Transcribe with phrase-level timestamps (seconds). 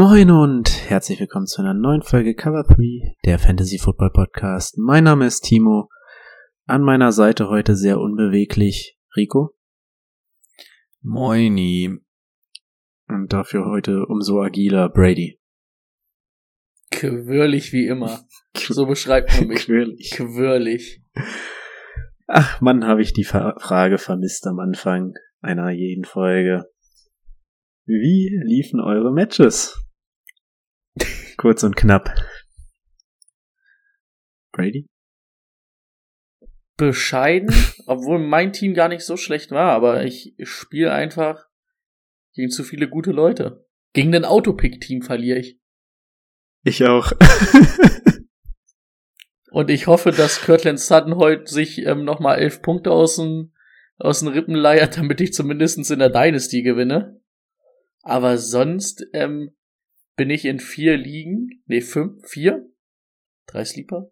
[0.00, 4.78] Moin und herzlich willkommen zu einer neuen Folge Cover 3, der Fantasy Football Podcast.
[4.78, 5.90] Mein Name ist Timo.
[6.64, 9.54] An meiner Seite heute sehr unbeweglich Rico.
[11.02, 11.98] Moini.
[13.08, 15.38] Und dafür heute umso agiler Brady.
[16.90, 18.24] Quirlig wie immer.
[18.56, 19.66] So beschreibt man mich.
[19.66, 20.12] Quirlig.
[20.12, 21.02] Quirlig.
[22.26, 26.64] Ach Mann, habe ich die Frage vermisst am Anfang einer jeden Folge.
[27.84, 29.76] Wie liefen eure Matches?
[31.40, 32.14] Kurz und knapp.
[34.52, 34.86] Brady?
[36.76, 37.48] Bescheiden,
[37.86, 41.46] obwohl mein Team gar nicht so schlecht war, aber ich spiele einfach
[42.34, 43.66] gegen zu viele gute Leute.
[43.94, 45.58] Gegen den Autopick-Team verliere ich.
[46.62, 47.10] Ich auch.
[49.50, 53.54] Und ich hoffe, dass Kirtland Sutton heute sich ähm, nochmal elf Punkte aus den,
[53.96, 57.18] aus den Rippen leiert, damit ich zumindest in der Dynasty gewinne.
[58.02, 59.56] Aber sonst ähm,
[60.20, 62.68] bin ich in vier Ligen, nee, fünf, vier,
[63.46, 64.10] drei Sleeper,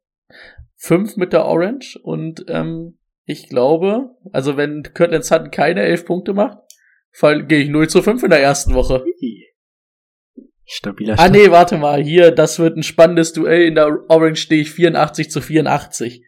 [0.74, 6.32] fünf mit der Orange und ähm, ich glaube, also wenn Kirtland Sutton keine elf Punkte
[6.32, 6.60] macht,
[7.20, 9.04] gehe ich 0 zu 5 in der ersten Woche.
[10.64, 11.32] Stabiler Ah Start.
[11.32, 13.66] nee, warte mal, hier, das wird ein spannendes Duell.
[13.66, 16.24] In der Orange stehe ich 84 zu 84.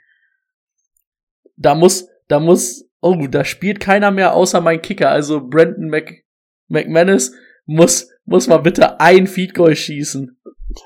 [1.57, 6.23] Da muss, da muss, oh, da spielt keiner mehr außer mein Kicker, also Brandon Mc,
[6.69, 7.33] McManus
[7.65, 10.41] muss, muss mal bitte ein Feed Goal schießen.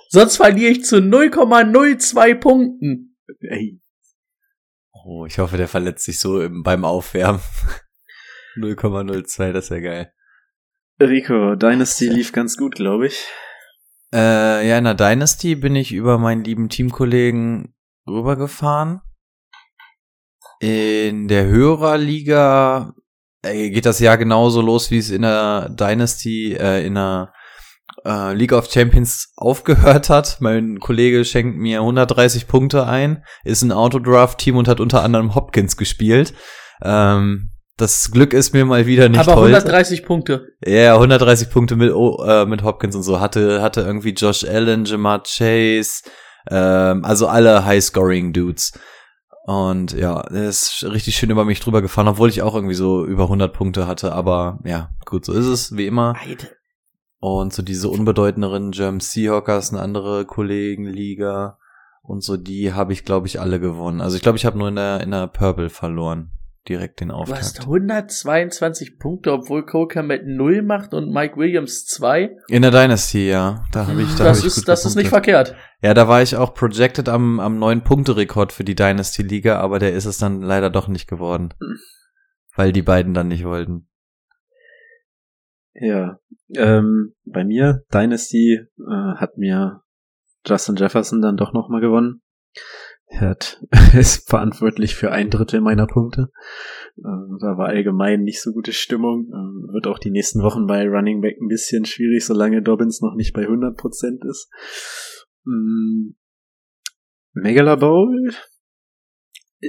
[0.09, 3.17] Sonst verliere ich zu 0,02 Punkten.
[3.41, 3.81] Ey,
[5.07, 7.43] Oh, ich hoffe, der verletzt sich so im, beim Aufwärmen.
[8.57, 10.13] 0,02, das wäre geil.
[10.99, 13.27] Rico, Dynasty lief ganz gut, glaube ich.
[14.15, 17.75] Äh, ja, in der Dynasty bin ich über meinen lieben Teamkollegen
[18.07, 19.03] rübergefahren.
[20.61, 22.95] In der Hörerliga
[23.43, 27.34] äh, geht das Jahr genauso los, wie es in der Dynasty, äh, in der
[28.05, 30.39] äh, League of Champions aufgehört hat.
[30.41, 35.77] Mein Kollege schenkt mir 130 Punkte ein, ist ein Autodraft-Team und hat unter anderem Hopkins
[35.77, 36.35] gespielt.
[36.83, 39.47] Ähm, das Glück ist mir mal wieder nicht Aber toll.
[39.49, 40.47] 130 Punkte.
[40.65, 43.19] Ja, 130 Punkte mit, oh, äh, mit Hopkins und so.
[43.19, 46.03] Hatte, hatte irgendwie Josh Allen, Jamar Chase,
[46.51, 48.79] ähm, also alle High-Scoring-Dudes.
[49.47, 53.05] Und ja, er ist richtig schön über mich drüber gefahren, obwohl ich auch irgendwie so
[53.05, 54.13] über 100 Punkte hatte.
[54.13, 56.15] Aber ja, gut, so ist es, wie immer.
[57.25, 61.57] Und so diese unbedeutenderen German Seahawkers, eine andere Kollegenliga
[62.03, 64.03] und so, die habe ich, glaube ich, alle gewonnen.
[64.03, 66.33] Also ich glaube, ich habe nur in der, in der Purple verloren.
[66.69, 67.61] Direkt den Du hast Auftakt.
[67.61, 72.37] 122 Punkte, obwohl Cole mit 0 macht und Mike Williams 2.
[72.49, 73.65] In der Dynasty, ja.
[73.73, 75.55] Da habe ich, da hab Das ich ist, gut das ist nicht verkehrt.
[75.81, 79.95] Ja, da war ich auch projected am, am neuen Punkterekord für die Dynasty-Liga, aber der
[79.95, 81.55] ist es dann leider doch nicht geworden.
[82.55, 83.89] Weil die beiden dann nicht wollten.
[85.75, 86.21] Ja,
[86.55, 89.83] ähm, bei mir, Dynasty, äh, hat mir
[90.47, 92.23] Justin Jefferson dann doch nochmal gewonnen.
[93.07, 93.63] Er hat,
[93.95, 96.31] ist verantwortlich für ein Drittel meiner Punkte.
[96.99, 99.31] Ähm, da war allgemein nicht so gute Stimmung.
[99.33, 103.15] Ähm, wird auch die nächsten Wochen bei Running Back ein bisschen schwierig, solange Dobbins noch
[103.15, 104.51] nicht bei 100% ist.
[105.45, 106.15] Mm,
[107.33, 108.31] Megala Bowl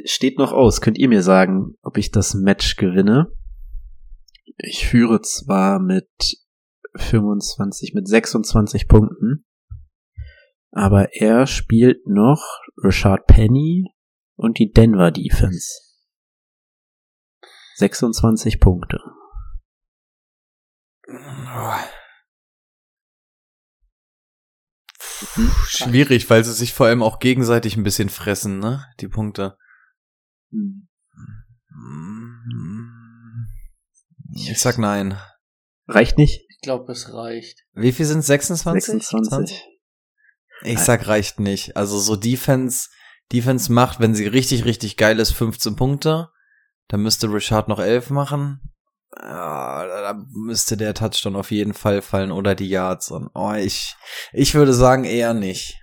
[0.04, 0.82] steht noch aus.
[0.82, 3.32] Könnt ihr mir sagen, ob ich das Match gewinne?
[4.58, 6.10] Ich führe zwar mit
[6.96, 9.46] 25, mit 26 Punkten,
[10.72, 13.86] aber er spielt noch Richard Penny
[14.36, 15.82] und die Denver Defense.
[17.76, 19.00] 26 Punkte.
[25.68, 28.86] Schwierig, weil sie sich vor allem auch gegenseitig ein bisschen fressen, ne?
[29.00, 29.58] Die Punkte.
[30.52, 30.88] Hm.
[34.36, 35.18] Ich sag nein.
[35.88, 36.46] Reicht nicht?
[36.50, 37.64] Ich glaube, es reicht.
[37.74, 39.02] Wie viel sind 26?
[39.02, 39.64] 26.
[40.64, 41.78] Ich sag reicht nicht.
[41.78, 42.90] Also so Defense,
[43.32, 46.30] Defense macht, wenn sie richtig, richtig geil ist, 15 Punkte.
[46.88, 48.62] Dann müsste Richard noch 11 machen.
[49.18, 53.12] Ja, da müsste der Touchdown auf jeden Fall fallen oder die Yards.
[53.12, 53.96] Und, oh, ich,
[54.34, 55.80] ich würde sagen eher nicht.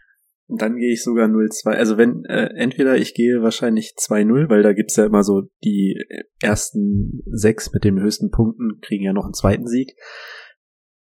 [0.58, 1.70] Dann gehe ich sogar 0-2.
[1.70, 6.02] Also wenn, äh, entweder ich gehe wahrscheinlich 2-0, weil da gibt's ja immer so die
[6.40, 9.94] ersten sechs mit den höchsten Punkten kriegen ja noch einen zweiten Sieg.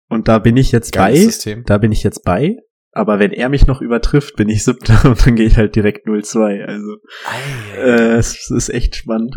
[0.10, 1.26] Und da bin ich jetzt Geiles bei.
[1.26, 1.64] System.
[1.66, 2.58] Da bin ich jetzt bei.
[2.92, 6.08] Aber wenn er mich noch übertrifft, bin ich siebter und dann gehe ich halt direkt
[6.08, 6.64] 0-2.
[6.64, 6.98] Also
[7.78, 9.36] äh, es ist echt spannend.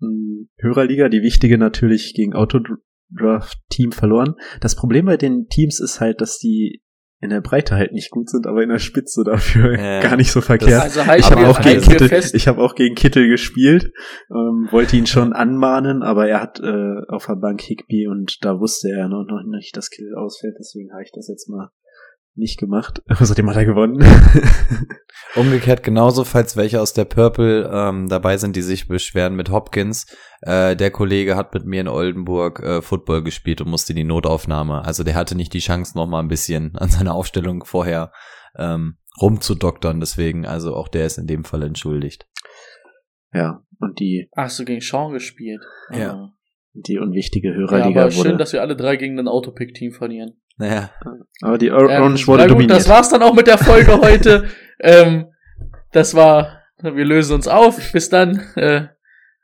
[0.00, 4.34] Hm, Hörerliga, die wichtige natürlich gegen Autodraft-Team verloren.
[4.60, 6.82] Das Problem bei den Teams ist halt, dass die
[7.22, 10.32] in der Breite halt nicht gut sind, aber in der Spitze dafür Ja, gar nicht
[10.32, 10.82] so verkehrt.
[10.82, 13.28] Also ich halten habe auch, gegen halten wir Kittel, fest, ich hab auch gegen Kittel
[13.28, 13.92] gespielt,
[14.28, 18.58] ähm, wollte ihn schon anmahnen, aber er hat äh, auf der Bank Higby und da
[18.58, 21.70] wusste er noch, noch nicht, dass Kittel ausfällt, deswegen habe ich das jetzt mal
[22.34, 23.02] nicht gemacht.
[23.08, 24.02] Außerdem hat er gewonnen.
[25.36, 30.06] Umgekehrt genauso, falls welche aus der Purple ähm, dabei sind, die sich beschweren mit Hopkins.
[30.42, 34.04] Äh, der Kollege hat mit mir in Oldenburg äh, Football gespielt und musste in die
[34.04, 34.84] Notaufnahme.
[34.84, 38.12] Also der hatte nicht die Chance, noch mal ein bisschen an seiner Aufstellung vorher
[38.56, 40.00] ähm, rumzudoktern.
[40.00, 42.26] Deswegen, also auch der ist in dem Fall entschuldigt.
[43.32, 45.60] ja, und die, Ach, hast du gegen Sean gespielt?
[45.90, 46.12] Ja.
[46.12, 46.32] Ah.
[46.74, 48.36] die unwichtige Ja, Hörerliga aber schön, wurde.
[48.36, 50.40] dass wir alle drei gegen ein Autopick-Team verlieren.
[50.58, 50.90] Naja,
[51.40, 52.78] aber die Or Ähm, Orange wurde na gut, dominiert.
[52.78, 54.48] das war's dann auch mit der Folge heute.
[54.80, 55.26] ähm,
[55.92, 57.92] das war, wir lösen uns auf.
[57.92, 58.40] Bis dann.
[58.56, 58.88] Äh,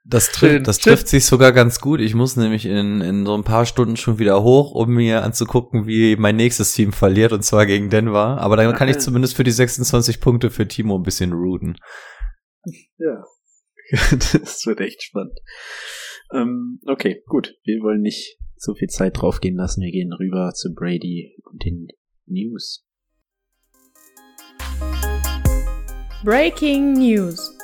[0.05, 2.01] das, trifft, das trifft sich sogar ganz gut.
[2.01, 5.87] Ich muss nämlich in, in so ein paar Stunden schon wieder hoch, um mir anzugucken,
[5.87, 8.39] wie mein nächstes Team verliert, und zwar gegen Denver.
[8.41, 11.77] Aber dann kann ich zumindest für die 26 Punkte für Timo ein bisschen rooten.
[12.99, 13.25] Ja.
[14.11, 15.39] das wird echt spannend.
[16.35, 17.57] Ähm, okay, gut.
[17.65, 19.83] Wir wollen nicht so viel Zeit drauf gehen lassen.
[19.83, 21.89] Wir gehen rüber zu Brady und den
[22.27, 22.85] News.
[26.25, 27.59] Breaking News.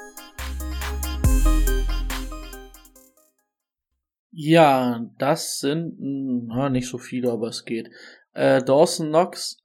[4.36, 7.90] ja, das sind mh, nicht so viele, aber es geht.
[8.32, 9.62] Äh, Dawson Knox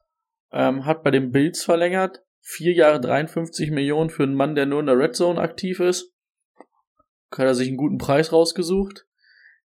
[0.52, 2.24] ähm, hat bei den Bills verlängert.
[2.42, 6.14] Vier Jahre 53 Millionen für einen Mann, der nur in der Red Zone aktiv ist.
[7.32, 9.08] Hat er sich einen guten Preis rausgesucht.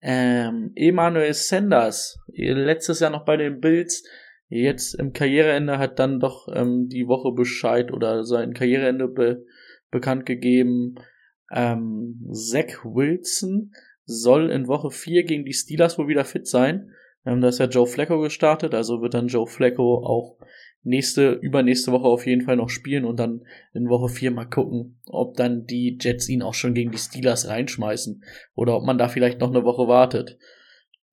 [0.02, 4.02] Ähm, Emmanuel Sanders, letztes Jahr noch bei den Bills,
[4.48, 9.44] jetzt im Karriereende hat dann doch ähm, die Woche Bescheid oder sein Karriereende be
[9.90, 10.96] bekannt gegeben.
[11.52, 13.72] Ähm, Zach Wilson
[14.04, 16.90] soll in Woche 4 gegen die Steelers wohl wieder fit sein.
[17.24, 20.38] Ähm, da ist ja Joe Flacco gestartet, also wird dann Joe Flacco auch
[20.82, 25.00] nächste, übernächste Woche auf jeden Fall noch spielen und dann in Woche 4 mal gucken,
[25.06, 28.22] ob dann die Jets ihn auch schon gegen die Steelers reinschmeißen
[28.54, 30.38] oder ob man da vielleicht noch eine Woche wartet.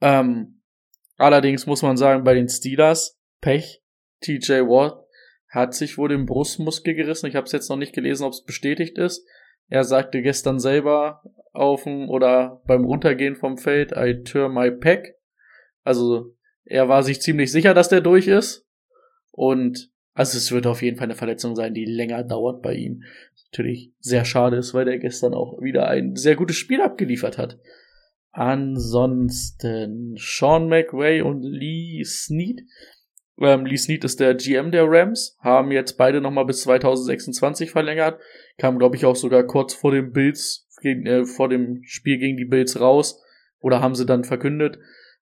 [0.01, 0.61] Ähm,
[1.17, 3.83] allerdings muss man sagen, bei den Steelers, Pech,
[4.21, 5.05] TJ Watt
[5.49, 7.27] hat sich wohl den Brustmuskel gerissen.
[7.27, 9.25] Ich habe es jetzt noch nicht gelesen, ob es bestätigt ist.
[9.67, 11.21] Er sagte gestern selber
[11.53, 15.15] auf dem oder beim Runtergehen vom Feld, I turn my pack.
[15.83, 18.67] Also er war sich ziemlich sicher, dass der durch ist.
[19.39, 23.03] Und also es wird auf jeden Fall eine Verletzung sein, die länger dauert bei ihm.
[23.49, 27.57] Natürlich sehr schade ist, weil der gestern auch wieder ein sehr gutes Spiel abgeliefert hat.
[28.31, 32.63] Ansonsten Sean McRae und Lee Snead.
[33.39, 38.19] Ähm, Lee Snead ist der GM der Rams, haben jetzt beide nochmal bis 2026 verlängert.
[38.57, 42.35] Kam, glaube ich, auch sogar kurz vor dem Bills, gegen, äh, vor dem Spiel gegen
[42.35, 43.23] die Bills raus.
[43.61, 44.79] Oder haben sie dann verkündet.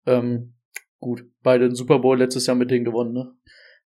[0.04, 0.56] Ähm,
[0.98, 3.34] gut, beide den Super Bowl letztes Jahr mit denen gewonnen, ne?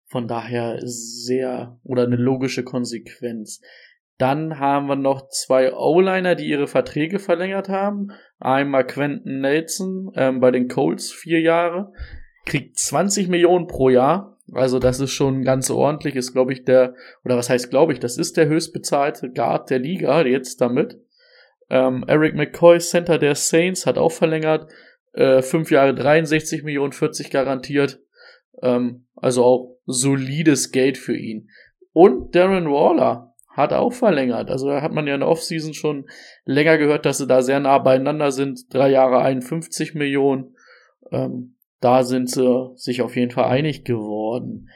[0.06, 3.60] Von daher sehr, oder eine logische Konsequenz.
[4.18, 8.12] Dann haben wir noch zwei O-Liner, die ihre Verträge verlängert haben.
[8.38, 11.92] Einmal Quentin Nelson ähm, bei den Colts vier Jahre,
[12.46, 14.38] kriegt 20 Millionen pro Jahr.
[14.52, 16.14] Also das ist schon ganz ordentlich.
[16.14, 16.94] Ist glaube ich der
[17.24, 21.00] oder was heißt glaube ich, das ist der höchstbezahlte Guard der Liga jetzt damit.
[21.70, 24.70] Ähm, Eric McCoy, Center der Saints, hat auch verlängert.
[25.12, 28.00] Äh, fünf Jahre 63 Millionen, 40 garantiert.
[28.64, 31.50] Ähm, also auch solides Geld für ihn.
[31.92, 34.50] Und Darren Waller hat auch verlängert.
[34.50, 36.06] Also da hat man ja in der Offseason schon
[36.44, 38.74] länger gehört, dass sie da sehr nah beieinander sind.
[38.74, 40.56] Drei Jahre 51 Millionen.
[41.12, 44.70] Ähm, da sind sie sich auf jeden Fall einig geworden.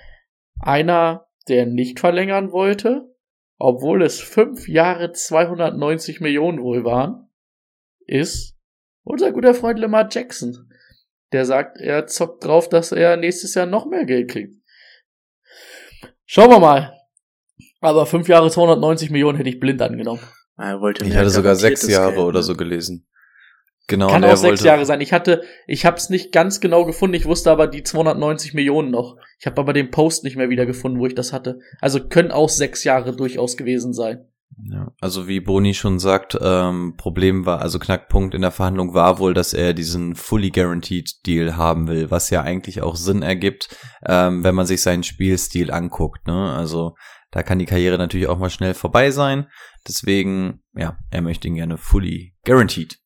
[0.61, 3.13] Einer, der nicht verlängern wollte,
[3.59, 7.29] obwohl es fünf Jahre 290 Millionen wohl waren,
[8.07, 8.57] ist
[9.03, 10.68] unser guter Freund Lamar Jackson.
[11.33, 14.55] Der sagt, er zockt drauf, dass er nächstes Jahr noch mehr Geld kriegt.
[16.25, 16.95] Schauen wir mal.
[17.81, 20.21] Aber fünf Jahre 290 Millionen hätte ich blind angenommen.
[20.57, 22.43] Er wollte Ich hatte sogar sechs Jahre Geld, oder ne?
[22.43, 23.07] so gelesen.
[23.87, 25.01] Genau, Kann auch sechs wollte, Jahre sein.
[25.01, 27.15] Ich hatte, ich habe es nicht ganz genau gefunden.
[27.15, 29.17] Ich wusste aber die 290 Millionen noch.
[29.39, 31.61] Ich habe aber den Post nicht mehr wieder gefunden, wo ich das hatte.
[31.81, 34.29] Also können auch sechs Jahre durchaus gewesen sein.
[34.57, 39.19] Ja, also wie Boni schon sagt, ähm, Problem war, also Knackpunkt in der Verhandlung war
[39.19, 43.77] wohl, dass er diesen fully guaranteed Deal haben will, was ja eigentlich auch Sinn ergibt,
[44.05, 46.27] ähm, wenn man sich seinen Spielstil anguckt.
[46.27, 46.53] Ne?
[46.53, 46.97] Also
[47.31, 49.49] da kann die Karriere natürlich auch mal schnell vorbei sein.
[49.87, 52.99] Deswegen, ja, er möchte ihn gerne fully guaranteed.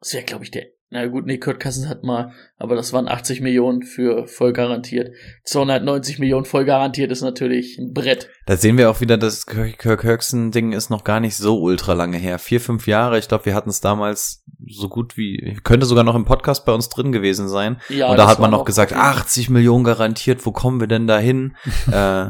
[0.00, 3.08] Das wäre, glaube ich, der Na gut, nee, Kurt Cousins hat mal, aber das waren
[3.08, 5.10] 80 Millionen für voll garantiert.
[5.42, 8.28] 290 Millionen voll garantiert ist natürlich ein Brett.
[8.46, 11.94] Da sehen wir auch wieder, das Kirk Kirk Kirksen-Ding ist noch gar nicht so ultra
[11.94, 12.38] lange her.
[12.38, 13.18] Vier, fünf Jahre.
[13.18, 16.72] Ich glaube, wir hatten es damals so gut wie, könnte sogar noch im Podcast bei
[16.72, 17.80] uns drin gewesen sein.
[17.88, 19.00] Ja, Und da hat man noch gesagt, okay.
[19.00, 21.56] 80 Millionen garantiert, wo kommen wir denn da hin?
[21.90, 22.28] äh,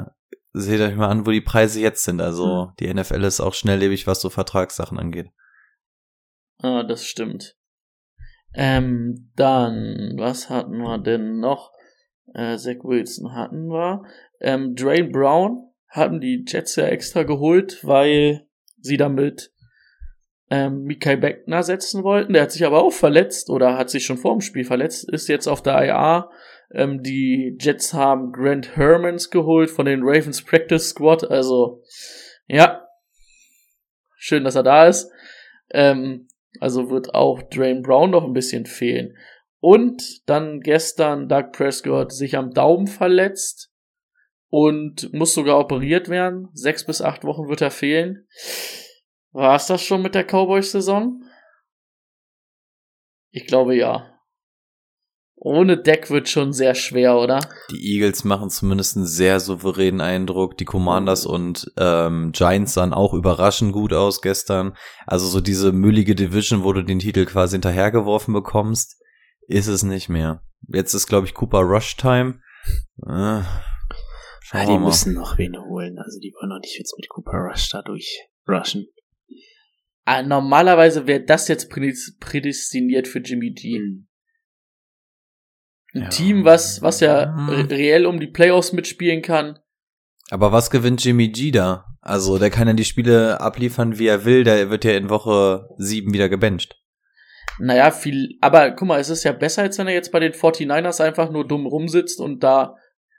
[0.55, 2.23] seht euch mal an, wo die Preise jetzt sind.
[2.23, 5.29] Also die NFL ist auch schnelllebig, was so Vertragssachen angeht.
[6.63, 7.55] Ah, das stimmt.
[8.57, 11.73] Ähm, dann, was hatten wir denn noch?
[12.35, 14.05] Äh, Zach Wilson hatten wir.
[14.41, 18.47] Ähm, Drain Brown hatten die Jets ja extra geholt, weil
[18.81, 19.53] sie damit
[20.51, 22.33] ähm, Mikael Beckner setzen wollten.
[22.33, 25.29] Der hat sich aber auch verletzt oder hat sich schon vor dem Spiel verletzt, ist
[25.29, 26.31] jetzt auf der IA.
[26.73, 31.31] Ähm, die Jets haben Grant Hermans geholt von den Ravens Practice Squad.
[31.31, 31.83] Also,
[32.47, 32.87] ja.
[34.17, 35.11] Schön, dass er da ist.
[35.71, 36.29] Ähm,
[36.61, 39.17] also wird auch Drain Brown noch ein bisschen fehlen.
[39.61, 43.73] Und dann gestern Doug Prescott sich am Daumen verletzt
[44.49, 46.49] und muss sogar operiert werden.
[46.53, 48.27] Sechs bis acht Wochen wird er fehlen.
[49.33, 51.23] War's das schon mit der Cowboys-Saison?
[53.31, 54.15] Ich glaube ja.
[55.38, 57.40] Ohne Deck wird schon sehr schwer, oder?
[57.71, 60.57] Die Eagles machen zumindest einen sehr souveränen Eindruck.
[60.57, 64.75] Die Commanders und ähm, Giants sahen auch überraschend gut aus gestern.
[65.07, 68.97] Also so diese müllige Division, wo du den Titel quasi hinterhergeworfen bekommst,
[69.47, 70.43] ist es nicht mehr.
[70.69, 72.40] Jetzt ist, glaube ich, Cooper Rush Time.
[73.07, 73.47] Äh, Ja,
[74.40, 75.99] schauen die müssen noch wen holen.
[75.99, 78.87] Also die wollen doch nicht jetzt mit Cooper Rush da durchrushen.
[80.07, 83.81] Ah, normalerweise wäre das jetzt prädestiniert für Jimmy G.
[85.97, 86.09] Ein Ja.
[86.09, 87.49] Team, was, was ja Mhm.
[87.49, 89.59] re- reell um die Playoffs mitspielen kann.
[90.31, 91.85] Aber was gewinnt Jimmy G da?
[92.00, 94.45] Also der kann ja die Spiele abliefern, wie er will.
[94.45, 96.76] Der wird ja in Woche sieben wieder gebencht.
[97.59, 100.33] Naja, viel, aber guck mal, es ist ja besser, als wenn er jetzt bei den
[100.35, 102.76] 49ers einfach nur dumm rumsitzt und da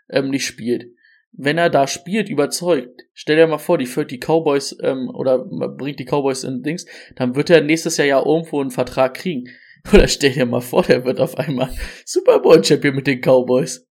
[0.09, 0.85] ähm, nicht spielt.
[1.31, 5.39] Wenn er da spielt, überzeugt, stell dir mal vor, die führt die Cowboys ähm, oder
[5.39, 9.45] bringt die Cowboys in Dings, dann wird er nächstes Jahr ja irgendwo einen Vertrag kriegen.
[9.93, 11.73] Oder stell dir mal vor, der wird auf einmal
[12.05, 13.87] Super Bowl Champion mit den Cowboys.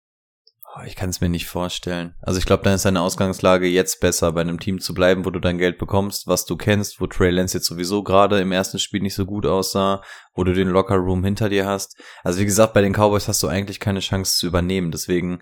[0.73, 2.15] Oh, Ich kann es mir nicht vorstellen.
[2.21, 5.29] Also ich glaube, dann ist deine Ausgangslage jetzt besser, bei einem Team zu bleiben, wo
[5.29, 8.79] du dein Geld bekommst, was du kennst, wo Trey Lance jetzt sowieso gerade im ersten
[8.79, 10.01] Spiel nicht so gut aussah,
[10.33, 11.97] wo du den Locker Room hinter dir hast.
[12.23, 14.91] Also wie gesagt, bei den Cowboys hast du eigentlich keine Chance zu übernehmen.
[14.91, 15.39] Deswegen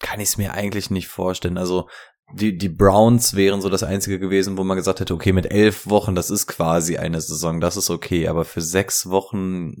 [0.00, 1.56] kann ich es mir eigentlich nicht vorstellen.
[1.56, 1.88] Also
[2.34, 5.88] die, die Browns wären so das Einzige gewesen, wo man gesagt hätte, okay, mit elf
[5.88, 9.74] Wochen, das ist quasi eine Saison, das ist okay, aber für sechs Wochen.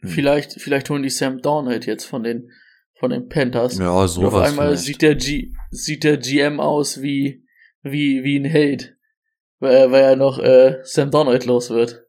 [0.00, 0.08] hm.
[0.10, 2.50] Vielleicht, vielleicht holen die Sam Darnold jetzt von den,
[2.98, 3.78] von den Panthers.
[3.78, 4.48] Ja, Und auf sowas.
[4.50, 4.84] einmal vielleicht.
[4.84, 7.44] sieht der, G, sieht der GM aus wie,
[7.82, 8.96] wie, wie ein Held.
[9.60, 12.01] Weil, er- weil er noch äh, Sam Donald los wird.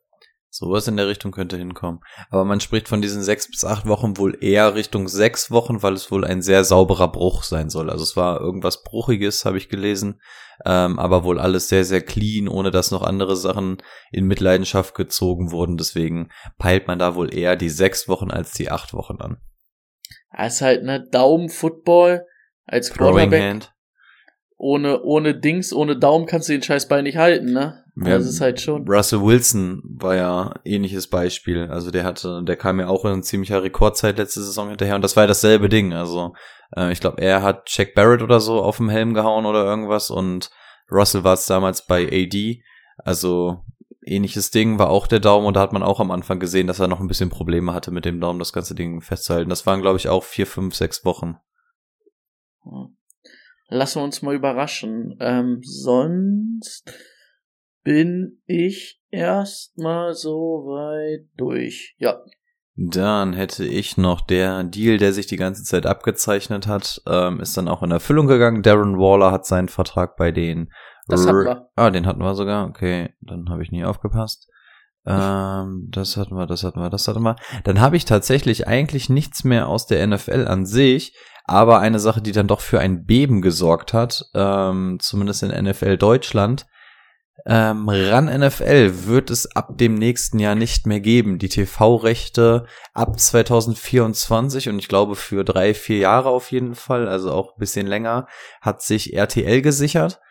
[0.55, 2.01] Sowas in der Richtung könnte hinkommen.
[2.29, 5.93] Aber man spricht von diesen sechs bis acht Wochen wohl eher Richtung sechs Wochen, weil
[5.93, 7.89] es wohl ein sehr sauberer Bruch sein soll.
[7.89, 10.21] Also es war irgendwas Bruchiges, habe ich gelesen,
[10.63, 13.81] ähm, aber wohl alles sehr, sehr clean, ohne dass noch andere Sachen
[14.11, 15.75] in Mitleidenschaft gezogen wurden.
[15.75, 16.29] Deswegen
[16.59, 19.37] peilt man da wohl eher die sechs Wochen als die acht Wochen an.
[20.29, 22.27] Er ist halt ne Daumen-Football
[22.65, 23.41] als Quarterback.
[23.41, 23.73] Hand.
[24.57, 27.82] Ohne, ohne Dings, ohne Daumen kannst du den scheiß Ball nicht halten, ne?
[27.95, 28.87] Ja, das ist halt schon.
[28.87, 31.67] Russell Wilson war ja ähnliches Beispiel.
[31.69, 35.15] Also der hatte, der kam ja auch in ziemlicher Rekordzeit letzte Saison hinterher und das
[35.15, 35.93] war ja dasselbe Ding.
[35.93, 36.33] Also
[36.75, 40.09] äh, ich glaube, er hat Jack Barrett oder so auf dem Helm gehauen oder irgendwas
[40.09, 40.49] und
[40.91, 42.63] Russell war es damals bei AD.
[42.97, 43.61] Also
[44.05, 46.79] ähnliches Ding war auch der Daumen und da hat man auch am Anfang gesehen, dass
[46.79, 49.49] er noch ein bisschen Probleme hatte mit dem Daumen, das ganze Ding festzuhalten.
[49.49, 51.37] Das waren, glaube ich, auch vier, fünf, sechs Wochen.
[53.69, 55.15] Lassen wir uns mal überraschen.
[55.19, 56.91] Ähm, sonst
[57.83, 61.95] bin ich erstmal so weit durch.
[61.97, 62.19] Ja.
[62.75, 67.55] Dann hätte ich noch der Deal, der sich die ganze Zeit abgezeichnet hat, ähm, ist
[67.55, 68.63] dann auch in Erfüllung gegangen.
[68.63, 70.71] Darren Waller hat seinen Vertrag bei den.
[71.07, 71.69] Das hatten wir.
[71.75, 72.67] Ah, den hatten wir sogar.
[72.67, 74.49] Okay, dann habe ich nie aufgepasst.
[75.05, 77.35] Ähm, das hatten wir, das hatten wir, das hatten wir.
[77.63, 82.21] Dann habe ich tatsächlich eigentlich nichts mehr aus der NFL an sich, aber eine Sache,
[82.21, 86.65] die dann doch für ein Beben gesorgt hat, ähm, zumindest in NFL Deutschland.
[87.45, 91.39] Ähm, RAN NFL wird es ab dem nächsten Jahr nicht mehr geben.
[91.39, 97.31] Die TV-Rechte ab 2024 und ich glaube für drei, vier Jahre auf jeden Fall, also
[97.31, 98.27] auch ein bisschen länger,
[98.61, 100.21] hat sich RTL gesichert.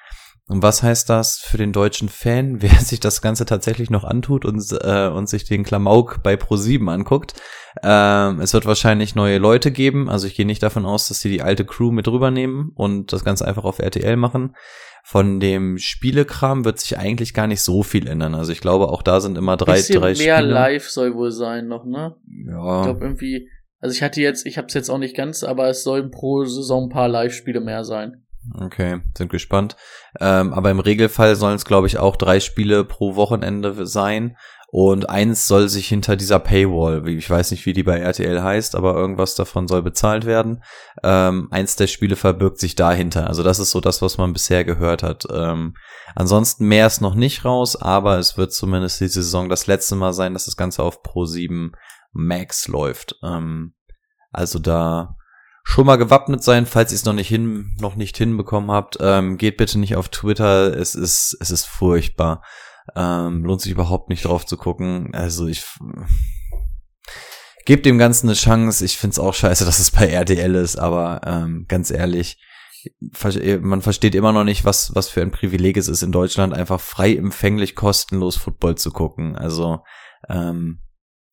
[0.48, 4.44] Und was heißt das für den deutschen Fan, wer sich das Ganze tatsächlich noch antut
[4.44, 7.34] und, äh, und sich den Klamauk bei Pro7 anguckt?
[7.82, 10.10] Ähm, es wird wahrscheinlich neue Leute geben.
[10.10, 13.24] Also ich gehe nicht davon aus, dass sie die alte Crew mit rübernehmen und das
[13.24, 14.54] Ganze einfach auf RTL machen.
[15.04, 18.34] Von dem Spielekram wird sich eigentlich gar nicht so viel ändern.
[18.34, 20.52] Also ich glaube, auch da sind immer drei, Bisschen drei mehr Spiele.
[20.52, 22.14] live soll wohl sein noch, ne?
[22.26, 23.48] Ich Ja, glaube irgendwie,
[23.80, 26.84] also ich hatte jetzt, ich hab's jetzt auch nicht ganz, aber es sollen pro Saison
[26.84, 28.21] ein paar Live-Spiele mehr sein.
[28.58, 29.76] Okay, sind gespannt.
[30.20, 34.36] Ähm, aber im Regelfall sollen es, glaube ich, auch drei Spiele pro Wochenende sein.
[34.74, 38.74] Und eins soll sich hinter dieser Paywall, ich weiß nicht, wie die bei RTL heißt,
[38.74, 40.64] aber irgendwas davon soll bezahlt werden.
[41.02, 43.26] Ähm, eins der Spiele verbirgt sich dahinter.
[43.26, 45.26] Also das ist so das, was man bisher gehört hat.
[45.30, 45.74] Ähm,
[46.14, 50.14] ansonsten mehr ist noch nicht raus, aber es wird zumindest diese Saison das letzte Mal
[50.14, 51.72] sein, dass das Ganze auf Pro 7
[52.12, 53.16] Max läuft.
[53.22, 53.74] Ähm,
[54.30, 55.16] also da
[55.64, 58.98] schon mal gewappnet sein, falls ihr es noch nicht hin, noch nicht hinbekommen habt.
[59.00, 60.76] Ähm, geht bitte nicht auf Twitter.
[60.76, 62.42] Es ist, es ist furchtbar.
[62.96, 65.14] Ähm, lohnt sich überhaupt nicht drauf zu gucken.
[65.14, 65.64] Also ich
[67.64, 68.84] gebt dem Ganzen eine Chance.
[68.84, 72.38] Ich find's auch scheiße, dass es bei RTL ist, aber ähm, ganz ehrlich,
[73.60, 76.80] man versteht immer noch nicht, was, was für ein Privileg es ist, in Deutschland einfach
[76.80, 79.36] frei empfänglich kostenlos Football zu gucken.
[79.36, 79.84] Also,
[80.28, 80.80] ähm,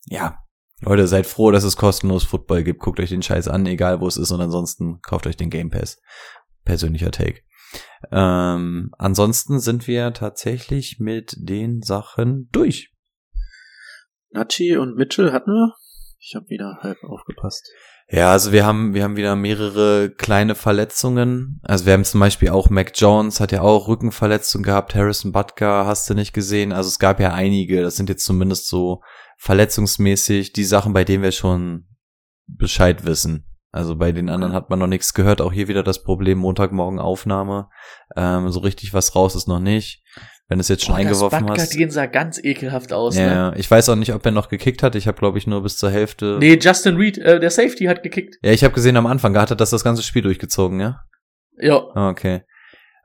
[0.06, 0.44] ja,
[0.82, 2.80] Leute, seid froh, dass es kostenlos Football gibt.
[2.80, 5.70] Guckt euch den Scheiß an, egal wo es ist, und ansonsten kauft euch den Game
[5.70, 6.02] Pass.
[6.64, 7.42] Persönlicher Take.
[8.12, 12.94] Ähm, ansonsten sind wir tatsächlich mit den Sachen durch.
[14.32, 15.74] Nachi und Mitchell hatten wir.
[16.20, 17.70] Ich habe wieder halb aufgepasst.
[18.12, 21.62] Ja, also wir haben, wir haben wieder mehrere kleine Verletzungen.
[21.64, 25.86] Also wir haben zum Beispiel auch Mac Jones hat ja auch Rückenverletzungen gehabt, Harrison Butker
[25.86, 26.72] hast du nicht gesehen.
[26.72, 29.02] Also es gab ja einige, das sind jetzt zumindest so
[29.40, 31.88] verletzungsmäßig die Sachen, bei denen wir schon
[32.48, 33.46] Bescheid wissen.
[33.72, 35.42] Also bei den anderen hat man noch nichts gehört.
[35.42, 37.70] Auch hier wieder das Problem, Montagmorgen Aufnahme.
[38.16, 40.04] Ähm, so richtig was raus ist noch nicht.
[40.48, 41.76] Wenn es jetzt schon das eingeworfen Butker, hast.
[41.76, 43.58] den sah ganz ekelhaft aus, Ja, ne?
[43.58, 44.96] ich weiß auch nicht, ob er noch gekickt hat.
[44.96, 46.38] Ich habe, glaube ich, nur bis zur Hälfte.
[46.40, 48.38] Nee, Justin Reed, äh, der Safety hat gekickt.
[48.42, 51.02] Ja, ich habe gesehen am Anfang, hat er das das ganze Spiel durchgezogen, ja?
[51.58, 51.84] Ja.
[51.94, 52.42] Ah, Okay.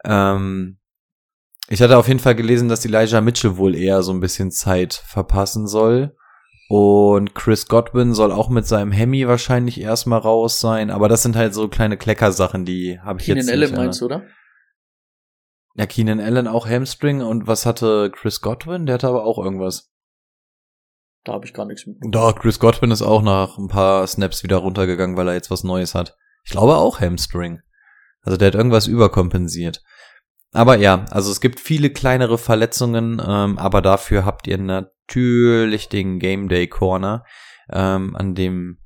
[0.04, 0.78] Ähm,
[1.68, 4.94] ich hatte auf jeden Fall gelesen, dass Elijah Mitchell wohl eher so ein bisschen Zeit
[5.06, 6.14] verpassen soll.
[6.68, 10.90] Und Chris Godwin soll auch mit seinem Hemi wahrscheinlich erstmal raus sein.
[10.90, 13.76] Aber das sind halt so kleine Kleckersachen, die habe ich Keenan jetzt Allen nicht.
[13.76, 14.22] meinst du, oder?
[15.74, 17.20] Ja, Keenan Allen auch Hamstring.
[17.20, 18.86] Und was hatte Chris Godwin?
[18.86, 19.90] Der hatte aber auch irgendwas.
[21.24, 21.96] Da habe ich gar nichts mit.
[22.02, 25.64] Doch, Chris Godwin ist auch nach ein paar Snaps wieder runtergegangen, weil er jetzt was
[25.64, 26.16] Neues hat.
[26.44, 27.60] Ich glaube auch Hamstring.
[28.20, 29.82] Also der hat irgendwas überkompensiert.
[30.52, 34.58] Aber ja, also es gibt viele kleinere Verletzungen, ähm, aber dafür habt ihr
[35.08, 37.24] natürlich den Game Day Corner.
[37.70, 38.78] Ähm, an dem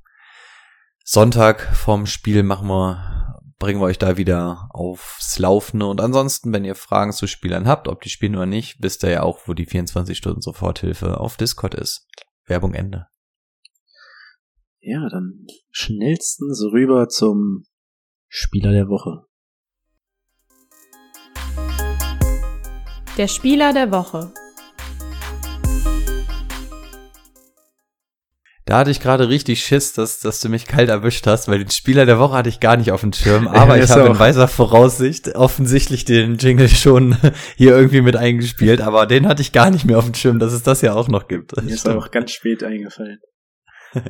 [1.03, 5.87] Sonntag vorm Spiel machen wir, bringen wir euch da wieder aufs Laufende.
[5.87, 9.09] Und ansonsten, wenn ihr Fragen zu Spielern habt, ob die spielen oder nicht, wisst ihr
[9.09, 12.07] ja auch, wo die 24 Stunden Soforthilfe auf Discord ist.
[12.45, 13.07] Werbung Ende.
[14.81, 17.65] Ja, dann schnellstens rüber zum
[18.27, 19.25] Spieler der Woche.
[23.17, 24.31] Der Spieler der Woche.
[28.69, 31.71] Da hatte ich gerade richtig Schiss, dass, dass du mich kalt erwischt hast, weil den
[31.71, 34.19] Spieler der Woche hatte ich gar nicht auf dem Schirm, aber Ja, ich habe in
[34.19, 37.17] weiser Voraussicht offensichtlich den Jingle schon
[37.57, 40.53] hier irgendwie mit eingespielt, aber den hatte ich gar nicht mehr auf dem Schirm, dass
[40.53, 41.59] es das ja auch noch gibt.
[41.59, 43.19] Mir ist auch ganz spät eingefallen.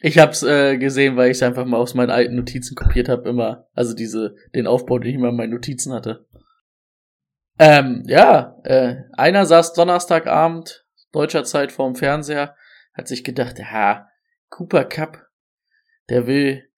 [0.00, 3.68] Ich hab's äh, gesehen, weil ich einfach mal aus meinen alten Notizen kopiert habe, immer.
[3.72, 6.26] Also diese, den Aufbau, den ich immer in meinen Notizen hatte.
[7.58, 12.54] Ähm, ja, äh, einer saß Donnerstagabend, deutscher Zeit vorm Fernseher,
[12.94, 14.08] hat sich gedacht, ja,
[14.48, 15.26] Cooper Cup,
[16.08, 16.68] der will,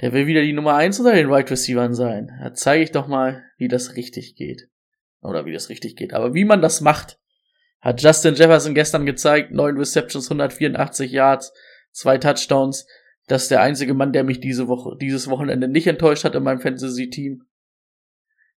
[0.00, 2.30] der will wieder die Nummer eins unter den Wide Receivern sein.
[2.40, 4.68] Da zeige ich doch mal, wie das richtig geht.
[5.20, 6.12] Oder wie das richtig geht.
[6.14, 7.18] Aber wie man das macht,
[7.80, 11.52] hat Justin Jefferson gestern gezeigt, neun Receptions, 184 Yards,
[11.90, 12.86] zwei Touchdowns.
[13.26, 16.42] Das ist der einzige Mann, der mich diese Woche, dieses Wochenende nicht enttäuscht hat in
[16.42, 17.42] meinem Fantasy-Team.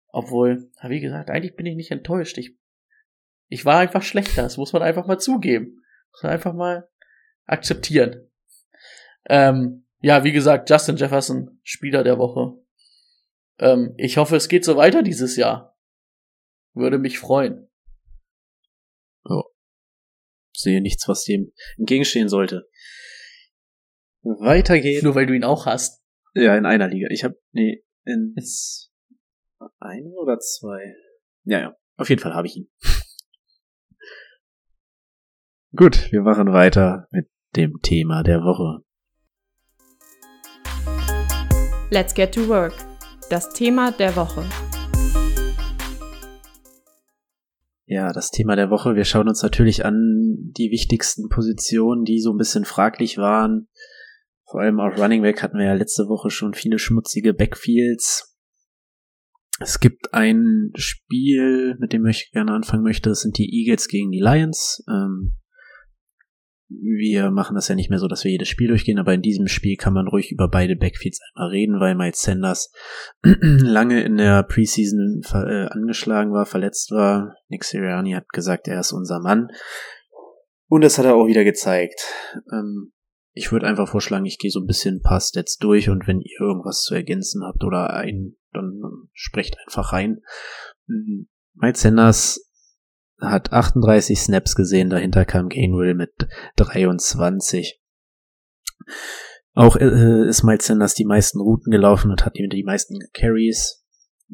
[0.09, 2.37] Obwohl, wie gesagt, eigentlich bin ich nicht enttäuscht.
[2.37, 2.55] Ich,
[3.47, 4.43] ich war einfach schlechter.
[4.43, 5.83] Das muss man einfach mal zugeben.
[6.11, 6.87] Muss man einfach mal
[7.47, 8.29] akzeptieren.
[9.25, 12.63] Ähm, ja, wie gesagt, Justin Jefferson, Spieler der Woche.
[13.59, 15.75] Ähm, ich hoffe, es geht so weiter dieses Jahr.
[16.73, 17.67] Würde mich freuen.
[20.57, 22.67] Sehe nichts, was dem entgegenstehen sollte.
[24.23, 25.03] Weiter geht's.
[25.03, 26.03] Nur weil du ihn auch hast.
[26.33, 27.07] Ja, in einer Liga.
[27.11, 28.35] Ich habe nee, in
[29.79, 30.95] eine oder zwei.
[31.43, 31.77] Ja, ja.
[31.95, 32.71] Auf jeden Fall habe ich ihn.
[35.75, 38.83] Gut, wir machen weiter mit dem Thema der Woche.
[41.89, 42.73] Let's get to work.
[43.29, 44.45] Das Thema der Woche.
[47.87, 48.95] ja, das Thema der Woche.
[48.95, 53.69] Wir schauen uns natürlich an die wichtigsten Positionen, die so ein bisschen fraglich waren.
[54.45, 58.37] Vor allem auf Running Back hatten wir ja letzte Woche schon viele schmutzige Backfields.
[59.59, 63.09] Es gibt ein Spiel, mit dem ich gerne anfangen möchte.
[63.09, 64.83] Das sind die Eagles gegen die Lions.
[64.89, 65.33] Ähm,
[66.69, 69.47] wir machen das ja nicht mehr so, dass wir jedes Spiel durchgehen, aber in diesem
[69.47, 72.71] Spiel kann man ruhig über beide Backfields einmal reden, weil Miles Sanders
[73.23, 77.35] lange in der Preseason äh, angeschlagen war, verletzt war.
[77.47, 79.47] Nick Sirianni hat gesagt, er ist unser Mann.
[80.67, 82.01] Und das hat er auch wieder gezeigt.
[82.51, 82.91] Ähm,
[83.31, 86.19] ich würde einfach vorschlagen, ich gehe so ein bisschen ein paar Stats durch und wenn
[86.19, 88.81] ihr irgendwas zu ergänzen habt oder ein, dann
[89.13, 90.21] sprecht einfach rein.
[91.53, 92.46] Miles Sanders
[93.19, 96.11] hat 38 Snaps gesehen, dahinter kam Gainwell mit
[96.55, 97.81] 23.
[99.53, 103.83] Auch äh, ist Miles Sanders die meisten Routen gelaufen und hat die meisten Carries,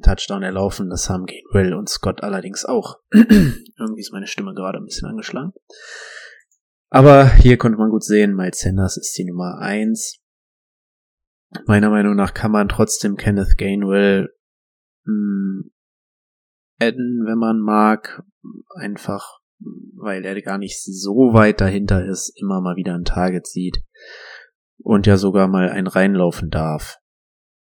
[0.02, 0.90] Touchdown erlaufen.
[0.90, 3.00] Das haben Gainwell und Scott allerdings auch.
[3.12, 5.54] Irgendwie ist meine Stimme gerade ein bisschen angeschlagen.
[6.90, 10.20] Aber hier konnte man gut sehen, Miles Sanders ist die Nummer eins.
[11.68, 14.30] Meiner Meinung nach kann man trotzdem Kenneth Gainwell
[15.06, 15.72] mh, hm,
[16.80, 18.24] adden, wenn man mag,
[18.76, 19.44] einfach
[19.96, 23.84] weil er gar nicht so weit dahinter ist, immer mal wieder ein Target sieht
[24.78, 26.98] und ja sogar mal ein reinlaufen darf.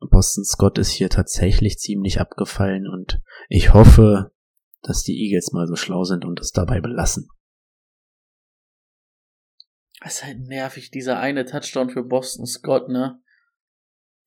[0.00, 4.32] Boston Scott ist hier tatsächlich ziemlich abgefallen und ich hoffe,
[4.82, 7.28] dass die Eagles mal so schlau sind und es dabei belassen.
[10.00, 13.20] Das ist halt nervig, dieser eine Touchdown für Boston Scott, ne?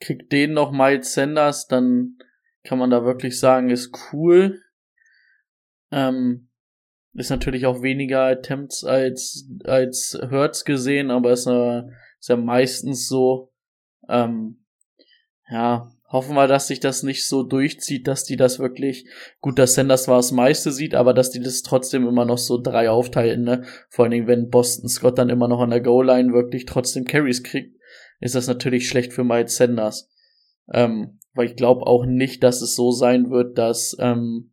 [0.01, 2.17] Kriegt den noch Miles Sanders, dann
[2.63, 4.61] kann man da wirklich sagen, ist cool.
[5.91, 6.49] Ähm,
[7.13, 11.83] ist natürlich auch weniger Attempts als, als Hertz gesehen, aber ist, äh,
[12.19, 13.51] ist ja meistens so.
[14.07, 14.65] Ähm,
[15.49, 19.05] ja, hoffen wir, dass sich das nicht so durchzieht, dass die das wirklich,
[19.41, 22.61] gut, dass Sanders zwar das meiste sieht, aber dass die das trotzdem immer noch so
[22.61, 23.63] drei aufteilen, ne?
[23.89, 27.43] Vor allen Dingen, wenn Boston Scott dann immer noch an der Goal-Line wirklich trotzdem Carries
[27.43, 27.75] kriegt,
[28.19, 30.09] ist das natürlich schlecht für Miles Sanders.
[30.73, 34.50] Ähm, weil ich glaube auch nicht, dass es so sein wird, dass, ähm,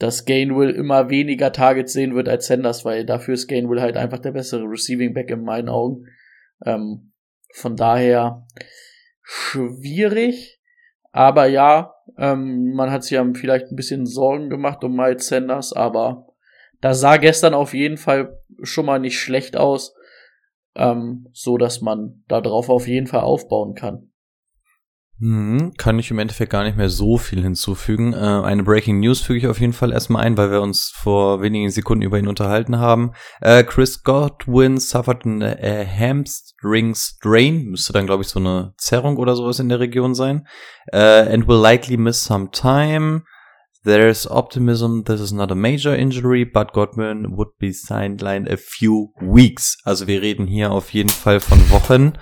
[0.00, 4.18] dass Gainwell immer weniger Targets sehen wird als Sanders, weil dafür ist Gainwell halt einfach
[4.18, 6.06] der bessere Receiving Back in meinen Augen.
[6.64, 7.12] Ähm,
[7.52, 8.46] von daher
[9.22, 10.58] schwierig,
[11.12, 15.74] aber ja, ähm, man hat sich ja vielleicht ein bisschen Sorgen gemacht um Miles Sanders,
[15.74, 16.28] aber
[16.80, 19.94] da sah gestern auf jeden Fall schon mal nicht schlecht aus,
[20.76, 24.09] ähm, so dass man darauf auf jeden Fall aufbauen kann.
[25.22, 28.14] Mhm, kann ich im Endeffekt gar nicht mehr so viel hinzufügen.
[28.14, 31.42] Äh, eine Breaking News füge ich auf jeden Fall erstmal ein, weil wir uns vor
[31.42, 33.12] wenigen Sekunden über ihn unterhalten haben.
[33.42, 39.18] Äh, Chris Godwin suffered a äh, hamstring strain, müsste dann glaube ich so eine Zerrung
[39.18, 40.46] oder sowas in der Region sein,
[40.90, 43.22] and will likely miss some time.
[43.84, 49.12] There's optimism this is not a major injury, but Godwin would be sidelined a few
[49.20, 49.76] weeks.
[49.84, 52.14] Also wir reden hier auf jeden Fall von Wochen.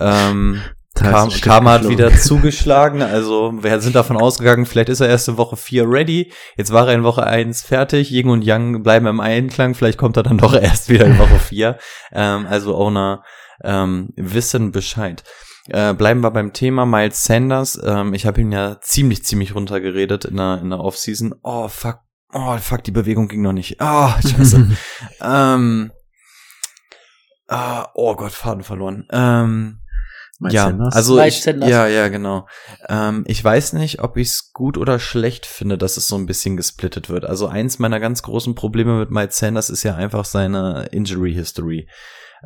[0.00, 0.60] Ähm,
[1.00, 5.38] Kam, Karma hat wieder zugeschlagen, also wir sind davon ausgegangen, vielleicht ist er erst in
[5.38, 9.20] Woche 4 ready, jetzt war er in Woche 1 fertig, Ying und Yang bleiben im
[9.20, 11.78] Einklang, vielleicht kommt er dann doch erst wieder in Woche 4,
[12.12, 13.22] ähm, also Owner
[13.64, 15.24] ähm, wissen Bescheid.
[15.68, 20.26] Äh, bleiben wir beim Thema Miles Sanders, ähm, ich habe ihn ja ziemlich, ziemlich runtergeredet
[20.26, 22.00] in der, in der Offseason, oh fuck,
[22.32, 24.68] oh fuck, die Bewegung ging noch nicht, oh scheiße,
[25.22, 25.92] ähm,
[27.48, 29.79] ah, oh Gott, Faden verloren, ähm,
[30.48, 30.94] ja, Sanders?
[30.94, 31.70] also Miles ich, Sanders.
[31.70, 32.46] ja, ja, genau.
[32.88, 36.26] Ähm, ich weiß nicht, ob ich es gut oder schlecht finde, dass es so ein
[36.26, 37.24] bisschen gesplittet wird.
[37.24, 41.88] Also eins meiner ganz großen Probleme mit Miles Sanders ist ja einfach seine Injury History.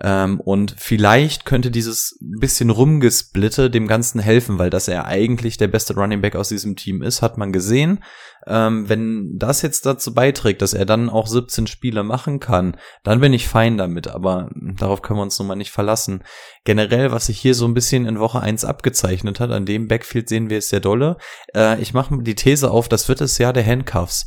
[0.00, 5.68] Ähm, und vielleicht könnte dieses bisschen rumgesplitte dem Ganzen helfen, weil dass er eigentlich der
[5.68, 8.02] beste Running Back aus diesem Team ist, hat man gesehen.
[8.46, 13.20] Ähm, wenn das jetzt dazu beiträgt, dass er dann auch 17 Spiele machen kann, dann
[13.20, 16.24] bin ich fein damit, aber darauf können wir uns nun mal nicht verlassen.
[16.64, 20.28] Generell, was sich hier so ein bisschen in Woche 1 abgezeichnet hat, an dem Backfield
[20.28, 21.16] sehen wir es sehr dolle.
[21.54, 24.26] Äh, ich mache die These auf, das wird das Jahr der Handcuffs.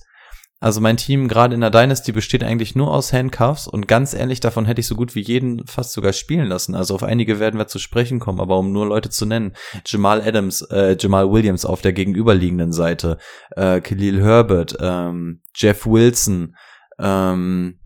[0.60, 4.40] Also mein Team gerade in der Dynasty besteht eigentlich nur aus Handcuffs und ganz ehrlich,
[4.40, 6.74] davon hätte ich so gut wie jeden fast sogar spielen lassen.
[6.74, 9.54] Also auf einige werden wir zu sprechen kommen, aber um nur Leute zu nennen.
[9.86, 13.20] Jamal Adams, äh, Jamal Williams auf der gegenüberliegenden Seite,
[13.56, 16.56] äh, Khalil Herbert, ähm, Jeff Wilson,
[16.98, 17.80] ähm,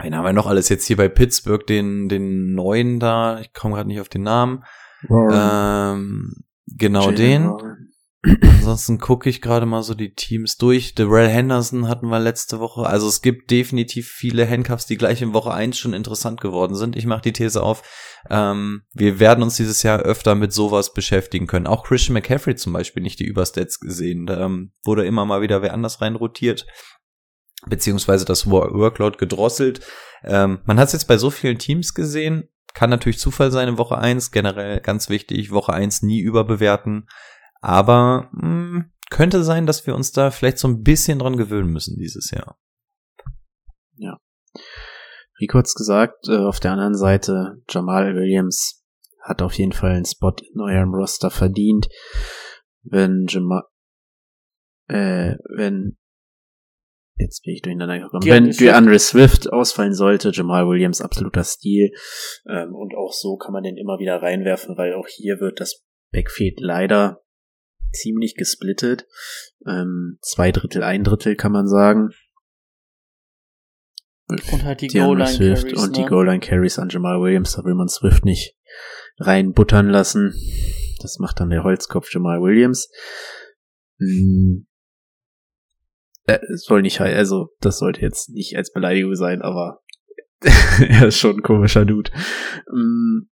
[0.00, 3.76] wen haben wir noch alles jetzt hier bei Pittsburgh, den, den neuen da, ich komme
[3.76, 4.64] gerade nicht auf den Namen.
[5.08, 6.32] Ähm,
[6.66, 7.44] genau Jalen den.
[7.44, 7.83] Warren.
[8.24, 10.94] Ansonsten gucke ich gerade mal so die Teams durch.
[10.94, 12.86] Darrell Henderson hatten wir letzte Woche.
[12.86, 16.96] Also es gibt definitiv viele Handcuffs, die gleich in Woche eins schon interessant geworden sind.
[16.96, 17.82] Ich mache die These auf,
[18.30, 21.66] ähm, wir werden uns dieses Jahr öfter mit sowas beschäftigen können.
[21.66, 24.24] Auch Christian McCaffrey zum Beispiel, nicht die Überstats gesehen.
[24.26, 26.66] Da ähm, wurde immer mal wieder wer anders rein rotiert.
[27.66, 29.80] beziehungsweise das Workload gedrosselt.
[30.22, 33.78] Ähm, man hat es jetzt bei so vielen Teams gesehen, kann natürlich Zufall sein in
[33.78, 37.06] Woche eins generell ganz wichtig, Woche eins nie überbewerten,
[37.64, 41.70] aber mh, hm, könnte sein, dass wir uns da vielleicht so ein bisschen dran gewöhnen
[41.70, 42.58] müssen dieses Jahr.
[43.96, 44.18] Ja.
[45.40, 48.84] Rico hat's gesagt, äh, auf der anderen Seite, Jamal Williams
[49.22, 51.88] hat auf jeden Fall einen Spot in eurem Roster verdient.
[52.82, 53.62] Wenn Jamal,
[54.88, 55.96] äh, wenn
[57.16, 58.26] jetzt bin ich durcheinander gekommen.
[58.26, 61.92] Wenn DeAndre Swift ausfallen sollte, Jamal Williams absoluter Stil.
[62.46, 65.82] Ähm, und auch so kann man den immer wieder reinwerfen, weil auch hier wird das
[66.12, 67.23] Backfield leider
[67.94, 69.06] ziemlich gesplittet.
[69.66, 72.10] Ähm, zwei Drittel, ein Drittel kann man sagen.
[74.26, 76.02] Und halt die Goal-Line Swift Carries, und ne?
[76.02, 78.56] die Goal-Line Carries an Jamal Williams, da will man Swift nicht
[79.18, 80.34] reinbuttern lassen.
[81.00, 82.90] Das macht dann der Holzkopf Jamal Williams.
[83.98, 84.66] Hm.
[86.26, 89.82] Äh, soll nicht, also das sollte jetzt nicht als Beleidigung sein, aber
[90.40, 92.10] er ist schon ein komischer Dude.
[92.70, 93.28] Hm.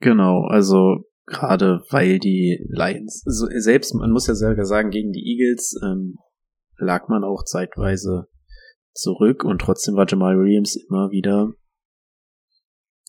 [0.00, 5.24] Genau, also gerade weil die Lions, also selbst, man muss ja selber sagen, gegen die
[5.26, 6.16] Eagles ähm,
[6.78, 8.28] lag man auch zeitweise
[8.92, 11.52] zurück und trotzdem war Jamal Williams immer wieder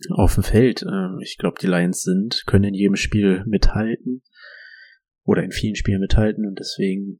[0.09, 0.83] auf dem Feld.
[0.83, 4.23] Ähm, ich glaube, die Lions sind, können in jedem Spiel mithalten
[5.23, 7.19] oder in vielen Spielen mithalten und deswegen,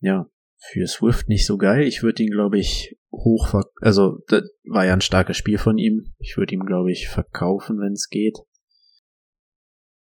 [0.00, 0.30] ja,
[0.62, 1.86] für Swift nicht so geil.
[1.86, 6.14] Ich würde ihn, glaube ich, hoch, also das war ja ein starkes Spiel von ihm.
[6.18, 8.38] Ich würde ihm, glaube ich, verkaufen, wenn es geht.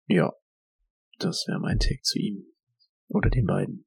[0.07, 0.33] Ja,
[1.19, 2.45] das wäre mein Take zu ihm
[3.09, 3.87] oder den beiden.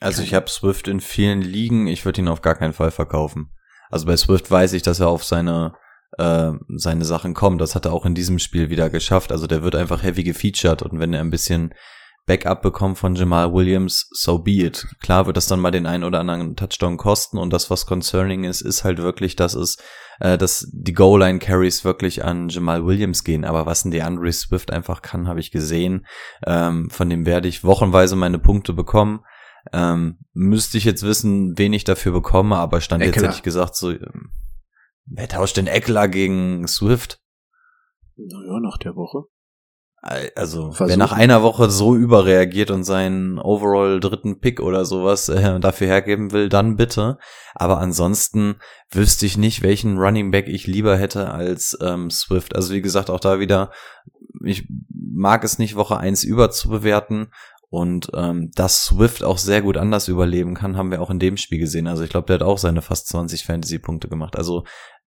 [0.00, 3.52] Also ich habe Swift in vielen Ligen, ich würde ihn auf gar keinen Fall verkaufen.
[3.90, 5.74] Also bei Swift weiß ich, dass er auf seine
[6.18, 7.60] äh, seine Sachen kommt.
[7.60, 9.32] Das hat er auch in diesem Spiel wieder geschafft.
[9.32, 11.74] Also der wird einfach heavy gefeatured und wenn er ein bisschen
[12.26, 14.86] Backup bekommt von Jamal Williams, so be it.
[15.00, 18.44] Klar wird das dann mal den einen oder anderen Touchdown kosten und das, was concerning
[18.44, 19.76] ist, ist halt wirklich, dass es,
[20.20, 23.44] äh, dass die Goal-Line-Carries wirklich an Jamal Williams gehen.
[23.44, 26.06] Aber was ein DeAndre Swift einfach kann, habe ich gesehen.
[26.46, 29.20] Ähm, von dem werde ich wochenweise meine Punkte bekommen.
[29.72, 33.14] Ähm, müsste ich jetzt wissen, wen ich dafür bekomme, aber stand Eckler.
[33.14, 34.32] jetzt hätte ich gesagt, so, ähm,
[35.06, 37.20] wer tauscht denn Eckler gegen Swift?
[38.16, 39.28] Naja, nach der Woche.
[40.06, 40.88] Also, Versuchen.
[40.88, 45.86] wer nach einer Woche so überreagiert und seinen overall dritten Pick oder sowas äh, dafür
[45.86, 47.16] hergeben will, dann bitte.
[47.54, 48.56] Aber ansonsten
[48.90, 52.54] wüsste ich nicht, welchen Running Back ich lieber hätte als ähm, Swift.
[52.54, 53.70] Also wie gesagt, auch da wieder,
[54.44, 57.32] ich mag es nicht, Woche eins überzubewerten.
[57.70, 61.38] Und ähm, dass Swift auch sehr gut anders überleben kann, haben wir auch in dem
[61.38, 61.86] Spiel gesehen.
[61.86, 64.36] Also ich glaube, der hat auch seine fast 20 Fantasy-Punkte gemacht.
[64.36, 64.64] Also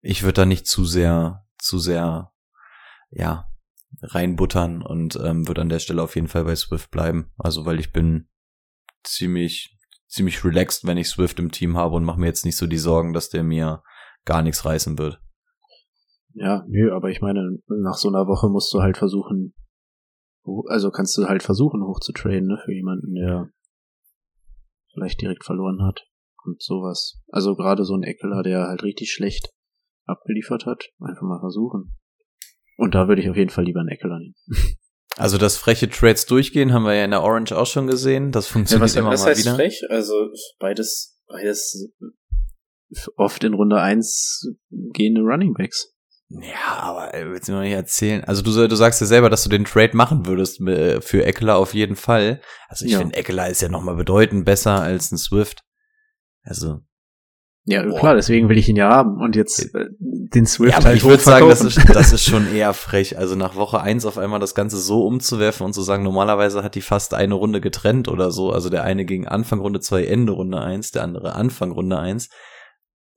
[0.00, 2.32] ich würde da nicht zu sehr, zu sehr,
[3.12, 3.49] ja,
[4.02, 7.32] reinbuttern und ähm, würde an der Stelle auf jeden Fall bei Swift bleiben.
[7.38, 8.28] Also weil ich bin
[9.02, 12.66] ziemlich, ziemlich relaxed, wenn ich Swift im Team habe und mache mir jetzt nicht so
[12.66, 13.82] die Sorgen, dass der mir
[14.24, 15.20] gar nichts reißen wird.
[16.34, 19.54] Ja, nö, aber ich meine, nach so einer Woche musst du halt versuchen,
[20.68, 23.50] also kannst du halt versuchen hochzutraden, ne, für jemanden, der
[24.92, 26.06] vielleicht direkt verloren hat
[26.44, 27.20] und sowas.
[27.28, 29.50] Also gerade so ein Eckler, der halt richtig schlecht
[30.06, 31.96] abgeliefert hat, einfach mal versuchen.
[32.80, 34.34] Und da würde ich auf jeden Fall lieber einen Eckler nehmen.
[35.16, 38.32] Also das freche Trades durchgehen haben wir ja in der Orange auch schon gesehen.
[38.32, 39.54] Das funktioniert ja, was, immer was mal heißt wieder.
[39.56, 39.82] frech?
[39.90, 41.90] Also beides, beides
[43.16, 45.92] oft in Runde eins gehende Running Backs.
[46.28, 48.24] Ja, aber willst du mir nicht erzählen?
[48.24, 51.56] Also du, du sagst ja selber, dass du den Trade machen würdest äh, für Eckler
[51.56, 52.40] auf jeden Fall.
[52.68, 52.98] Also ich ja.
[52.98, 55.64] finde, Eckler ist ja nochmal bedeutend besser als ein Swift.
[56.44, 56.80] Also.
[57.64, 57.98] Ja, boah.
[57.98, 61.04] klar, deswegen will ich ihn ja haben und jetzt äh, den Swift ja, halt Ich
[61.04, 63.18] würde sagen, das ist, das ist schon eher frech.
[63.18, 66.74] Also nach Woche eins auf einmal das Ganze so umzuwerfen und zu sagen, normalerweise hat
[66.74, 68.50] die fast eine Runde getrennt oder so.
[68.50, 72.30] Also der eine ging Anfang Runde zwei, Ende Runde eins, der andere Anfang Runde eins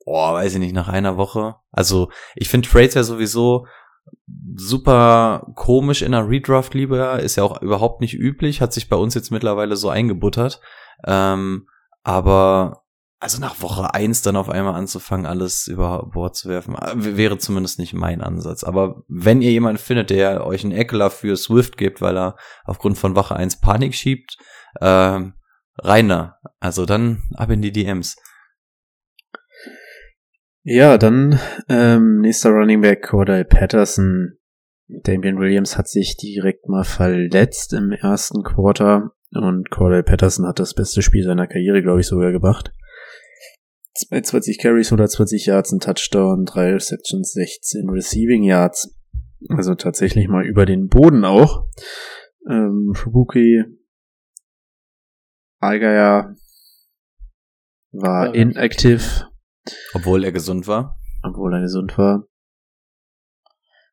[0.05, 1.55] boah, weiß ich nicht, nach einer Woche.
[1.71, 3.65] Also ich finde Trades ja sowieso
[4.55, 8.95] super komisch in einer Redraft lieber, ist ja auch überhaupt nicht üblich, hat sich bei
[8.97, 10.59] uns jetzt mittlerweile so eingebuttert.
[11.05, 11.67] Ähm,
[12.03, 12.82] aber
[13.23, 17.37] also nach Woche eins dann auf einmal anzufangen, alles über Bord zu werfen, äh, wäre
[17.37, 18.65] zumindest nicht mein Ansatz.
[18.65, 22.97] Aber wenn ihr jemanden findet, der euch einen Eckler für Swift gibt, weil er aufgrund
[22.97, 24.35] von Woche eins Panik schiebt,
[24.81, 25.35] ähm,
[25.77, 26.37] reiner.
[26.59, 28.17] Also dann ab in die DMs.
[30.63, 34.37] Ja, dann ähm, nächster Running Back Cordell Patterson.
[34.87, 40.73] Damian Williams hat sich direkt mal verletzt im ersten Quarter und Cordell Patterson hat das
[40.73, 42.73] beste Spiel seiner Karriere, glaube ich, sogar gemacht.
[43.95, 48.95] 22 Carries, 120 Yards, ein Touchdown, 3 Receptions, 16 Receiving Yards.
[49.49, 51.67] Also tatsächlich mal über den Boden auch.
[52.49, 53.63] Ähm, Rookie
[55.59, 56.35] Allgeier
[57.91, 59.29] war Ja, inactive,
[59.93, 60.99] Obwohl er gesund war.
[61.23, 62.27] obwohl er gesund war.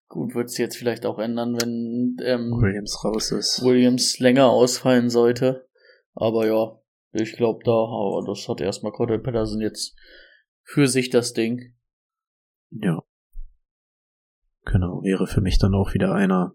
[0.08, 3.62] Gut, wird es jetzt vielleicht auch ändern, wenn ähm, Williams raus ist.
[3.62, 5.68] Williams länger ausfallen sollte.
[6.14, 6.79] Aber ja,
[7.12, 9.96] ich glaube da, aber das hat erstmal Cordell Patterson jetzt
[10.62, 11.74] für sich das Ding.
[12.70, 13.02] Ja.
[14.64, 16.54] Genau, wäre für mich dann auch wieder einer,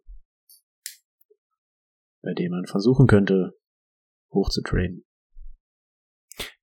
[2.22, 3.58] bei dem man versuchen könnte,
[4.32, 5.06] hochzutraden.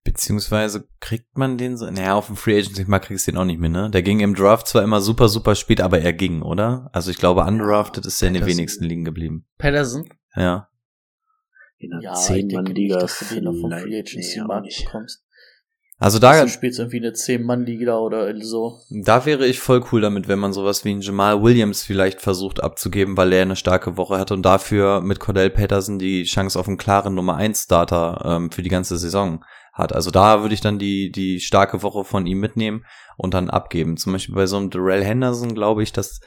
[0.05, 3.45] Beziehungsweise kriegt man den so, naja, auf dem Free Agency Markt kriegst du den auch
[3.45, 3.91] nicht mehr, ne?
[3.91, 6.91] Der ging im Draft zwar immer super, super spät, aber er ging, oder?
[6.93, 8.59] Also ich glaube, undrafted ist er in den Patterson.
[8.59, 9.47] wenigsten liegen geblieben.
[9.59, 10.09] Patterson?
[10.35, 10.69] Ja.
[11.83, 14.41] In einer Ja, ich denke Zehn-Mann-Liga nicht, dass du den noch vom vielleicht- Free Agency
[14.41, 14.85] nee, Markt nicht.
[14.85, 15.25] bekommst.
[15.99, 18.81] Also Da da, du spielst irgendwie eine 10-Mann-Liga oder so.
[18.91, 22.61] da wäre ich voll cool damit, wenn man sowas wie einen Jamal Williams vielleicht versucht
[22.63, 26.67] abzugeben, weil er eine starke Woche hat und dafür mit Cordell Patterson die Chance auf
[26.67, 29.93] einen klaren Nummer 1 Starter ähm, für die ganze Saison hat.
[29.95, 32.85] Also da würde ich dann die, die starke Woche von ihm mitnehmen
[33.17, 33.97] und dann abgeben.
[33.97, 36.21] Zum Beispiel bei so einem Darrell Henderson glaube ich, dass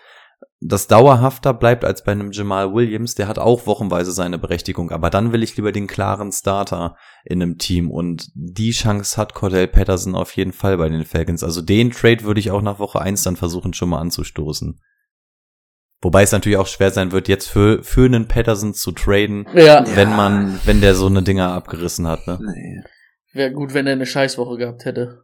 [0.62, 3.16] das dauerhafter bleibt als bei einem Jamal Williams.
[3.16, 7.42] Der hat auch wochenweise seine Berechtigung, aber dann will ich lieber den klaren Starter in
[7.42, 11.44] einem Team und die Chance hat Cordell Patterson auf jeden Fall bei den Falcons.
[11.44, 14.82] Also den Trade würde ich auch nach Woche 1 dann versuchen schon mal anzustoßen.
[16.02, 19.84] Wobei es natürlich auch schwer sein wird, jetzt für, für einen Patterson zu traden, Ja,
[19.96, 22.40] wenn man, wenn der so eine Dinger abgerissen hat, ne?
[22.42, 22.84] Nee.
[23.34, 25.24] wäre gut, wenn er eine Scheißwoche gehabt hätte.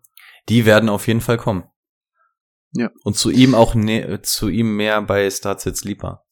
[0.50, 1.66] Die werden auf jeden Fall kommen.
[2.74, 2.90] Ja.
[3.04, 6.24] Und zu ihm auch ne, zu ihm mehr bei Startsets lieber.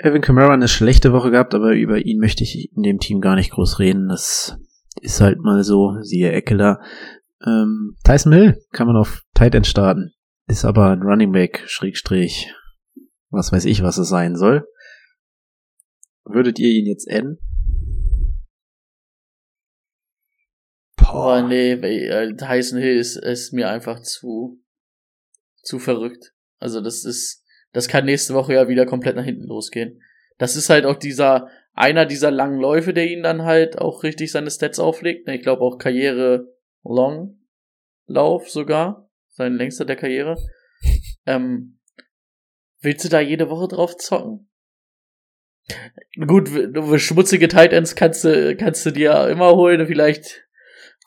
[0.00, 3.34] Evan Kamara eine schlechte Woche gehabt, aber über ihn möchte ich in dem Team gar
[3.34, 4.08] nicht groß reden.
[4.08, 4.56] Das
[5.00, 6.80] ist halt mal so, siehe Eckler.
[7.44, 10.12] Ähm, Tyson Hill kann man auf Tight End starten.
[10.46, 12.54] Ist aber ein Running Back, Schrägstrich,
[13.30, 14.66] was weiß ich, was es sein soll.
[16.24, 17.38] Würdet ihr ihn jetzt adden?
[21.10, 24.62] Oh nee, äh, Tyson Hill ist, ist mir einfach zu,
[25.62, 26.34] zu verrückt.
[26.58, 30.02] Also das ist, das kann nächste Woche ja wieder komplett nach hinten losgehen.
[30.38, 34.32] Das ist halt auch dieser, einer dieser langen Läufe, der ihn dann halt auch richtig
[34.32, 35.26] seine Stats auflegt.
[35.26, 36.52] Ne, Ich glaube auch Karriere
[36.84, 37.38] Long
[38.06, 39.10] Lauf sogar.
[39.28, 40.36] Sein längster der Karriere.
[41.26, 41.78] Ähm,
[42.80, 44.50] willst du da jede Woche drauf zocken?
[46.26, 46.48] Gut,
[46.96, 49.86] schmutzige Tight Ends kannst du, kannst du dir immer holen.
[49.86, 50.47] Vielleicht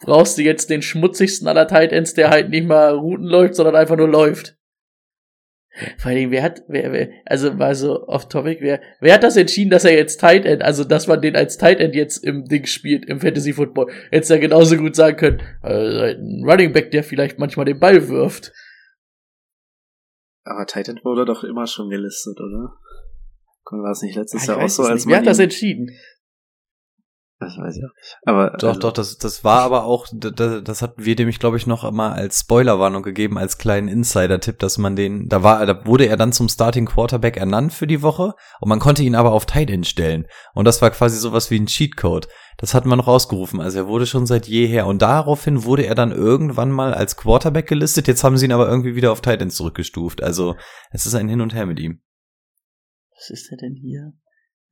[0.01, 3.75] brauchst du jetzt den schmutzigsten aller Tight Ends, der halt nicht mal Routen läuft, sondern
[3.75, 4.57] einfach nur läuft.
[5.97, 9.37] Vor allem, wer hat, wer, wer, also mal so off topic, wer, wer hat das
[9.37, 12.43] entschieden, dass er jetzt Tight End, also dass man den als Tight End jetzt im
[12.43, 16.91] Ding spielt, im Fantasy Football, hätte ja genauso gut sagen können, äh, ein Running Back,
[16.91, 18.51] der vielleicht manchmal den Ball wirft.
[20.43, 22.73] Aber Tight End wurde doch immer schon gelistet, oder?
[23.79, 25.07] War es nicht letztes Ich Jahr auch so, als nicht.
[25.07, 25.91] Wer man hat das entschieden?
[27.41, 28.17] Das weiß ich auch nicht.
[28.23, 31.57] Aber Doch, also, doch, das, das war aber auch, das, das hatten wir nämlich, glaube
[31.57, 35.87] ich, noch mal als Spoilerwarnung gegeben, als kleinen Insider-Tipp, dass man den, da war, da
[35.87, 39.31] wurde er dann zum Starting Quarterback ernannt für die Woche und man konnte ihn aber
[39.31, 40.27] auf Tight End stellen.
[40.53, 42.27] Und das war quasi sowas wie ein Cheatcode.
[42.57, 43.59] Das hat man noch rausgerufen.
[43.59, 47.65] Also er wurde schon seit jeher und daraufhin wurde er dann irgendwann mal als Quarterback
[47.65, 48.07] gelistet.
[48.07, 50.21] Jetzt haben sie ihn aber irgendwie wieder auf Tight End zurückgestuft.
[50.21, 50.57] Also
[50.91, 52.01] es ist ein Hin und Her mit ihm.
[53.15, 54.13] Was ist der denn hier?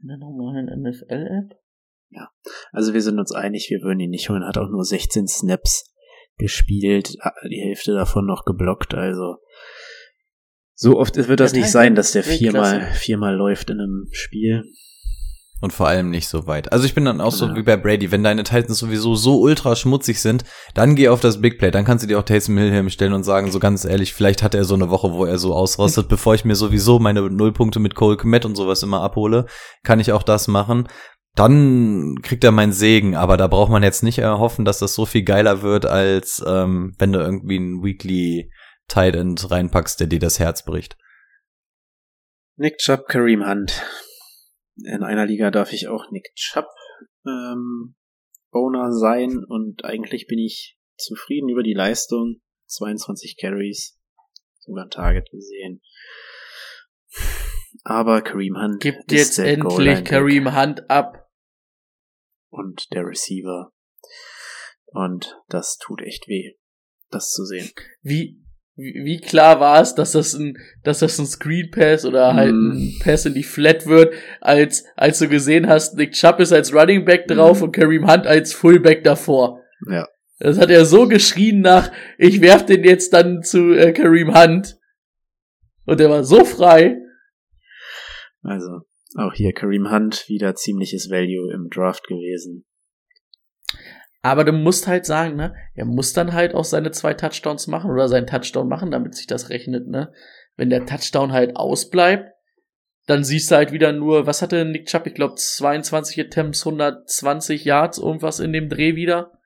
[0.02, 1.59] In der normalen NFL-App?
[2.72, 4.46] Also wir sind uns einig, wir würden ihn nicht holen.
[4.46, 5.94] Hat auch nur 16 Snaps
[6.38, 7.16] gespielt,
[7.50, 8.94] die Hälfte davon noch geblockt.
[8.94, 9.38] Also
[10.76, 14.64] so oft wird das Ja, nicht sein, dass der viermal viermal läuft in einem Spiel.
[15.62, 16.72] Und vor allem nicht so weit.
[16.72, 17.56] Also ich bin dann auch so Ja.
[17.56, 21.42] wie bei Brady, wenn deine Titans sowieso so ultra schmutzig sind, dann geh auf das
[21.42, 24.14] Big Play, dann kannst du dir auch Taysom Hill hinstellen und sagen, so ganz ehrlich,
[24.14, 27.30] vielleicht hat er so eine Woche, wo er so ausrastet, bevor ich mir sowieso meine
[27.30, 29.48] Nullpunkte mit Cole Kmet und sowas immer abhole,
[29.84, 30.88] kann ich auch das machen.
[31.36, 35.06] Dann kriegt er meinen Segen, aber da braucht man jetzt nicht erhoffen, dass das so
[35.06, 38.52] viel geiler wird, als ähm, wenn du irgendwie einen Weekly
[38.88, 40.98] Tight End reinpackst, der dir das Herz bricht.
[42.58, 43.86] Nick Chubb, Kareem Hunt.
[44.76, 46.68] In einer Liga darf ich auch Nick Chubb
[47.26, 47.96] ähm,
[48.52, 52.42] Owner sein und eigentlich bin ich zufrieden über die Leistung.
[52.68, 53.98] 22 Carries,
[54.60, 55.82] sogar ein Target gesehen.
[57.84, 61.28] Aber Kareem Hunt Gibt jetzt endlich Kareem Hunt ab.
[62.52, 63.72] und der Receiver.
[64.88, 66.56] Und das tut echt weh,
[67.12, 67.70] das zu sehen.
[68.02, 68.42] Wie,
[68.76, 72.72] wie, klar war es, dass das ein, dass das ein Screen Pass oder halt Mm.
[72.72, 76.74] ein Pass in die Flat wird, als, als du gesehen hast, Nick Chubb ist als
[76.74, 77.66] Running Back drauf Mm.
[77.66, 79.62] und Kareem Hunt als Fullback davor.
[79.90, 80.08] Ja.
[80.40, 84.78] Das hat er so geschrien nach, ich werf den jetzt dann zu äh, Kareem Hunt.
[85.86, 86.98] Und der war so frei.
[88.42, 88.82] Also,
[89.16, 92.66] auch hier Kareem Hunt, wieder ziemliches Value im Draft gewesen.
[94.22, 97.90] Aber du musst halt sagen, ne, er muss dann halt auch seine zwei Touchdowns machen
[97.90, 100.14] oder seinen Touchdown machen, damit sich das rechnet, ne.
[100.58, 102.34] Wenn der Touchdown halt ausbleibt,
[103.06, 105.08] dann siehst du halt wieder nur, was hatte Nick Chubb?
[105.08, 109.40] Ich glaube 22 Attempts, 120 Yards, irgendwas in dem Dreh wieder.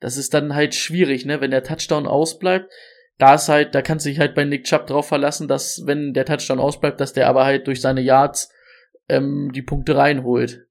[0.00, 1.40] Das ist dann halt schwierig, ne?
[1.40, 2.72] Wenn der Touchdown ausbleibt,
[3.18, 6.14] da ist halt, da kannst du dich halt bei Nick Chubb drauf verlassen, dass wenn
[6.14, 8.50] der Touchdown ausbleibt, dass der aber halt durch seine Yards
[9.08, 10.66] ähm, die Punkte reinholt.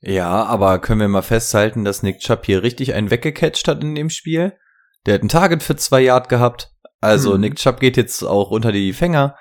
[0.00, 3.94] Ja, aber können wir mal festhalten, dass Nick Chubb hier richtig einen weggecatcht hat in
[3.94, 4.56] dem Spiel?
[5.04, 6.72] Der hat ein Target für zwei Yard gehabt.
[7.00, 7.40] Also Mhm.
[7.40, 9.36] Nick Chubb geht jetzt auch unter die Fänger.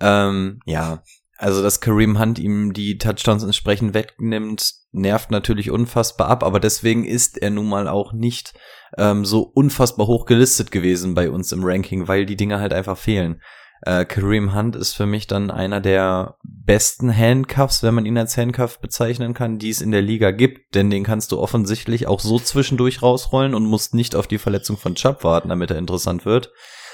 [0.00, 1.02] Ähm, ja,
[1.42, 7.04] also dass Kareem Hunt ihm die Touchdowns entsprechend wegnimmt, nervt natürlich unfassbar ab, aber deswegen
[7.04, 8.54] ist er nun mal auch nicht
[8.96, 12.96] ähm, so unfassbar hoch gelistet gewesen bei uns im Ranking, weil die Dinge halt einfach
[12.96, 13.42] fehlen.
[13.80, 18.36] Äh, Kareem Hunt ist für mich dann einer der besten Handcuffs, wenn man ihn als
[18.36, 22.20] Handcuff bezeichnen kann, die es in der Liga gibt, denn den kannst du offensichtlich auch
[22.20, 26.24] so zwischendurch rausrollen und musst nicht auf die Verletzung von Chubb warten, damit er interessant
[26.24, 26.52] wird,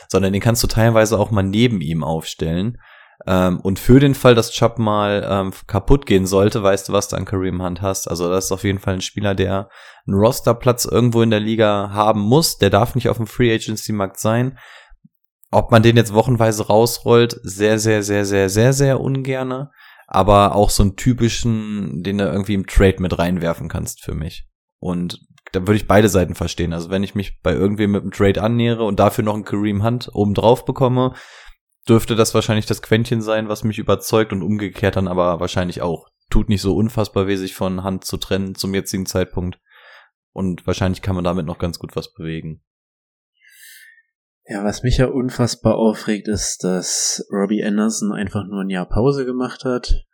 [0.09, 2.79] sondern den kannst du teilweise auch mal neben ihm aufstellen.
[3.27, 7.09] Ähm, und für den Fall, dass Chubb mal ähm, kaputt gehen sollte, weißt du, was
[7.09, 8.09] du an Kareem Hunt hast.
[8.09, 9.69] Also das ist auf jeden Fall ein Spieler, der
[10.07, 12.59] einen Rosterplatz irgendwo in der Liga haben muss.
[12.59, 14.59] Der darf nicht auf dem Free Agency Markt sein.
[15.51, 19.71] Ob man den jetzt wochenweise rausrollt, sehr, sehr, sehr, sehr, sehr, sehr ungerne.
[20.07, 24.47] Aber auch so einen typischen, den du irgendwie im Trade mit reinwerfen kannst für mich.
[24.79, 25.21] Und
[25.53, 26.73] da würde ich beide Seiten verstehen.
[26.73, 29.83] Also wenn ich mich bei irgendwem mit einem Trade annähere und dafür noch einen Kareem
[29.83, 31.15] Hunt oben drauf bekomme,
[31.89, 36.09] dürfte das wahrscheinlich das Quäntchen sein, was mich überzeugt und umgekehrt dann aber wahrscheinlich auch.
[36.31, 39.59] Tut nicht so unfassbar weh, sich von Hand zu trennen zum jetzigen Zeitpunkt.
[40.33, 42.63] Und wahrscheinlich kann man damit noch ganz gut was bewegen.
[44.47, 49.27] Ja, was mich ja unfassbar aufregt, ist, dass Robbie Anderson einfach nur ein Jahr Pause
[49.27, 50.05] gemacht hat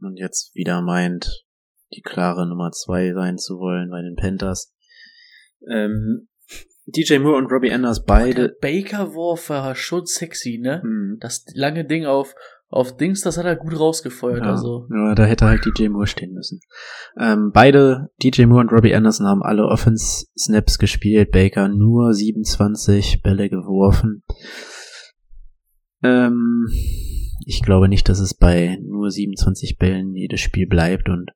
[0.00, 1.44] und jetzt wieder meint,
[1.92, 4.74] die klare Nummer zwei sein zu wollen bei den Panthers.
[5.70, 6.28] Ähm,
[6.86, 8.56] DJ Moore und Robbie Anderson Der beide.
[8.60, 10.82] Baker Wurf war schon sexy, ne?
[10.82, 12.34] Hm, Das lange Ding auf,
[12.68, 14.86] auf Dings, das hat er gut rausgefeuert, ja, also.
[14.90, 16.60] ja, da hätte halt DJ Moore stehen müssen.
[17.18, 21.30] Ähm, beide, DJ Moore und Robbie Anderson, haben alle Offense-Snaps gespielt.
[21.30, 24.22] Baker nur 27 Bälle geworfen.
[26.02, 26.68] Ähm,
[27.46, 31.30] ich glaube nicht, dass es bei nur 27 Bällen jedes Spiel bleibt und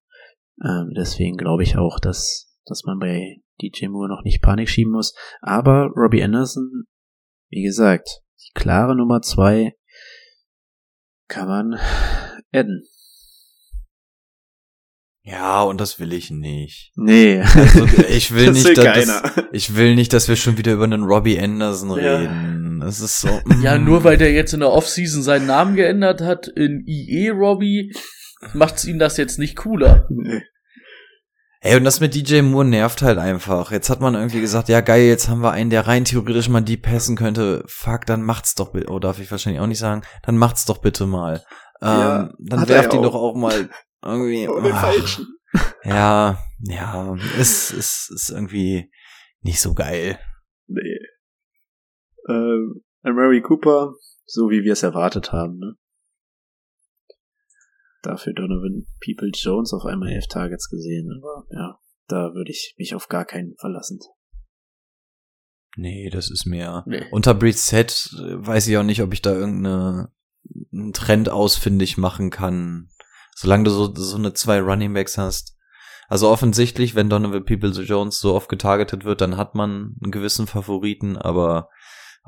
[0.64, 4.92] ähm, deswegen glaube ich auch, dass, dass man bei DJ Moore noch nicht Panik schieben
[4.92, 5.14] muss.
[5.40, 6.84] Aber Robbie Anderson,
[7.50, 8.08] wie gesagt,
[8.40, 9.72] die klare Nummer zwei
[11.28, 11.78] kann man
[12.52, 12.82] adden.
[15.22, 16.92] Ja, und das will ich nicht.
[16.96, 17.42] Nee.
[17.42, 19.06] Also, ich will Das nicht, will dass.
[19.06, 22.16] Das, ich will nicht, dass wir schon wieder über einen Robbie Anderson Ja.
[22.16, 22.82] reden.
[22.82, 23.40] Es ist so.
[23.62, 23.84] Ja, mm.
[23.84, 27.92] nur weil der jetzt in der Offseason seinen Namen geändert hat in IE Robbie,
[28.54, 30.06] macht's ihm das jetzt nicht cooler.
[30.08, 30.42] Nee.
[31.60, 33.72] Ey, und das mit DJ Moore nervt halt einfach.
[33.72, 36.60] Jetzt hat man irgendwie gesagt, ja geil, jetzt haben wir einen, der rein theoretisch mal
[36.60, 37.64] die passen könnte.
[37.66, 38.90] Fuck, dann macht's doch bitte.
[38.90, 40.02] Oh, darf ich wahrscheinlich auch nicht sagen.
[40.22, 41.42] Dann macht's doch bitte mal.
[41.80, 43.04] Ja, ähm, dann er werft ihn auch.
[43.04, 43.68] doch auch mal
[44.04, 44.48] irgendwie.
[44.48, 45.26] Oh, den ach, falschen.
[45.82, 48.90] Ja, ja, es ist, ist irgendwie
[49.40, 50.18] nicht so geil.
[50.66, 50.98] Nee.
[52.28, 53.94] Ähm, Mary Cooper,
[54.26, 55.74] so wie wir es erwartet haben, ne?
[58.02, 62.94] Dafür Donovan People Jones auf einmal elf Targets gesehen, aber ja, da würde ich mich
[62.94, 63.98] auf gar keinen verlassen.
[65.76, 66.84] Nee, das ist mir.
[66.86, 67.04] Nee.
[67.10, 70.12] Unter Brissett äh, weiß ich auch nicht, ob ich da irgendeine
[70.72, 72.88] einen Trend ausfindig machen kann.
[73.34, 75.56] Solange du so, so eine zwei Running Backs hast.
[76.08, 80.46] Also offensichtlich, wenn Donovan Peoples Jones so oft getargetet wird, dann hat man einen gewissen
[80.46, 81.68] Favoriten, aber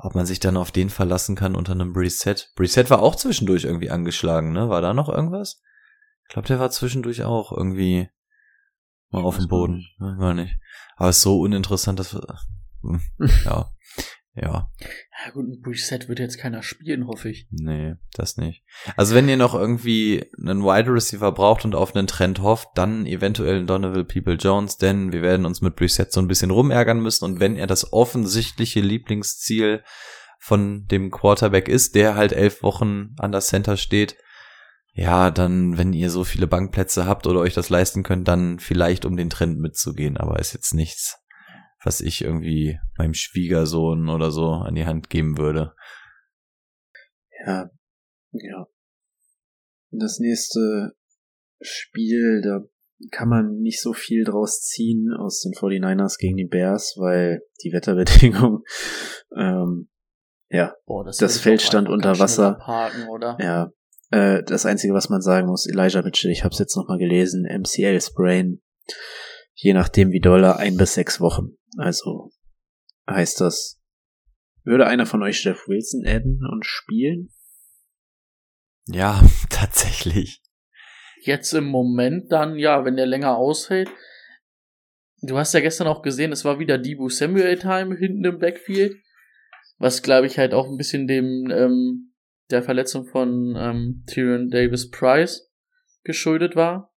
[0.03, 2.51] ob man sich dann auf den verlassen kann unter einem Brissett.
[2.55, 4.69] Brissett war auch zwischendurch irgendwie angeschlagen, ne?
[4.69, 5.61] War da noch irgendwas?
[6.27, 8.09] Ich glaube, der war zwischendurch auch irgendwie
[9.09, 9.85] mal auf dem Boden.
[9.99, 10.57] Weiß gar nicht.
[10.95, 12.21] Aber ist so uninteressant, dass wir,
[12.81, 13.01] hm,
[13.45, 13.71] ja,
[14.33, 14.71] ja.
[14.79, 17.47] Ja gut, ein Preset wird jetzt keiner spielen, hoffe ich.
[17.51, 18.63] Nee, das nicht.
[18.95, 23.05] Also wenn ihr noch irgendwie einen Wide Receiver braucht und auf einen Trend hofft, dann
[23.05, 27.01] eventuell einen Donovan People Jones, denn wir werden uns mit Preset so ein bisschen rumärgern
[27.01, 29.83] müssen und wenn er das offensichtliche Lieblingsziel
[30.39, 34.15] von dem Quarterback ist, der halt elf Wochen an der Center steht,
[34.93, 39.05] ja, dann, wenn ihr so viele Bankplätze habt oder euch das leisten könnt, dann vielleicht
[39.05, 41.20] um den Trend mitzugehen, aber ist jetzt nichts,
[41.83, 45.73] was ich irgendwie meinem Schwiegersohn oder so an die Hand geben würde.
[47.45, 47.69] Ja,
[48.31, 48.67] ja.
[49.89, 50.93] Das nächste
[51.59, 52.61] Spiel, da
[53.11, 57.73] kann man nicht so viel draus ziehen aus den 49ers gegen die Bears, weil die
[57.73, 58.63] Wetterbedingungen,
[59.35, 59.89] ähm,
[60.49, 62.59] ja, Boah, das, Das Feld stand unter Wasser.
[63.09, 63.37] oder?
[63.39, 63.71] ja,
[64.11, 67.45] äh, das Einzige, was man sagen muss, Elijah Mitchell, ich habe es jetzt nochmal gelesen,
[67.45, 68.61] MCL Sprain.
[69.61, 71.57] Je nachdem wie doll, ein bis sechs Wochen.
[71.77, 72.31] Also
[73.09, 73.79] heißt das,
[74.63, 77.29] würde einer von euch Jeff Wilson adden und spielen?
[78.87, 80.41] Ja, tatsächlich.
[81.23, 83.89] Jetzt im Moment dann, ja, wenn der länger aushält.
[85.21, 88.97] Du hast ja gestern auch gesehen, es war wieder Debo Samuel Time hinten im Backfield.
[89.77, 92.13] Was glaube ich halt auch ein bisschen dem, ähm,
[92.49, 95.51] der Verletzung von ähm, Tyrion Davis Price
[96.03, 96.90] geschuldet war.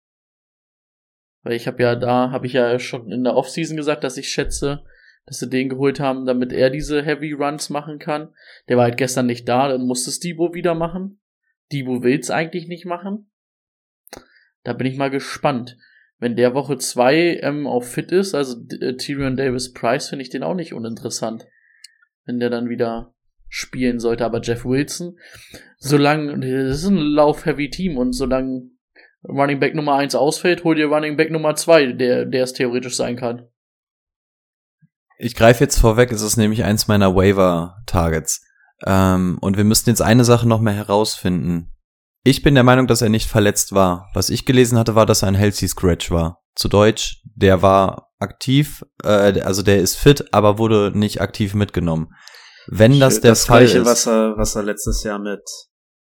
[1.42, 4.28] Weil ich habe ja da, habe ich ja schon in der Offseason gesagt, dass ich
[4.28, 4.84] schätze,
[5.26, 8.34] dass sie den geholt haben, damit er diese Heavy Runs machen kann.
[8.68, 11.20] Der war halt gestern nicht da, dann musste es Debo wieder machen.
[11.72, 13.30] Debo will's eigentlich nicht machen.
[14.62, 15.76] Da bin ich mal gespannt.
[16.18, 20.30] Wenn der Woche zwei ähm, auch fit ist, also äh, Tyrion Davis Price, finde ich
[20.30, 21.46] den auch nicht uninteressant.
[22.24, 23.12] Wenn der dann wieder
[23.52, 24.24] spielen sollte.
[24.24, 25.18] Aber Jeff Wilson,
[25.76, 28.70] solange, das ist ein Lauf-Heavy-Team und solange
[29.28, 32.96] Running Back Nummer eins ausfällt, hol dir Running Back Nummer zwei, der, der es theoretisch
[32.96, 33.48] sein kann.
[35.18, 38.44] Ich greife jetzt vorweg, es ist nämlich eins meiner Waiver-Targets.
[38.84, 41.72] Ähm, und wir müssten jetzt eine Sache noch mehr herausfinden.
[42.24, 44.10] Ich bin der Meinung, dass er nicht verletzt war.
[44.14, 46.42] Was ich gelesen hatte, war, dass er ein Healthy Scratch war.
[46.56, 52.08] Zu Deutsch, der war aktiv, äh, also der ist fit, aber wurde nicht aktiv mitgenommen.
[52.66, 55.42] Wenn das der das Fall gleiche, ist, was er, was er letztes Jahr mit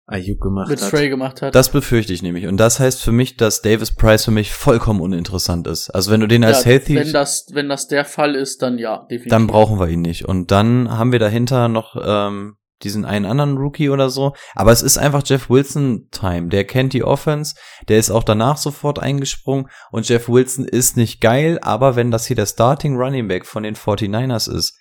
[0.07, 0.91] Ayuk gemacht Mit hat.
[0.91, 1.55] Trey gemacht hat.
[1.55, 2.45] das befürchte ich nämlich.
[2.45, 5.89] Und das heißt für mich, dass Davis Price für mich vollkommen uninteressant ist.
[5.89, 8.77] Also wenn du den als ja, Healthy Wenn das, wenn das der Fall ist, dann
[8.77, 9.29] ja, definitiv.
[9.31, 10.25] dann brauchen wir ihn nicht.
[10.25, 14.33] Und dann haben wir dahinter noch ähm, diesen einen anderen Rookie oder so.
[14.53, 16.49] Aber es ist einfach Jeff Wilson Time.
[16.49, 17.55] Der kennt die Offense,
[17.87, 22.27] der ist auch danach sofort eingesprungen und Jeff Wilson ist nicht geil, aber wenn das
[22.27, 24.77] hier der Starting Running Back von den 49ers ist,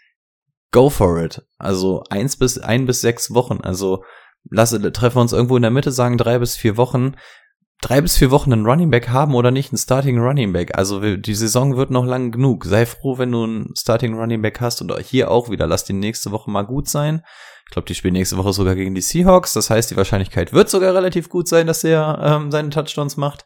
[0.70, 1.41] go for it.
[1.57, 3.61] Also eins bis ein bis sechs Wochen.
[3.62, 4.03] Also
[4.51, 7.14] lasse, treffen wir uns irgendwo in der Mitte, sagen drei bis vier Wochen.
[7.80, 10.78] Drei bis vier Wochen einen Running Back haben oder nicht, einen Starting Running Back.
[10.78, 12.64] Also die Saison wird noch lang genug.
[12.64, 15.66] Sei froh, wenn du einen Starting Running Back hast und hier auch wieder.
[15.66, 17.22] Lass die nächste Woche mal gut sein.
[17.66, 19.53] Ich glaube, die spielen nächste Woche sogar gegen die Seahawks.
[19.53, 23.45] Das heißt, die Wahrscheinlichkeit wird sogar relativ gut sein, dass er ähm, seine Touchdowns macht.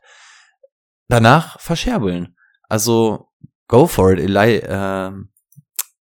[1.09, 2.37] Danach verscherbeln.
[2.69, 3.29] Also
[3.67, 4.63] go for it, Eli.
[4.65, 5.31] Ähm,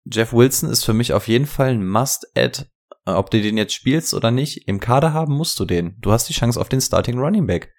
[0.05, 2.67] Jeff Wilson ist für mich auf jeden Fall ein Must-Add.
[3.07, 5.97] Äh, Ob du den jetzt spielst oder nicht, im Kader haben musst du den.
[6.01, 7.73] Du hast die Chance auf den Starting Running Back.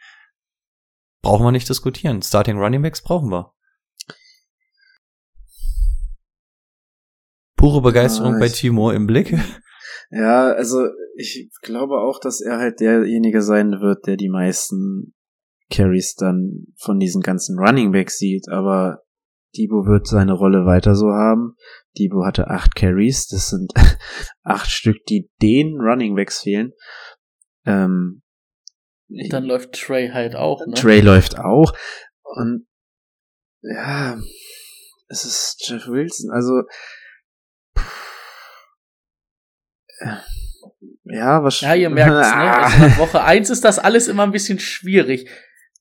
[1.22, 2.22] Brauchen wir nicht diskutieren.
[2.22, 3.54] Starting Running Backs brauchen wir.
[7.58, 9.34] Pure Begeisterung Ah, bei ich- Timo im Blick.
[10.14, 15.14] Ja, also ich glaube auch, dass er halt derjenige sein wird, der die meisten
[15.70, 19.04] Carries dann von diesen ganzen Running Backs sieht, aber
[19.58, 21.56] Debo wird seine Rolle weiter so haben.
[21.98, 23.74] Debo hatte acht Carries, das sind
[24.44, 26.74] acht Stück, die den Running Backs fehlen.
[27.66, 28.22] Ähm,
[29.30, 30.74] dann läuft Trey halt auch, ne?
[30.74, 31.74] Trey läuft auch
[32.24, 32.66] und
[33.62, 34.18] ja,
[35.10, 36.64] es ist Jeff Wilson, also
[41.04, 42.58] ja, was Ja, ihr merkt's, ne?
[42.64, 45.30] Also nach Woche eins ist das alles immer ein bisschen schwierig.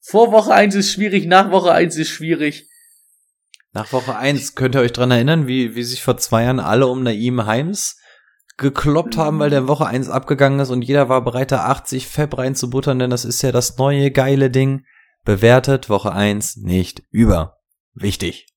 [0.03, 2.70] Vor Woche eins ist schwierig, nach Woche eins ist schwierig.
[3.73, 6.89] Nach Woche 1 könnt ihr euch dran erinnern, wie, wie sich vor zwei Jahren alle
[6.89, 8.01] um Naim Heims
[8.57, 12.37] gekloppt haben, weil der Woche 1 abgegangen ist und jeder war bereit, da 80 Fab
[12.37, 14.85] reinzubuttern, denn das ist ja das neue geile Ding.
[15.25, 17.59] Bewertet Woche 1 nicht über.
[17.95, 18.49] Wichtig.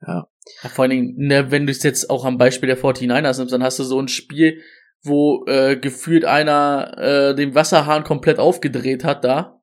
[0.00, 0.26] Ja,
[0.70, 3.62] vor allen Dingen, ne, wenn du es jetzt auch am Beispiel der 49ers nimmst, dann
[3.62, 4.62] hast du so ein Spiel,
[5.02, 9.57] wo äh, gefühlt einer äh, den Wasserhahn komplett aufgedreht hat da.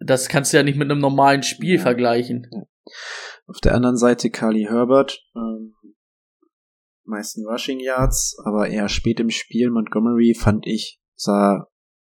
[0.00, 1.82] Das kannst du ja nicht mit einem normalen Spiel Ja.
[1.82, 2.48] vergleichen.
[3.46, 5.74] Auf der anderen Seite Carly Herbert, ähm,
[7.04, 9.70] meisten Rushing Yards, aber eher spät im Spiel.
[9.70, 11.68] Montgomery fand ich, sah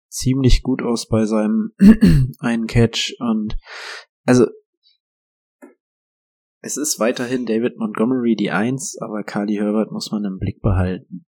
[0.09, 1.73] ziemlich gut aus bei seinem
[2.39, 3.57] einen Catch und
[4.25, 4.47] also
[6.61, 11.25] es ist weiterhin David Montgomery die Eins, aber Carly Herbert muss man im Blick behalten.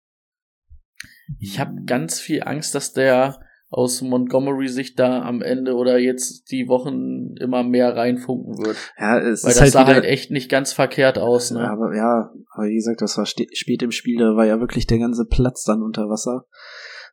[1.38, 6.50] Ich habe ganz viel Angst, dass der aus Montgomery sich da am Ende oder jetzt
[6.50, 8.76] die Wochen immer mehr reinfunken wird.
[8.98, 11.70] Ja, es Weil ist das halt sah halt echt nicht ganz verkehrt aus, Ja, ne?
[11.70, 14.98] aber ja, aber wie gesagt, das war spät im Spiel, da war ja wirklich der
[14.98, 16.46] ganze Platz dann unter Wasser.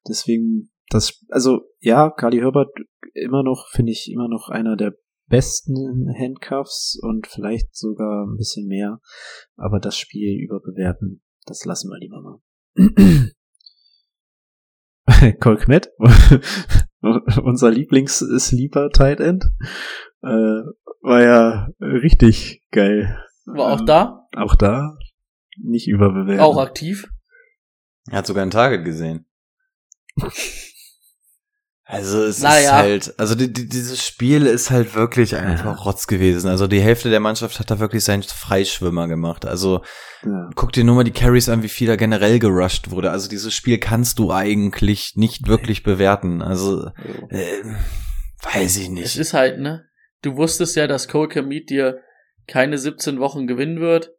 [0.07, 2.69] Deswegen, das, also ja, Carly Herbert
[3.13, 4.93] immer noch, finde ich, immer noch einer der
[5.27, 8.99] besten Handcuffs und vielleicht sogar ein bisschen mehr.
[9.55, 12.39] Aber das Spiel überbewerten, das lassen wir lieber mal.
[15.39, 15.89] Cole Kmet,
[17.43, 19.45] unser Lieblings-Sleeper Tight End,
[20.21, 20.61] äh,
[21.01, 23.17] war ja richtig geil.
[23.45, 24.97] War auch Ähm, da, auch da
[25.57, 26.39] nicht überbewerten.
[26.43, 27.07] auch aktiv.
[28.09, 29.25] Er hat sogar ein Target gesehen.
[31.85, 32.59] Also es Naja.
[32.59, 36.49] ist halt, also die, die, dieses Spiel ist halt wirklich einfach Rotz gewesen.
[36.49, 39.45] Also die Hälfte der Mannschaft hat da wirklich seinen Freischwimmer gemacht.
[39.45, 39.81] Also
[40.23, 40.49] Ja.
[40.55, 43.11] guck dir nur mal die Carries an, wie viel da generell gerusht wurde.
[43.11, 46.41] Also dieses Spiel kannst du eigentlich nicht wirklich bewerten.
[46.41, 46.87] Also
[47.29, 47.63] äh,
[48.53, 49.17] weiß ich Es nicht.
[49.17, 49.85] ist halt, ne?
[50.21, 51.99] Du wusstest ja, dass Cole Kamit dir
[52.47, 54.11] keine 17 Wochen gewinnen wird.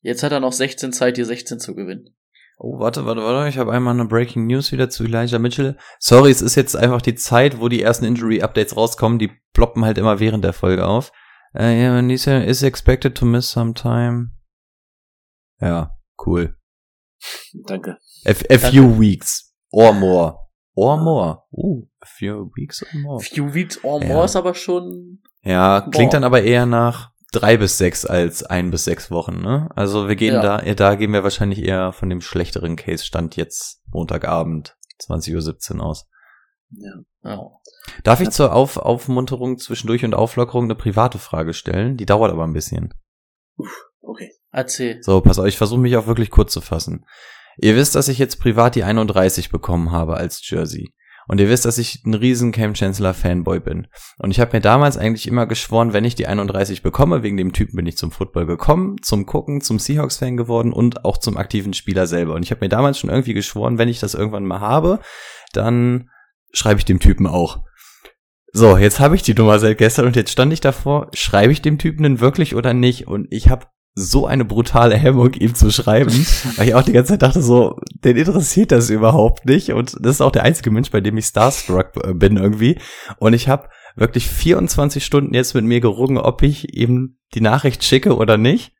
[0.00, 2.15] Jetzt hat er noch 16 Zeit, dir 16 zu gewinnen.
[2.58, 3.48] Oh, warte, warte, warte.
[3.48, 5.76] Ich habe einmal eine Breaking News wieder zu Elijah Mitchell.
[5.98, 9.18] Sorry, es ist jetzt einfach die Zeit, wo die ersten Injury-Updates rauskommen.
[9.18, 11.12] Die ploppen halt immer während der Folge auf.
[11.54, 14.30] Uh, yeah, Nisa is expected to miss some time.
[15.60, 15.96] Ja,
[16.26, 16.56] cool.
[17.66, 17.98] Danke.
[18.26, 20.38] A, a few weeks or more.
[20.74, 21.44] Or more.
[21.52, 23.20] Uh, a few weeks or more.
[23.20, 24.08] Few weeks or Ja.
[24.08, 25.22] more ist aber schon.
[25.42, 26.16] Ja, klingt Boah.
[26.16, 29.68] dann aber eher nach drei bis sechs als ein bis sechs Wochen, ne?
[29.74, 30.58] Also wir gehen Ja.
[30.60, 36.08] da, da gehen wir wahrscheinlich eher von dem schlechteren Case-Stand jetzt Montagabend, 20.17 Uhr aus.
[36.70, 37.50] Ja.
[38.04, 41.96] Darf ich zur Auf Aufmunterung zwischendurch und Auflockerung eine private Frage stellen?
[41.96, 42.94] Die dauert aber ein bisschen.
[44.00, 44.32] Okay.
[44.50, 45.02] Erzähl.
[45.02, 47.04] So, pass auf, ich versuche mich auch wirklich kurz zu fassen.
[47.58, 50.92] Ihr wisst, dass ich jetzt privat die 31 bekommen habe als Jersey.
[51.28, 53.88] Und ihr wisst, dass ich ein riesen Cam Chancellor Fanboy bin.
[54.18, 57.52] Und ich habe mir damals eigentlich immer geschworen, wenn ich die 31 bekomme, wegen dem
[57.52, 61.74] Typen bin ich zum Football gekommen, zum Gucken, zum Seahawks-Fan geworden und auch zum aktiven
[61.74, 62.34] Spieler selber.
[62.34, 65.00] Und ich habe mir damals schon irgendwie geschworen, wenn ich das irgendwann mal habe,
[65.52, 66.10] dann
[66.52, 67.64] schreibe ich dem Typen auch.
[68.52, 71.60] So, jetzt habe ich die Nummer seit gestern und jetzt stand ich davor, schreibe ich
[71.60, 73.06] dem Typen denn wirklich oder nicht?
[73.06, 73.66] Und ich habe
[73.98, 76.12] so eine brutale Hemmung, ihm zu schreiben,
[76.56, 79.70] weil ich auch die ganze Zeit dachte so, den interessiert das überhaupt nicht.
[79.72, 82.78] Und das ist auch der einzige Mensch, bei dem ich starstruck äh, bin irgendwie.
[83.18, 87.84] Und ich habe wirklich 24 Stunden jetzt mit mir gerungen, ob ich ihm die Nachricht
[87.84, 88.72] schicke oder nicht.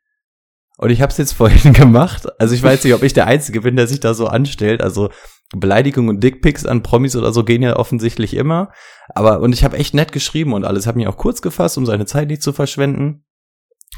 [0.77, 3.61] Und ich habe es jetzt vorhin gemacht, also ich weiß nicht, ob ich der Einzige
[3.61, 5.09] bin, der sich da so anstellt, also
[5.55, 8.71] Beleidigungen und Dickpics an Promis oder so gehen ja offensichtlich immer,
[9.15, 11.87] aber und ich habe echt nett geschrieben und alles, habe mich auch kurz gefasst, um
[11.87, 13.23] seine Zeit nicht zu verschwenden.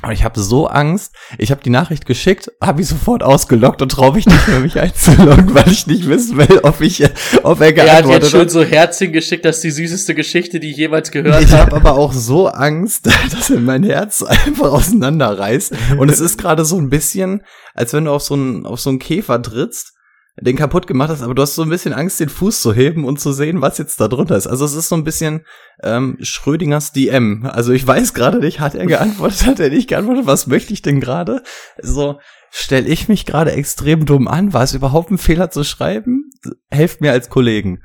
[0.01, 1.13] Aber ich habe so Angst.
[1.37, 4.79] Ich habe die Nachricht geschickt, habe ich sofort ausgelockt und traue mich nicht mehr, mich
[4.79, 7.03] einzuloggen, weil ich nicht wissen will, ob ich,
[7.43, 10.61] ob er Er hat geantwortet jetzt schon so Herzchen geschickt, das ist die süßeste Geschichte,
[10.61, 11.73] die ich jemals gehört Ich habe.
[11.73, 15.73] habe aber auch so Angst, dass er mein Herz einfach auseinanderreißt.
[15.97, 17.41] Und es ist gerade so ein bisschen,
[17.73, 19.93] als wenn du auf so einen, auf so einen Käfer trittst,
[20.41, 23.05] den kaputt gemacht hast, aber du hast so ein bisschen Angst, den Fuß zu heben
[23.05, 24.47] und zu sehen, was jetzt da drunter ist.
[24.47, 25.45] Also es ist so ein bisschen
[25.83, 27.45] ähm, Schrödingers DM.
[27.45, 30.81] Also ich weiß gerade nicht, hat er geantwortet, hat er nicht geantwortet, was möchte ich
[30.81, 31.43] denn gerade?
[31.81, 32.19] So,
[32.51, 34.53] stell ich mich gerade extrem dumm an?
[34.53, 36.29] War es überhaupt ein Fehler zu schreiben?
[36.69, 37.83] Helft mir als Kollegen.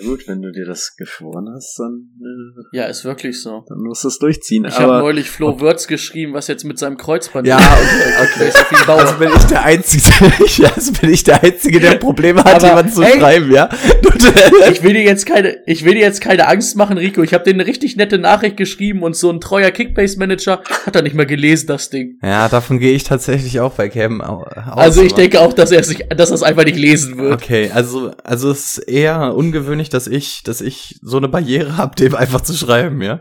[0.00, 3.64] Ja, gut, wenn du dir das geschworen hast, dann, äh, Ja, ist wirklich so.
[3.68, 4.64] dann musst du es durchziehen.
[4.66, 8.98] Ich habe neulich Flo Würz geschrieben, was jetzt mit seinem Kreuzband Ja, okay, ihn sauer.
[9.00, 10.04] Also bin ich der Einzige,
[10.74, 13.68] also bin ich der Einzige, der Probleme hat, Aber, jemanden zu ey, schreiben, ja?
[14.70, 17.22] Ich will dir jetzt keine, ich will dir jetzt keine Angst machen, Rico.
[17.22, 21.02] Ich habe dir eine richtig nette Nachricht geschrieben und so ein treuer Kickbase-Manager hat er
[21.02, 22.18] nicht mehr gelesen, das Ding.
[22.22, 24.76] ja, davon gehe ich tatsächlich auch bei Cam au- aus.
[24.76, 27.32] Also ich denke auch, dass er sich, dass er es einfach nicht lesen wird.
[27.34, 31.96] Okay, also, also es ist eher ungewöhnlich, dass ich, dass ich so eine Barriere habe,
[31.96, 33.20] dem einfach zu schreiben, ja?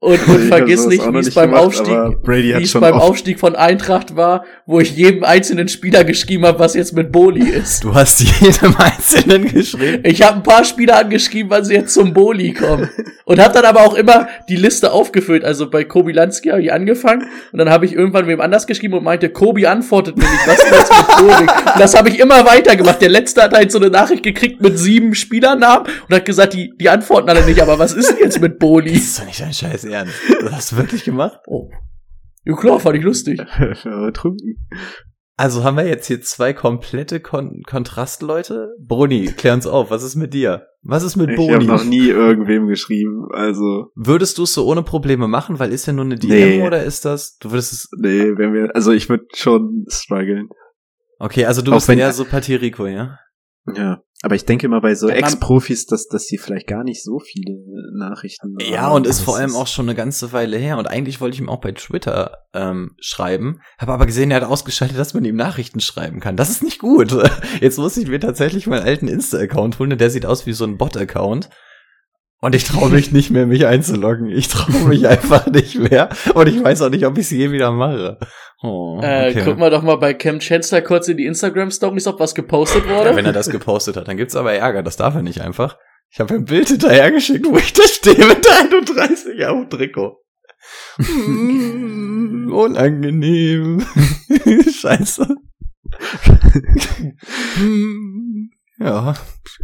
[0.00, 2.80] Und, und vergiss nicht, wie es beim gemacht, Aufstieg, aber Brady hat wie es schon
[2.80, 7.10] beim Aufstieg von Eintracht war, wo ich jedem einzelnen Spieler geschrieben habe, was jetzt mit
[7.10, 7.82] Boli ist.
[7.82, 10.04] Du hast jedem Einzelnen geschrieben.
[10.04, 12.88] Ich habe ein paar Spieler angeschrieben, wann sie jetzt zum Boli kommen.
[13.24, 15.44] Und habe dann aber auch immer die Liste aufgefüllt.
[15.44, 18.94] Also bei Kobi Lansky habe ich angefangen und dann habe ich irgendwann wem anders geschrieben
[18.94, 21.40] und meinte, Kobi antwortet mir nicht, was ist jetzt mit Boli?
[21.40, 23.02] Und das habe ich immer weitergemacht.
[23.02, 26.72] Der letzte hat halt so eine Nachricht gekriegt mit sieben Spielernamen und hat gesagt, die,
[26.78, 28.92] die antworten alle nicht, aber was ist denn jetzt mit Boli?
[28.92, 30.14] Das ist doch nicht dein Scheiß Ernst.
[30.40, 31.40] Du hast wirklich gemacht?
[31.46, 31.70] Oh.
[32.44, 33.40] Ja klar, fand ich lustig.
[33.84, 34.66] Betrunken.
[35.36, 38.74] Also haben wir jetzt hier zwei komplette Kon Kontrastleute?
[38.80, 40.66] Bruni, klär uns auf, was ist mit dir?
[40.82, 41.66] Was ist mit Ich habe Boni?
[41.66, 45.92] noch nie irgendwem geschrieben, also Würdest du es so ohne Probleme machen, weil ist ja
[45.92, 46.30] nur eine DM
[46.60, 46.66] Nee.
[46.66, 47.36] oder ist das?
[47.38, 47.88] Du würdest es.
[47.98, 50.48] nee, wenn wir, also ich würde schon strugglen.
[51.18, 53.18] Okay, also du Auch bist wenn- eher so Patirico, ja?
[53.74, 57.20] Ja, aber ich denke mal bei so Ex-Profis, dass, dass die vielleicht gar nicht so
[57.20, 57.58] viele
[57.96, 58.96] Nachrichten Ja, haben.
[58.96, 60.76] und ist Das vor allem auch schon eine ganze Weile her.
[60.78, 64.48] Und eigentlich wollte ich ihm auch bei Twitter ähm, schreiben, habe aber gesehen, er hat
[64.48, 66.36] ausgeschaltet, dass man ihm Nachrichten schreiben kann.
[66.36, 67.12] Das ist nicht gut.
[67.60, 70.78] Jetzt muss ich mir tatsächlich meinen alten Insta-Account holen, der sieht aus wie so ein
[70.78, 71.48] Bot-Account.
[72.40, 74.28] Und ich traue mich nicht mehr, mich einzuloggen.
[74.30, 76.08] Ich traue mich einfach nicht mehr.
[76.34, 78.18] Und ich weiß auch nicht, ob ich es je wieder mache.
[78.62, 79.42] Oh, Äh, okay.
[79.44, 83.10] guck mal doch mal bei Cam Chancellor kurz in die Instagram-Stories, ob was gepostet wurde.
[83.10, 84.82] Ja, wenn er das gepostet hat, dann gibt's aber Ärger.
[84.82, 85.76] Das darf er nicht einfach.
[86.10, 90.16] Ich habe ein Bild hinterhergeschickt, wo ich da stehe mit der 31 auf Trikot.
[90.98, 93.84] Mm, unangenehm.
[94.80, 95.26] Scheiße.
[98.80, 99.14] Ja.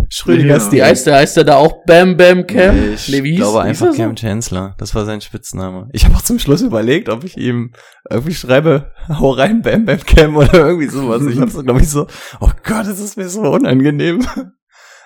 [0.08, 0.72] Schrödingers Ja.
[0.72, 1.16] Wie heißt der?
[1.16, 2.74] Heißt der da auch Bam Bam Cam?
[2.74, 3.96] Nee, ich Nee, glaube einfach so?
[3.96, 4.74] Cam Chancellor.
[4.78, 5.88] Das war sein Spitzname.
[5.92, 7.72] Ich habe auch zum Schluss überlegt, ob ich ihm
[8.10, 11.22] irgendwie schreibe, hau rein, Bam Bam Cam oder irgendwie sowas.
[11.26, 12.06] Ich habe so, glaube ich, so,
[12.40, 14.26] oh Gott, das ist mir so unangenehm.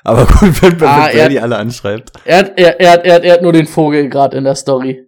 [0.05, 2.13] Aber gut, wenn, wenn Ah, er- Brady alle anschreibt.
[2.25, 4.55] Er hat, er, er, hat, er, hat, er hat nur den Vogel gerade in der
[4.55, 5.05] Story.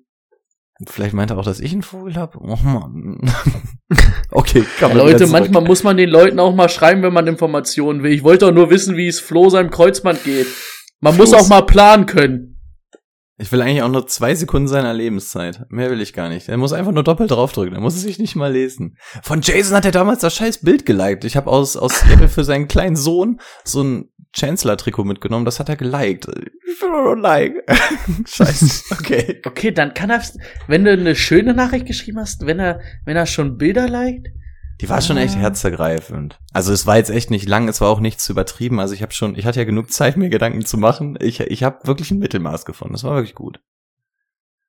[0.86, 2.38] Vielleicht meint er auch, dass ich einen Vogel habe.
[2.40, 3.18] Oh Mann.
[4.30, 7.12] okay, kann Ja, man wieder Leute, manchmal muss man den Leuten auch mal schreiben, wenn
[7.12, 8.12] man Informationen will.
[8.12, 10.46] Ich wollte doch nur wissen, wie es Flo seinem Kreuzband geht.
[11.00, 12.59] Man muss Flo's- auch mal planen können.
[13.40, 15.64] Ich will eigentlich auch nur zwei Sekunden seiner Lebenszeit.
[15.70, 16.50] Mehr will ich gar nicht.
[16.50, 17.74] Er muss einfach nur doppelt draufdrücken.
[17.74, 18.98] Er muss es sich nicht mal lesen.
[19.22, 21.24] Von Jason hat er damals das scheiß Bild geliked.
[21.24, 25.46] Ich habe aus, aus für seinen kleinen Sohn so ein Chancellor-Trikot mitgenommen.
[25.46, 26.28] Das hat er geliked.
[26.28, 27.54] Ich will nur like.
[28.26, 28.92] Scheiße.
[28.92, 29.40] Okay.
[29.46, 30.22] Okay, dann kann er,
[30.66, 34.28] wenn du eine schöne Nachricht geschrieben hast, wenn er, wenn er schon Bilder liked,
[34.80, 35.40] Die war schon echt Ah.
[35.40, 36.38] herzergreifend.
[36.52, 38.80] Also es war jetzt echt nicht lang, es war auch nicht zu übertrieben.
[38.80, 41.16] Also ich habe schon, ich hatte ja genug Zeit, mir Gedanken zu machen.
[41.20, 42.94] Ich, ich habe wirklich ein Mittelmaß gefunden.
[42.94, 43.60] Das war wirklich gut.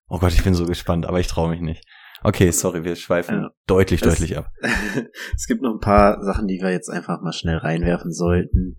[0.07, 1.85] Oh Gott, ich bin so gespannt, aber ich traue mich nicht.
[2.23, 3.49] Okay, sorry, wir schweifen Ja.
[3.65, 4.51] deutlich, Es- deutlich ab.
[5.35, 8.75] es gibt noch ein paar Sachen, die wir jetzt einfach mal schnell reinwerfen sollten.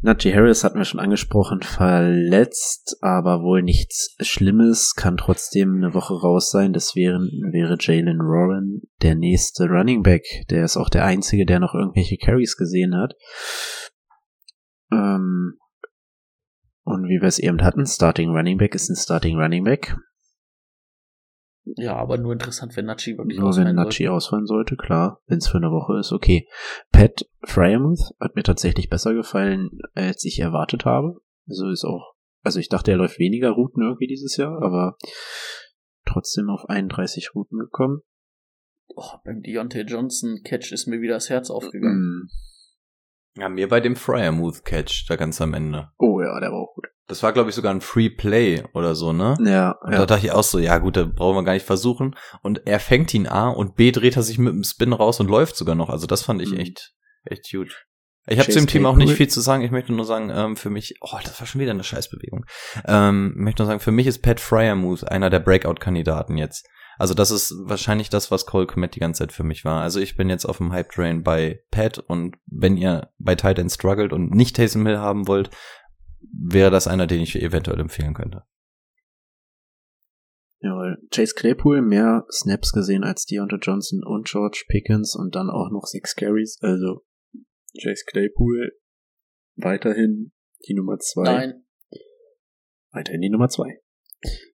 [0.00, 6.14] Najee Harris hatten wir schon angesprochen, verletzt, aber wohl nichts Schlimmes, kann trotzdem eine Woche
[6.14, 6.72] raus sein.
[6.74, 10.24] Das wäre, wäre Jalen Warren der nächste Running Back.
[10.50, 13.14] Der ist auch der einzige, der noch irgendwelche Carries gesehen hat.
[14.92, 15.58] Ähm,
[16.84, 19.96] und wie wir es eben hatten, Starting Running Back ist ein Starting Running Back.
[21.64, 24.12] Ja, aber nur interessant, wenn Nachi wirklich Nur wenn ausfallen Nachi sollte.
[24.12, 25.22] ausfallen sollte, klar.
[25.26, 26.46] Wenn es für eine Woche ist, okay.
[26.92, 31.20] Pat Fryermuth hat mir tatsächlich besser gefallen, als ich erwartet habe.
[31.48, 34.96] Also ist auch, also ich dachte, er läuft weniger Routen irgendwie dieses Jahr, aber
[36.04, 38.02] trotzdem auf 31 Routen gekommen.
[38.88, 42.26] Oh, beim Deontay Johnson Catch ist mir wieder das Herz aufgegangen.
[42.26, 43.40] Mm.
[43.40, 45.90] Ja, mir bei dem Fryermuth Catch, da ganz am Ende.
[45.98, 46.86] Oh ja, der war auch gut.
[47.06, 49.36] Das war, glaube ich, sogar ein Free Play oder so, ne?
[49.44, 50.06] Ja, Und da ja.
[50.06, 52.16] dachte ich auch so, ja gut, da brauchen wir gar nicht versuchen.
[52.42, 55.28] Und er fängt ihn A und B dreht er sich mit dem Spin raus und
[55.28, 55.90] läuft sogar noch.
[55.90, 56.58] Also das fand ich Mhm.
[56.60, 56.92] echt,
[57.24, 57.84] echt gut.
[58.26, 59.62] Ich habe zu dem Team auch nicht viel zu sagen.
[59.64, 62.46] Ich möchte nur sagen, ähm, für mich, oh, das war schon wieder eine Scheißbewegung.
[62.86, 66.66] Ähm, ich möchte nur sagen, für mich ist Pat Fryermuth einer der Breakout-Kandidaten jetzt.
[66.96, 69.82] Also das ist wahrscheinlich das, was Cole Komet die ganze Zeit für mich war.
[69.82, 74.12] Also ich bin jetzt auf dem Hype-Train bei Pat und wenn ihr bei Titan struggelt
[74.12, 75.50] und nicht Taysom Hill haben wollt,
[76.32, 78.44] wäre das einer, den ich eventuell empfehlen könnte.
[80.60, 80.96] Jawohl.
[81.10, 85.84] Chase Claypool mehr Snaps gesehen als Deontay Johnson und George Pickens und dann auch noch
[85.84, 86.58] sechs Carries.
[86.62, 87.04] Also
[87.82, 88.72] Chase Claypool
[89.56, 90.32] weiterhin
[90.66, 91.24] die Nummer zwei.
[91.24, 91.64] Nein,
[92.92, 93.80] Weiterhin die Nummer zwei.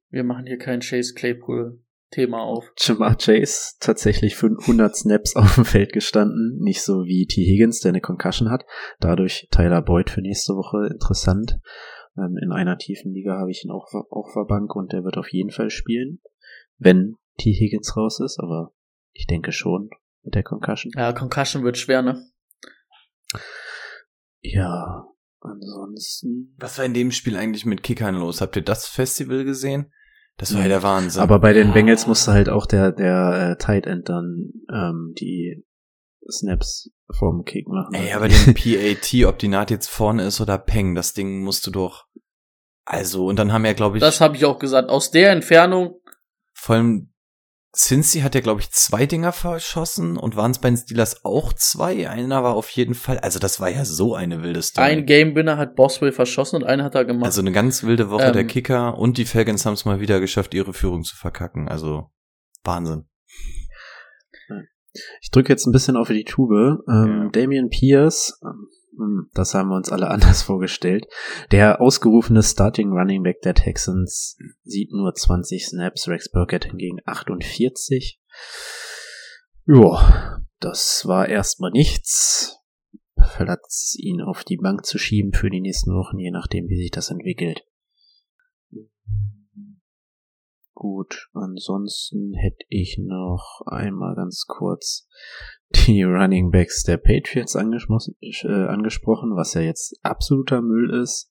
[0.08, 2.72] wir machen hier kein Chase Claypool Thema auf.
[2.76, 6.58] Jamar Chase tatsächlich 500 Snaps auf dem Feld gestanden.
[6.60, 7.42] Nicht so wie T.
[7.42, 8.64] Higgins, der eine Concussion hat.
[8.98, 11.58] Dadurch Tyler Boyd für nächste Woche interessant.
[12.16, 15.16] Ähm, in einer tiefen Liga habe ich ihn auch auf der Bank und der wird
[15.16, 16.20] auf jeden Fall spielen,
[16.78, 17.52] wenn T.
[17.52, 18.38] Higgins raus ist.
[18.40, 18.72] Aber
[19.12, 19.90] ich denke schon
[20.22, 20.92] mit der Concussion.
[20.96, 22.26] Ja, Concussion wird schwer, ne?
[24.40, 25.06] Ja,
[25.40, 26.56] ansonsten.
[26.58, 28.40] Was war in dem Spiel eigentlich mit Kickern los?
[28.40, 29.92] Habt ihr das Festival gesehen?
[30.40, 31.20] Das war ja der Wahnsinn.
[31.20, 31.74] Aber bei den Ja.
[31.74, 35.62] Bengals musste halt auch der, der äh, Tight End dann ähm, die
[36.30, 37.92] Snaps vom Kick machen.
[37.92, 41.66] Ey, aber den PAT, ob die Naht jetzt vorne ist oder Peng, das Ding musst
[41.66, 42.06] du doch.
[42.86, 44.88] Also, und dann haben ja, glaube ich, Das habe ich auch gesagt.
[44.88, 46.00] Aus der Entfernung,
[46.54, 47.09] vor allem
[47.72, 51.52] Cincy hat ja, glaube ich, zwei Dinger verschossen und waren es bei den Steelers auch
[51.52, 52.08] zwei.
[52.10, 54.86] Einer war auf jeden Fall, also das war ja so eine wilde Story.
[54.88, 57.26] ein Game-Winner hat Boswell verschossen und einen hat er gemacht.
[57.26, 58.32] also eine ganz wilde Woche Ähm.
[58.32, 61.68] der Kicker und die Falcons haben es mal wieder geschafft, ihre Führung zu verkacken.
[61.68, 62.10] Also
[62.64, 63.04] Wahnsinn.
[65.22, 66.80] Ich drücke jetzt ein bisschen auf die Tube.
[66.88, 67.28] Ähm, Ja.
[67.30, 68.66] Damian Pierce, ähm,
[69.34, 71.06] das haben wir uns alle anders vorgestellt.
[71.50, 78.20] Der ausgerufene Starting Running Back der Texans sieht nur 20 Snaps, Rex Burkett hingegen 48.
[79.66, 82.56] Ja, das war erstmal nichts.
[83.16, 86.90] Platz ihn auf die Bank zu schieben für die nächsten Wochen, je nachdem, wie sich
[86.90, 87.64] das entwickelt.
[90.80, 95.06] Gut, ansonsten hätte ich noch einmal ganz kurz
[95.68, 101.30] die Running Backs der Patriots angesprochen, äh, angesprochen was ja jetzt absoluter Müll ist.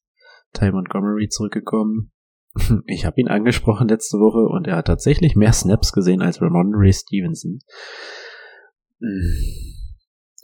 [0.54, 2.12] Ty Montgomery zurückgekommen.
[2.86, 6.94] Ich habe ihn angesprochen letzte Woche und er hat tatsächlich mehr Snaps gesehen als Ramondre
[6.94, 7.58] Stevenson.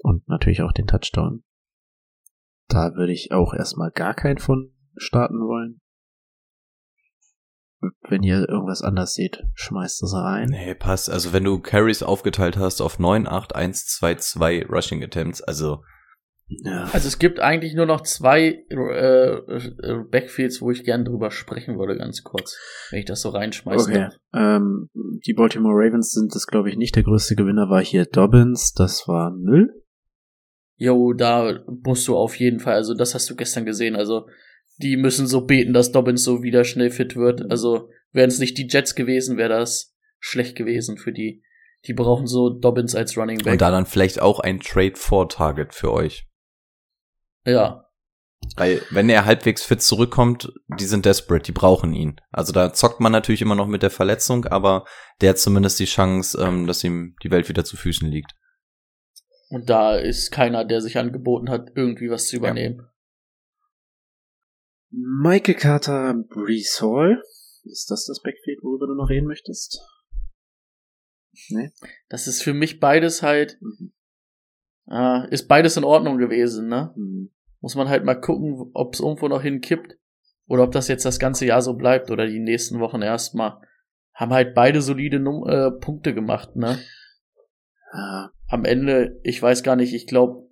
[0.01, 1.43] Und natürlich auch den Touchdown.
[2.69, 5.79] Da würde ich auch erstmal gar keinen von starten wollen.
[8.09, 10.49] Wenn ihr irgendwas anders seht, schmeißt es rein.
[10.49, 11.09] Nee, passt.
[11.09, 15.83] Also wenn du Carries aufgeteilt hast auf 9, 8, 1, 2, 2 Rushing Attempts, also
[16.47, 16.89] Ja.
[16.93, 21.79] Also es gibt eigentlich nur noch zwei äh, äh, Backfields, wo ich gern drüber sprechen
[21.79, 22.57] würde, ganz kurz,
[22.91, 24.09] wenn ich das so reinschmeißen Okay.
[24.33, 24.89] Ähm,
[25.25, 26.95] die Baltimore Ravens sind das, glaube ich, nicht.
[26.95, 28.73] Der größte Gewinner war hier Dobbins.
[28.73, 29.81] Das war Müll.
[30.77, 34.27] Jo, da musst du auf jeden Fall, also das hast du gestern gesehen, also
[34.77, 37.49] die müssen so beten, dass Dobbins so wieder schnell fit wird.
[37.49, 41.43] Also wären es nicht die Jets gewesen, wäre das schlecht gewesen für die.
[41.85, 43.53] Die brauchen so Dobbins als Running Back.
[43.53, 46.27] Und da dann vielleicht auch ein Trade for Target für euch.
[47.45, 47.85] ja,
[48.57, 52.15] Weil, wenn er halbwegs fit zurückkommt, die sind desperate, die brauchen ihn.
[52.31, 54.85] Also da zockt man natürlich immer noch mit der Verletzung, aber
[55.21, 58.33] der hat zumindest die Chance, ähm, dass ihm die Welt wieder zu Füßen liegt.
[59.49, 62.87] und da ist keiner, der sich angeboten hat, irgendwie was zu übernehmen.
[64.91, 67.21] Michael Carter, Brees Hall.
[67.63, 69.79] Ist das das Backfield, worüber du noch reden möchtest?
[71.49, 71.71] Nee?
[72.09, 73.91] Das ist für mich beides halt, Mhm.
[74.89, 76.93] äh, ist beides in Ordnung gewesen, ne?
[76.95, 77.31] Hm.
[77.59, 79.97] Muss man halt mal gucken, ob es irgendwo noch hinkippt
[80.47, 83.59] oder ob das jetzt das ganze Jahr so bleibt oder die nächsten Wochen erstmal.
[84.13, 86.77] Haben halt beide solide Num äh, Punkte gemacht, ne?
[87.91, 90.47] Ah, Am Ende, ich weiß gar nicht, ich glaube,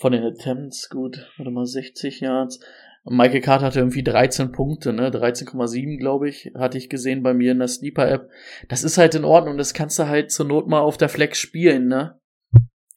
[0.00, 2.60] von den Attempts, gut, warte mal, 60 Yards.
[3.04, 5.10] Michael Carter hatte irgendwie 13 Punkte, ne?
[5.10, 8.28] 13,7, glaube ich, hatte ich gesehen bei mir in der Sleeper-App.
[8.68, 11.38] Das ist halt in Ordnung, das kannst du halt zur Not mal auf der Flex
[11.38, 12.20] spielen, ne?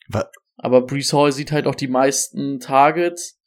[0.10, 3.40] Wa- Aber Brees Hall sieht halt auch die meisten Targets.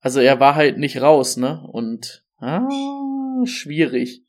[0.00, 1.62] Also er war halt nicht raus, ne?
[1.72, 2.68] Und ah,
[3.44, 4.23] schwierig.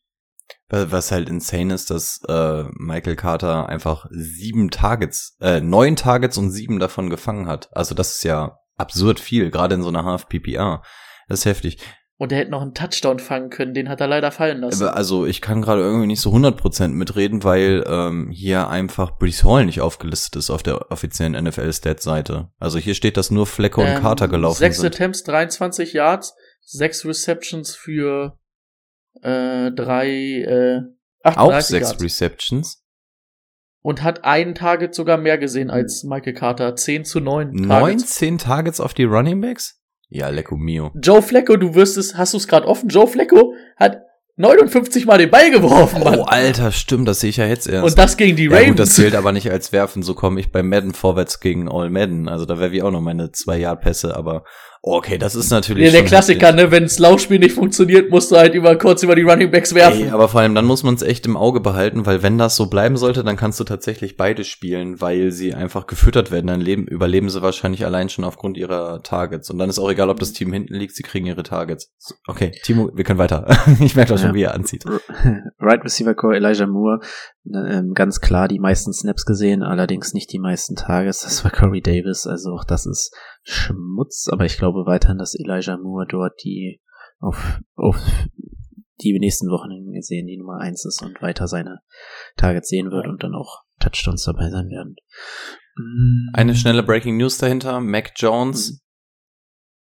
[0.69, 6.37] Wa- Was halt insane ist, dass äh, Michael Carter einfach sieben Targets, äh, neun Targets
[6.37, 7.69] und sieben davon gefangen hat.
[7.75, 10.81] Also das ist ja absurd viel, gerade in so einer Half-PPR.
[11.27, 11.77] Das ist heftig.
[12.17, 14.87] Und er hätte noch einen Touchdown fangen können, den hat er leider fallen lassen.
[14.87, 19.65] Also ich kann gerade irgendwie nicht so 100% mitreden, weil ähm, hier einfach Brees Hall
[19.65, 22.49] nicht aufgelistet ist auf der offiziellen NFL-Stat-Seite.
[22.57, 24.87] Also hier steht, dass nur Flecko und Ähm, Carter gelaufen Sechs sind.
[24.95, 28.37] Attempts, 23 Yards, sechs Receptions für
[29.21, 30.81] äh, drei, äh,
[31.23, 32.03] Auch 38 sechs Yards.
[32.03, 32.81] Receptions.
[33.81, 36.75] Und hat einen Target sogar mehr gesehen als Michael Carter.
[36.75, 38.03] 10 zu 9 Targets.
[38.19, 39.79] 19 Targets auf die Running Backs?
[40.09, 40.91] Ja, lecko mio.
[41.01, 42.89] Joe Flacco, du wirst es, hast du es gerade offen?
[42.89, 44.01] Joe Flacco hat
[44.37, 46.19] 59 Mal den Ball geworfen, Mann.
[46.19, 47.85] Oh, Alter, stimmt, das sehe ich ja jetzt erst.
[47.85, 48.67] Und das gegen die ja, Ravens.
[48.67, 50.03] gut, das zählt aber nicht als Werfen.
[50.03, 52.27] So komme ich bei Madden vorwärts gegen All Madden.
[52.27, 54.43] Also da wäre wie auch noch meine zwei Yard Pässe, aber
[54.87, 56.63] okay, das ist natürlich Ja, der schon Klassiker, heftig.
[56.65, 56.71] ne?
[56.71, 60.03] Wenn das Laufspiel nicht funktioniert, musst du halt über kurz über die Running Backs werfen.
[60.03, 62.55] Ey, aber vor allem dann muss man es echt im Auge behalten, weil wenn das
[62.55, 66.47] so bleiben sollte, dann kannst du tatsächlich beide spielen, weil sie einfach gefüttert werden.
[66.47, 69.49] Dann leben, überleben sie wahrscheinlich allein schon aufgrund ihrer Targets.
[69.49, 71.91] Und dann ist auch egal, ob das Team hinten liegt, sie kriegen ihre Targets.
[72.27, 73.47] Okay, Timo, wir können weiter.
[73.81, 74.33] ich merke doch schon, Ja.
[74.35, 74.85] wie er anzieht.
[75.59, 76.99] Right Receiver Core Elijah Moore,
[77.51, 81.21] ähm, ganz klar die meisten Snaps gesehen, allerdings nicht die meisten Tages.
[81.21, 83.11] Das war Corey Davis, also auch das ist
[83.45, 86.81] Schmutz, aber ich glaube weiterhin, dass Elijah Moore dort die
[87.19, 87.97] auf, auf
[89.01, 91.81] die nächsten Wochen gesehen die Nummer eins ist und weiter seine
[92.37, 94.95] Targets sehen wird und dann auch Touchdowns dabei sein werden.
[95.75, 96.29] Mm.
[96.33, 97.81] Eine schnelle Breaking News dahinter.
[97.81, 98.83] Mac Jones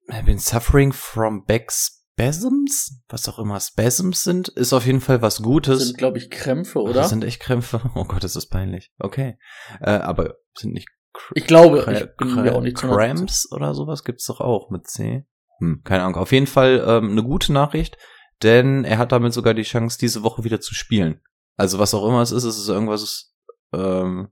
[0.09, 5.21] have been suffering from back spasms, was auch immer Spasms sind, ist auf jeden Fall
[5.21, 5.79] was Gutes.
[5.79, 6.93] Das sind, glaube ich, Krämpfe, Ach, oder?
[6.93, 7.81] Das sind echt Krämpfe.
[7.95, 8.91] Oh Gott, das ist peinlich.
[8.99, 9.37] Okay.
[9.79, 10.89] Äh, aber sind nicht
[11.33, 14.41] ich glaube, Cra- ich bin mir auch nicht zu 100% Cramps oder sowas gibt's doch
[14.41, 15.25] auch mit C.
[15.59, 16.15] Hm, keine Ahnung.
[16.15, 17.97] Auf jeden Fall ähm, eine gute Nachricht,
[18.43, 21.21] denn er hat damit sogar die Chance, diese Woche wieder zu spielen.
[21.55, 23.33] Also was auch immer es ist, es ist irgendwas
[23.73, 24.29] ähm,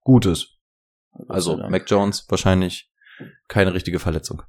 [0.00, 0.56] Gutes.
[1.28, 1.56] Also.
[1.68, 2.90] Mac Jones wahrscheinlich
[3.48, 4.42] keine richtige Verletzung.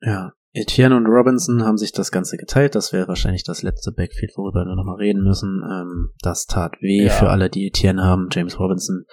[0.00, 2.74] Ja, Etienne und Robinson haben sich das Ganze geteilt.
[2.74, 5.62] Das wäre wahrscheinlich das letzte Backfield, worüber wir nochmal reden müssen.
[5.70, 7.10] Ähm, das tat weh Ja.
[7.10, 8.28] für alle, die Etienne haben.
[8.32, 9.04] James Robinson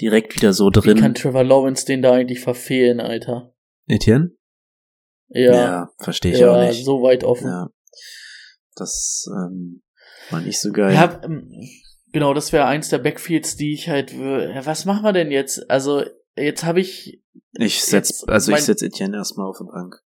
[0.00, 0.98] direkt wieder so Wie drin.
[0.98, 3.54] kann Trevor Lawrence den da eigentlich verfehlen, Alter?
[3.86, 4.32] Etienne?
[5.28, 6.84] Ja, verstehe ich ja, auch nicht.
[6.84, 7.46] so weit offen.
[7.48, 7.68] Ja.
[8.76, 9.82] Das ähm,
[10.30, 10.94] war nicht so geil.
[10.94, 11.50] Ja, ähm,
[12.12, 14.12] genau, das wäre eins der Backfields, die ich halt.
[14.12, 15.70] Ja, was machen wir denn jetzt?
[15.70, 16.04] Also,
[16.36, 17.22] jetzt habe ich.
[17.54, 20.02] ich setz, also ich setz Etienne erstmal auf die Bank.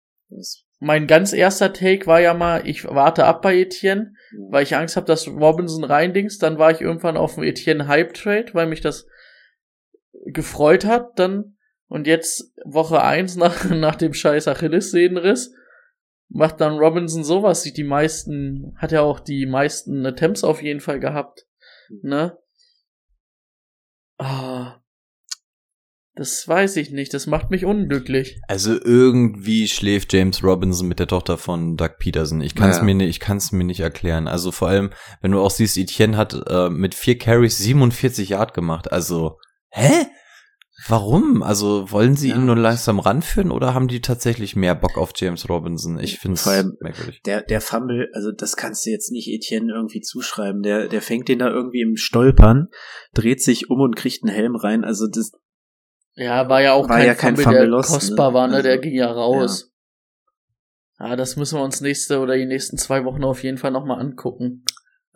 [0.80, 4.12] Mein ganz erster Take war ja mal, ich warte ab bei Etienne,
[4.50, 6.38] weil ich Angst habe, dass Robinson reindings.
[6.38, 9.06] Dann war ich irgendwann auf dem Etienne Hype Trade, weil mich das
[10.26, 11.18] gefreut hat.
[11.18, 11.56] Dann
[11.86, 15.54] und jetzt Woche eins nach, nach dem scheiß Achillessehnenriss
[16.28, 17.62] macht dann Robinson sowas.
[17.62, 21.46] Sieht die meisten, hat ja auch die meisten Attempts auf jeden Fall gehabt.
[22.02, 22.36] Ne?
[24.18, 24.83] Ah.
[26.16, 27.12] Das weiß ich nicht.
[27.12, 28.38] Das macht mich unglücklich.
[28.46, 32.40] Also irgendwie schläft James Robinson mit der Tochter von Doug Peterson.
[32.40, 32.82] Ich kann es Ja.
[32.84, 34.28] mir nicht, ich kann es mir nicht erklären.
[34.28, 34.90] Also vor allem,
[35.22, 38.92] wenn du auch siehst, Etienne hat äh, mit vier Carries 47 Yard gemacht.
[38.92, 39.38] Also
[39.70, 40.06] hä?
[40.88, 41.42] Warum?
[41.42, 42.36] Also wollen sie Ja.
[42.36, 45.98] ihn nur langsam ranführen oder haben die tatsächlich mehr Bock auf James Robinson?
[45.98, 47.22] Ich finde Vor allem- es merkwürdig.
[47.24, 50.62] Der, der Fumble, also das kannst du jetzt nicht Etienne irgendwie zuschreiben.
[50.62, 52.68] Der, der fängt den da irgendwie im Stolpern,
[53.14, 54.84] dreht sich um und kriegt einen Helm rein.
[54.84, 55.30] Also das,
[56.16, 57.96] Ja, war ja auch War kein, ja kein Fumble, Fumble der lost, ne?
[57.96, 58.62] kostbar war, ne?
[58.62, 59.72] Der Also, ging ja raus.
[61.00, 61.16] Ja.
[61.16, 64.64] das müssen wir uns nächste oder die nächsten zwei Wochen auf jeden Fall nochmal angucken.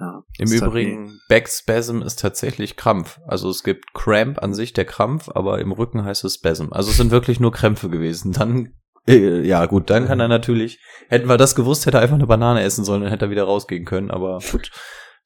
[0.00, 0.22] ja.
[0.38, 3.20] Im Übrigen, Backspasm ist tatsächlich Krampf.
[3.26, 6.72] Also es gibt Cramp an sich, der Krampf, aber im Rücken heißt es Spasm.
[6.72, 8.32] Also es sind wirklich nur Krämpfe gewesen.
[8.32, 8.74] Dann,
[9.08, 12.26] äh, ja gut, dann kann er natürlich, hätten wir das gewusst, hätte er einfach eine
[12.26, 14.10] Banane essen sollen, dann hätte er wieder rausgehen können.
[14.10, 14.72] Aber gut,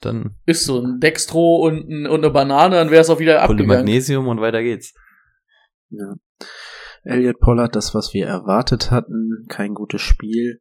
[0.02, 3.40] dann Ist so ein Dextro und, ein, und eine Banane, dann wäre es auch wieder
[3.40, 3.68] abgegangen.
[3.68, 4.92] Polymagnesium und weiter geht's.
[5.92, 6.14] Ja.
[7.04, 10.60] Elliot Pollard, das, was wir erwartet hatten, kein gutes Spiel.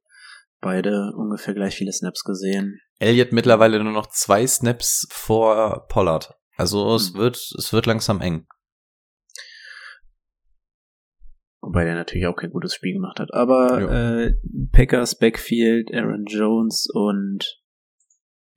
[0.59, 2.79] Beide ungefähr gleich viele Snaps gesehen.
[2.99, 6.35] Elliot mittlerweile nur noch zwei Snaps vor Pollard.
[6.55, 7.19] Also es Hm.
[7.19, 8.45] wird, es wird langsam eng.
[11.61, 13.33] Wobei der natürlich auch kein gutes Spiel gemacht hat.
[13.33, 14.19] Aber Ja.
[14.25, 14.33] äh,
[14.71, 17.60] Packers, Backfield, Aaron Jones und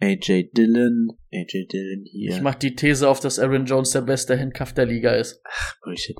[0.01, 1.09] AJ Dillon.
[1.33, 2.31] AJ Dillon hier.
[2.31, 5.43] Ich mach die These auf, dass Aaron Jones der beste Handcuff der Liga ist.
[5.83, 6.17] Bullshit.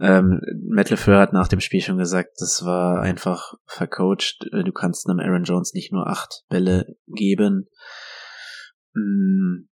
[0.00, 4.38] Ähm, Matt LeFleur hat nach dem Spiel schon gesagt, das war einfach vercoacht.
[4.52, 7.68] Äh, Du kannst einem Aaron Jones nicht nur acht Bälle geben.
[8.94, 9.68] Mm.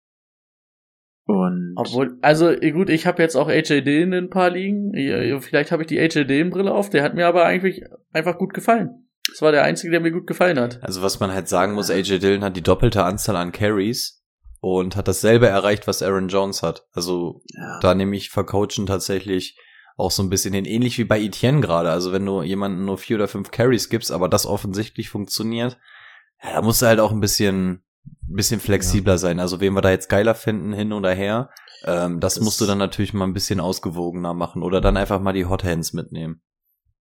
[1.25, 4.93] Und Obwohl, also eh, gut, ich habe jetzt auch AJ Dillon in ein paar Ligen.
[5.41, 6.89] Vielleicht habe ich die AJ Dillon Brille auf.
[6.89, 9.06] Der hat mir aber eigentlich einfach gut gefallen.
[9.31, 10.79] Das war der einzige, der mir gut gefallen hat.
[10.83, 14.23] Also was man halt sagen muss, AJ Dillon hat die doppelte Anzahl an Carries
[14.59, 16.85] und hat dasselbe erreicht, was Aaron Jones hat.
[16.93, 19.57] Also ja, da nehme ich vercoachen tatsächlich
[19.97, 20.65] auch so ein bisschen hin.
[20.65, 21.89] Ähnlich wie bei Etienne gerade.
[21.91, 25.77] Also wenn du jemanden nur vier oder fünf Carries gibst, aber das offensichtlich funktioniert,
[26.43, 27.83] ja, da musst du halt auch ein bisschen,
[28.27, 29.39] bisschen flexibler sein.
[29.39, 31.49] Also wen wir da jetzt geiler finden, hin oder her,
[31.83, 35.19] ähm, das, Das- musst du dann natürlich mal ein bisschen ausgewogener machen oder dann einfach
[35.19, 36.41] mal die Hot Hands mitnehmen.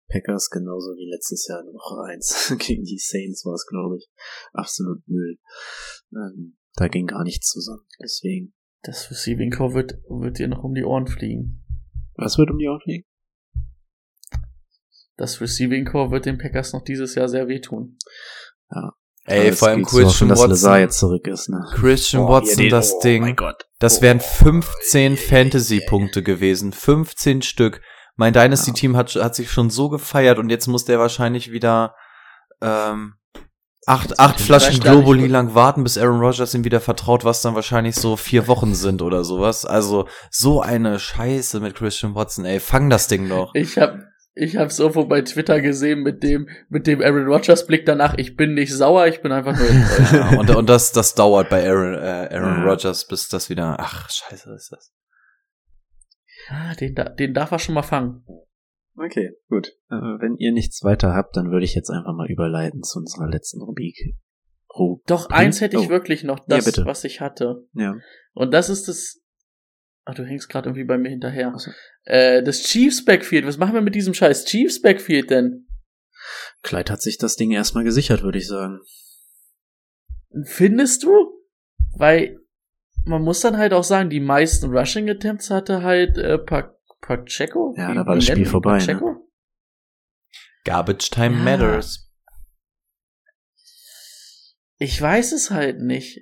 [0.08, 4.08] Packers genauso wie letztes Jahr in Woche 1 gegen die Saints war es, glaube ich.
[4.54, 5.38] Absolut Müll.
[6.14, 7.86] Ähm, da ging gar nichts zusammen.
[8.02, 8.54] Deswegen.
[8.84, 11.66] Das Receiving Core wird, wird dir noch um die Ohren fliegen.
[12.18, 13.06] Was wird um die auflegen?
[15.18, 17.98] Das Receiving Core wird den Packers noch dieses Jahr sehr wehtun.
[19.28, 20.80] Ey, Es vor allem Christian dass Lazar Watson.
[20.82, 21.66] jetzt zurück ist, ne?
[21.74, 23.22] Christian Oh, Watson, den- das oh Ding.
[23.22, 23.66] mein Gott.
[23.80, 24.02] Das Oh.
[24.04, 26.74] wären 15 Fantasy-Punkte gewesen.
[26.74, 27.82] 15 Stück.
[28.16, 31.96] Mein Dynasty-Team hat, hat sich schon so gefeiert und jetzt muss der wahrscheinlich wieder
[32.62, 33.16] ähm,
[33.86, 37.96] acht, acht Flaschen Globuli lang warten, bis Aaron Rodgers ihm wieder vertraut, was dann wahrscheinlich
[37.96, 39.66] so vier Wochen sind oder sowas.
[39.66, 42.60] Also so eine Scheiße mit Christian Watson, ey.
[42.60, 43.52] Fang das Ding doch.
[43.54, 44.00] Ich hab,
[44.34, 48.16] ich hab's irgendwo bei Twitter gesehen mit dem, mit dem Aaron Rodgers Blick danach.
[48.18, 50.14] Ich bin nicht sauer, ich bin einfach nur enttäuscht.
[50.14, 52.70] Ja, und, und das, das dauert bei Aaron, äh, Aaron Ja.
[52.70, 53.78] Rodgers, bis das wieder.
[53.80, 54.92] Ach, scheiße ist das.
[56.50, 58.26] Ah, den, den darf er schon mal fangen.
[58.98, 59.68] Okay, gut.
[59.90, 63.28] Äh, wenn ihr nichts weiter habt, dann würde ich jetzt einfach mal überleiten zu unserer
[63.28, 64.16] letzten Rubrik.
[64.74, 65.90] Ru Doch, eins hätte ich Oh.
[65.90, 66.86] wirklich noch, das, bitte.
[66.86, 67.66] was ich hatte.
[67.74, 67.96] Ja.
[68.34, 69.22] Und das ist das.
[70.06, 71.54] Ach, du hängst gerade irgendwie bei mir hinterher.
[71.58, 71.72] So.
[72.04, 73.46] Äh, das Chiefs Backfield.
[73.46, 75.68] Was machen wir mit diesem scheiß Chiefs Backfield denn?
[76.62, 78.80] Clyde hat sich das Ding erstmal gesichert, würde ich sagen.
[80.44, 81.10] Findest du?
[81.98, 82.40] Weil
[83.06, 87.74] man muss dann halt auch sagen, die meisten Rushing Attempts hatte halt äh, Pa- Pacheco.
[87.78, 89.18] Ja, da war das Spiel vorbei, ne?
[90.64, 91.44] Garbage Time Ja.
[91.44, 92.12] matters.
[94.78, 96.22] Ich weiß es halt nicht.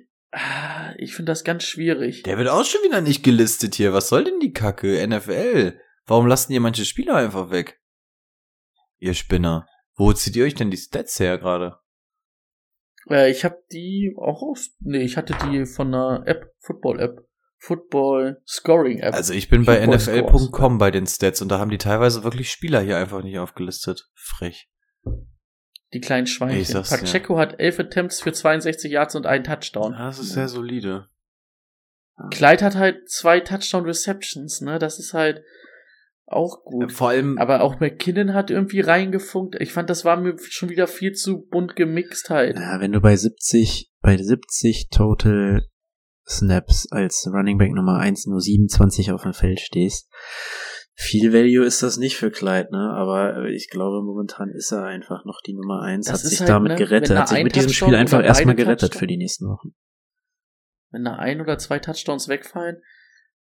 [0.98, 2.22] Ich finde das ganz schwierig.
[2.24, 3.92] Der wird auch schon wieder nicht gelistet hier.
[3.92, 5.04] Was soll denn die Kacke?
[5.06, 5.78] NFL.
[6.06, 7.80] Warum lassen ihr manche Spieler einfach weg?
[8.98, 9.66] Ihr Spinner.
[9.96, 11.78] Wo zieht ihr euch denn die Stats her gerade?
[13.10, 14.60] Äh, ich habe die auch auf.
[14.80, 17.26] Nee, ich hatte die von einer App, Football-App.
[17.64, 19.14] Football Scoring App.
[19.14, 22.80] Also ich bin bei NFL.com bei den Stats und da haben die teilweise wirklich Spieler
[22.80, 24.10] hier einfach nicht aufgelistet.
[24.14, 24.68] Frech.
[25.94, 26.82] die kleinen Schweinchen.
[26.82, 29.94] Pacheco hat 11 Attempts für 62 Yards und einen Touchdown.
[29.96, 31.08] Das ist sehr solide.
[32.30, 34.78] Clyde hat halt zwei Touchdown Receptions, ne?
[34.78, 35.42] Das ist halt
[36.26, 36.92] auch gut.
[36.92, 39.56] Vor allem, Aber auch McKinnon hat irgendwie reingefunkt.
[39.60, 42.56] Ich fand, das war mir schon wieder viel zu bunt gemixt halt.
[42.56, 45.64] Ja, wenn du bei 70, bei 70 Total
[46.26, 50.10] Snaps als Running Back Nummer 1 nur 27 auf dem Feld stehst,
[50.96, 52.92] viel Value ist das nicht für Clyde, ne?
[52.94, 56.48] Aber ich glaube, momentan ist er einfach noch die Nummer 1, Das hat sich halt,
[56.48, 59.16] damit ne, gerettet, hat sich mit diesem Touchdown Spiel einfach erstmal gerettet Touchdown- für die
[59.16, 59.74] nächsten Wochen.
[60.90, 62.80] Wenn da ein oder zwei Touchdowns wegfallen,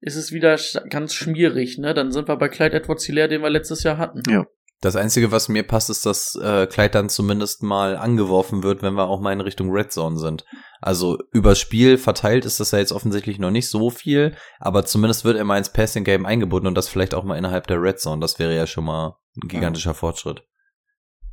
[0.02, 0.58] ist es wieder
[0.90, 1.94] ganz schmierig, ne?
[1.94, 4.24] Dann sind wir bei Clyde Edwards Hilaire, den wir letztes Jahr hatten.
[4.30, 4.46] Ja.
[4.82, 8.96] das Einzige, was mir passt, ist, dass äh, Clyde dann zumindest mal angeworfen wird, wenn
[8.96, 10.44] wir auch mal in Richtung Red Zone sind.
[10.82, 15.24] Also übers Spiel verteilt ist das ja jetzt offensichtlich noch nicht so viel, aber zumindest
[15.24, 18.00] wird er mal ins Passing Game eingebunden und das vielleicht auch mal innerhalb der Red
[18.00, 18.22] Zone.
[18.22, 20.44] Das wäre ja schon mal ein gigantischer Fortschritt.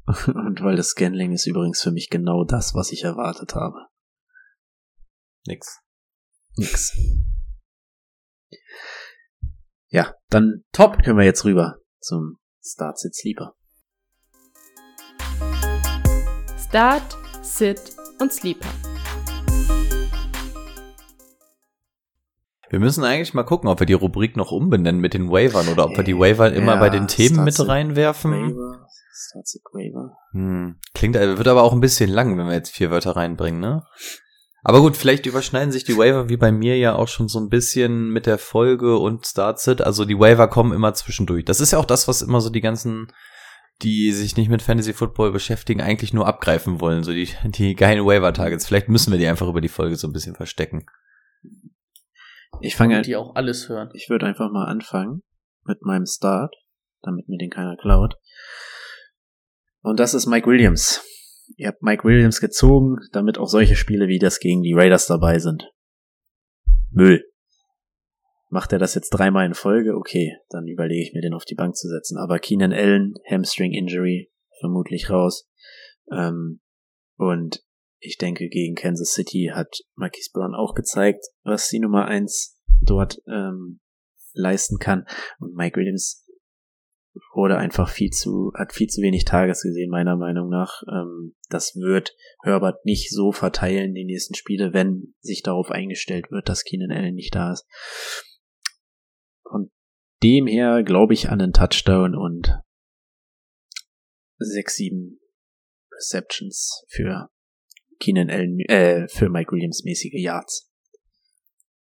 [0.26, 3.88] Und weil das Scanling ist übrigens für mich genau das, was ich erwartet habe.
[5.46, 5.80] Nix.
[6.56, 6.96] Nix.
[9.88, 13.54] Ja, dann top können wir jetzt rüber zum Start Sit Sleeper.
[16.68, 17.80] Start, Sit
[18.20, 18.68] und Sleeper.
[22.70, 25.86] Wir müssen eigentlich mal gucken, ob wir die Rubrik noch umbenennen mit den Waivern oder
[25.86, 28.32] ob wir die Waiver immer Ja, bei den Themen Start mit reinwerfen.
[28.32, 30.16] Waiver, Start Sit Waiver.
[30.32, 30.78] Hm.
[30.92, 33.86] Klingt, äh, wird aber auch ein bisschen lang, wenn wir jetzt vier Wörter reinbringen, ne?
[34.68, 37.48] Aber gut, vielleicht überschneiden sich die Waiver wie bei mir ja auch schon so ein
[37.48, 39.80] bisschen mit der Folge und Startsit.
[39.80, 41.46] Also die Waiver kommen immer zwischendurch.
[41.46, 43.10] Das ist ja auch das, was immer so die ganzen,
[43.80, 47.02] die sich nicht mit Fantasy Football beschäftigen, eigentlich nur abgreifen wollen.
[47.02, 48.66] So die, die geilen Waiver-Targets.
[48.66, 50.84] Vielleicht müssen wir die einfach über die Folge so ein bisschen verstecken.
[52.60, 53.88] Ich fange Und die auch alles hören.
[53.94, 55.22] Ich würde einfach mal anfangen
[55.64, 56.54] mit meinem Start,
[57.00, 58.16] damit mir den keiner klaut.
[59.80, 61.02] Und das ist Mike Williams.
[61.56, 65.38] Ihr habt Mike Williams gezogen, damit auch solche Spiele wie das gegen die Raiders dabei
[65.38, 65.70] sind.
[66.90, 67.24] Müll.
[68.50, 69.94] Macht er das jetzt dreimal in Folge?
[69.94, 72.16] Okay, dann überlege ich mir den auf die Bank zu setzen.
[72.16, 74.30] Aber Keenan Allen, Hamstring Injury,
[74.60, 75.48] vermutlich raus.
[76.10, 76.60] Ähm,
[77.16, 77.62] und
[77.98, 83.20] ich denke, gegen Kansas City hat Marquise Brown auch gezeigt, was die Nummer eins dort
[83.26, 83.80] ähm,
[84.32, 85.04] leisten kann.
[85.40, 86.24] Und Mike Williams
[87.34, 90.82] wurde einfach viel zu, hat viel zu wenig Tages gesehen, meiner Meinung nach.
[90.90, 96.48] Ähm, das wird Herbert nicht so verteilen, die nächsten Spiele, wenn sich darauf eingestellt wird,
[96.48, 97.66] dass Keenan Allen nicht da ist.
[99.48, 99.70] Von
[100.22, 102.60] dem her glaube ich an einen Touchdown und
[104.38, 105.20] sechs, sieben
[105.92, 107.30] Receptions für
[107.98, 110.67] Keenan Allen, äh, für Mike Williams mäßige Yards.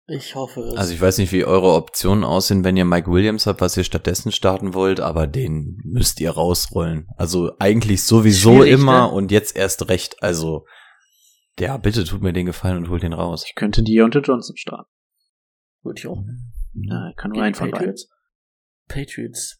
[0.05, 0.75] Ich hoffe es.
[0.75, 3.85] Also ich weiß nicht, wie eure Optionen aussehen, wenn ihr Mike Williams habt, was ihr
[3.85, 7.07] stattdessen starten wollt, aber den müsst ihr rausrollen.
[7.15, 9.13] Also eigentlich sowieso Schwierig, immer ne?
[9.13, 10.21] und jetzt erst recht.
[10.21, 10.65] Also
[11.57, 13.45] ja, bitte tut mir den Gefallen und holt den raus.
[13.47, 14.89] Ich könnte Deontay Johnson starten.
[15.83, 16.21] Würde ich auch.
[16.73, 17.71] Na, kann nur Gegen von.
[17.71, 18.09] Patriots.
[18.87, 19.57] Patriots.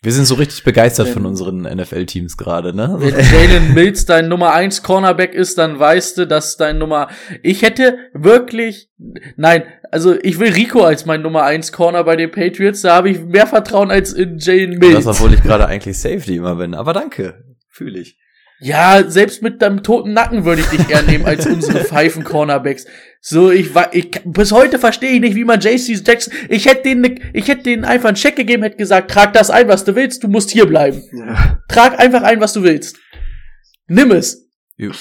[0.00, 2.96] Wir sind so richtig begeistert Wenn- von unseren NFL-Teams gerade, ne?
[2.98, 7.08] Wenn Jalen Mills dein Nummer 1 Cornerback ist, dann weißt du, dass dein Nummer.
[7.42, 8.90] Ich hätte wirklich.
[9.36, 12.82] Nein, also ich will Rico als mein Nummer 1 Corner bei den Patriots.
[12.82, 15.04] Da habe ich mehr Vertrauen als in Jalen Mills.
[15.04, 16.74] Das, obwohl ich gerade eigentlich Safety immer bin.
[16.74, 17.44] Aber danke.
[17.68, 18.16] Fühle ich.
[18.60, 22.86] Ja, selbst mit deinem toten Nacken würde ich dich eher nehmen als unsere Pfeifen-Cornerbacks.
[23.20, 26.82] So, ich war, ich, bis heute verstehe ich nicht, wie man JC Jackson, ich hätte
[26.82, 29.84] denen, ne- ich hätte denen einfach einen Check gegeben, hätte gesagt, trag das ein, was
[29.84, 31.02] du willst, du musst hier bleiben.
[31.12, 31.60] Ja.
[31.68, 32.96] Trag einfach ein, was du willst.
[33.86, 34.44] Nimm es.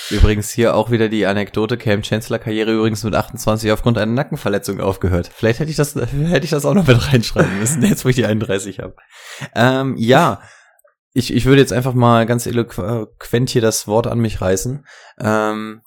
[0.09, 4.79] Übrigens hier auch wieder die Anekdote, Cam Chancellor Karriere übrigens mit 28 aufgrund einer Nackenverletzung
[4.81, 5.29] aufgehört.
[5.31, 5.93] Vielleicht hätte ich das,
[6.29, 8.95] hätte ich das auch noch mit reinschreiben müssen, jetzt wo ich die 31 habe.
[9.55, 10.41] Ähm, ja,
[11.17, 14.85] ich, ich würde jetzt einfach mal ganz eloquent hier das Wort an mich reißen.
[15.19, 15.81] Ähm,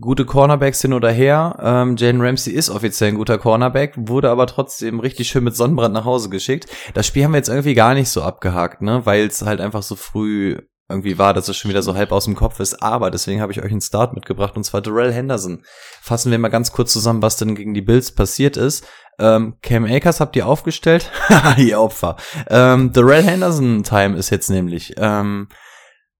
[0.00, 1.56] gute Cornerbacks hin oder her.
[1.60, 5.94] Ähm, Jalen Ramsey ist offiziell ein guter Cornerback, wurde aber trotzdem richtig schön mit Sonnenbrand
[5.94, 6.66] nach Hause geschickt.
[6.94, 9.82] Das Spiel haben wir jetzt irgendwie gar nicht so abgehakt, ne, weil es halt einfach
[9.82, 10.58] so früh
[10.88, 12.80] irgendwie war, dass es schon wieder so halb aus dem Kopf ist.
[12.80, 15.64] Aber deswegen habe ich euch einen Start mitgebracht und zwar Darrell Henderson.
[16.00, 18.86] Fassen wir mal ganz kurz zusammen, was denn gegen die Bills passiert ist.
[19.18, 21.10] Ähm, Cam Akers habt ihr aufgestellt?
[21.56, 22.16] Ihr Opfer.
[22.48, 24.94] Ähm, Darrell Henderson Time ist jetzt nämlich.
[24.96, 25.48] Ähm,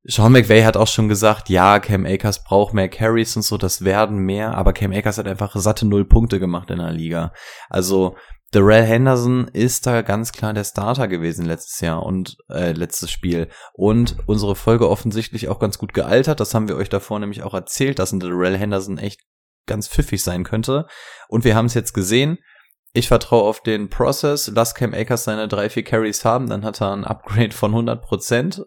[0.05, 3.85] Sean McVay hat auch schon gesagt, ja, Cam Akers braucht mehr Carries und so, das
[3.85, 7.33] werden mehr, aber Cam Akers hat einfach satte null Punkte gemacht in der Liga.
[7.69, 8.17] Also
[8.51, 13.49] Darrell Henderson ist da ganz klar der Starter gewesen letztes Jahr und äh, letztes Spiel.
[13.75, 16.41] Und unsere Folge offensichtlich auch ganz gut gealtert.
[16.41, 19.21] Das haben wir euch davor nämlich auch erzählt, dass ein Darrell Henderson echt
[19.67, 20.87] ganz pfiffig sein könnte.
[21.29, 22.39] Und wir haben es jetzt gesehen.
[22.93, 24.51] Ich vertraue auf den Process.
[24.55, 28.03] Lass Cam Akers seine drei, vier Carries haben, dann hat er ein Upgrade von 100
[28.03, 28.65] Prozent.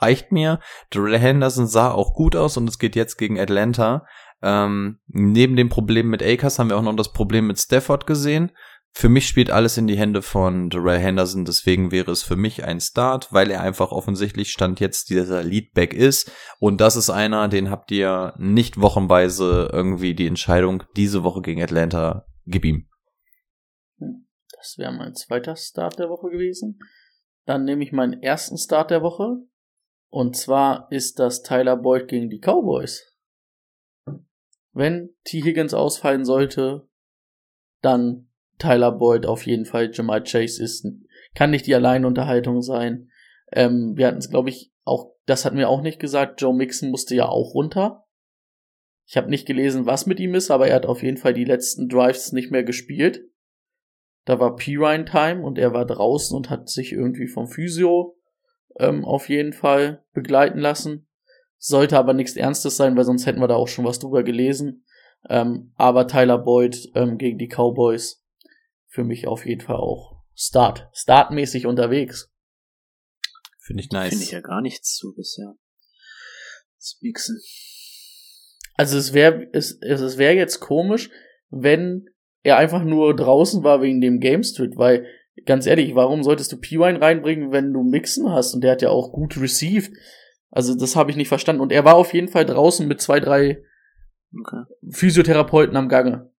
[0.00, 0.58] Reicht mir.
[0.90, 4.06] Darrell Henderson sah auch gut aus und es geht jetzt gegen Atlanta.
[4.42, 8.50] Ähm, neben dem Problem mit Akers haben wir auch noch das Problem mit Stafford gesehen.
[8.96, 12.62] Für mich spielt alles in die Hände von Darrell Henderson, deswegen wäre es für mich
[12.62, 16.30] ein Start, weil er einfach offensichtlich Stand jetzt dieser Leadback ist.
[16.60, 21.60] Und das ist einer, den habt ihr nicht wochenweise irgendwie die Entscheidung, diese Woche gegen
[21.60, 22.86] Atlanta, gib ihm.
[24.64, 26.78] Das wäre mein zweiter Start der Woche gewesen.
[27.44, 29.36] Dann nehme ich meinen ersten Start der Woche.
[30.08, 33.14] Und zwar ist das Tyler Boyd gegen die Cowboys.
[34.72, 35.42] Wenn T.
[35.42, 36.88] Higgins ausfallen sollte,
[37.82, 39.90] dann Tyler Boyd auf jeden Fall.
[39.92, 40.86] Jamal Chase ist,
[41.34, 43.10] kann nicht die Alleinunterhaltung sein.
[43.52, 46.40] Ähm, wir hatten es, glaube ich, auch, das hatten wir auch nicht gesagt.
[46.40, 48.06] Joe Mixon musste ja auch runter.
[49.06, 51.44] Ich habe nicht gelesen, was mit ihm ist, aber er hat auf jeden Fall die
[51.44, 53.28] letzten Drives nicht mehr gespielt.
[54.24, 58.16] Da war Pirine Time und er war draußen und hat sich irgendwie vom Physio
[58.78, 61.06] ähm, auf jeden Fall begleiten lassen.
[61.58, 64.84] Sollte aber nichts Ernstes sein, weil sonst hätten wir da auch schon was drüber gelesen.
[65.28, 68.22] Ähm, aber Tyler Boyd ähm, gegen die Cowboys
[68.86, 70.88] für mich auf jeden Fall auch Start.
[70.92, 72.30] Startmäßig unterwegs.
[73.60, 74.10] Finde ich nice.
[74.10, 75.54] Finde ich ja gar nichts zu bisher.
[76.80, 77.40] Speaksen.
[78.74, 81.10] Also es wäre es, es wäre jetzt komisch,
[81.50, 82.08] wenn
[82.44, 85.06] er einfach nur draußen war wegen dem Game Street, weil
[85.44, 88.54] ganz ehrlich, warum solltest du P-Wine reinbringen, wenn du Mixen hast?
[88.54, 89.92] Und der hat ja auch gut received.
[90.50, 91.60] Also das habe ich nicht verstanden.
[91.60, 93.64] Und er war auf jeden Fall draußen mit zwei, drei
[94.40, 94.64] Okay.
[94.90, 96.32] Physiotherapeuten am Gange.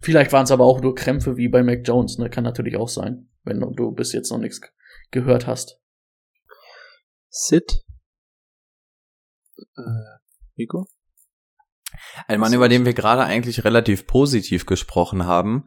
[0.00, 2.30] Vielleicht waren es aber auch nur Krämpfe wie bei Mac Jones, ne?
[2.30, 4.60] Kann natürlich auch sein, wenn du bis jetzt noch nichts
[5.10, 5.80] gehört hast.
[7.28, 7.84] Sid.
[9.56, 10.18] Äh,
[10.56, 10.86] Rico?
[12.26, 15.64] Ein Mann, über den wir gerade eigentlich relativ positiv gesprochen haben,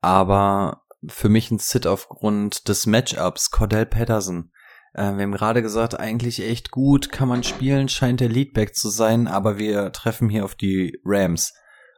[0.00, 4.50] aber für mich ein Sit aufgrund des Matchups, Cordell Patterson.
[4.94, 8.88] Äh, wir haben gerade gesagt, eigentlich echt gut, kann man spielen, scheint der Leadback zu
[8.88, 11.52] sein, aber wir treffen hier auf die Rams.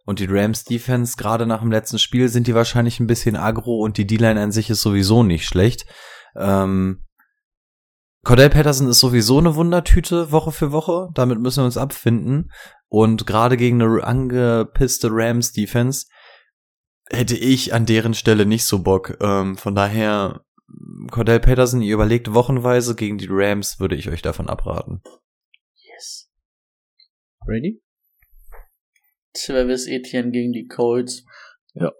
[0.06, 3.78] Und die Rams Defense, gerade nach dem letzten Spiel, sind die wahrscheinlich ein bisschen aggro
[3.78, 5.86] und die D-Line an sich ist sowieso nicht schlecht.
[6.36, 7.04] Ähm,
[8.22, 11.08] Cordell Patterson ist sowieso eine Wundertüte Woche für Woche.
[11.14, 12.50] Damit müssen wir uns abfinden.
[12.88, 16.06] Und gerade gegen eine angepisste Rams Defense
[17.10, 19.18] hätte ich an deren Stelle nicht so Bock.
[19.20, 20.44] Ähm, von daher,
[21.10, 25.02] Cordell Patterson, ihr überlegt wochenweise gegen die Rams, würde ich euch davon abraten.
[25.74, 26.30] Yes.
[27.46, 27.82] Ready?
[29.34, 31.24] Travis Etienne gegen die Colts.
[31.74, 31.92] Ja.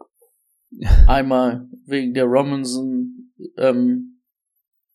[1.06, 4.23] Einmal wegen der Robinson, ähm,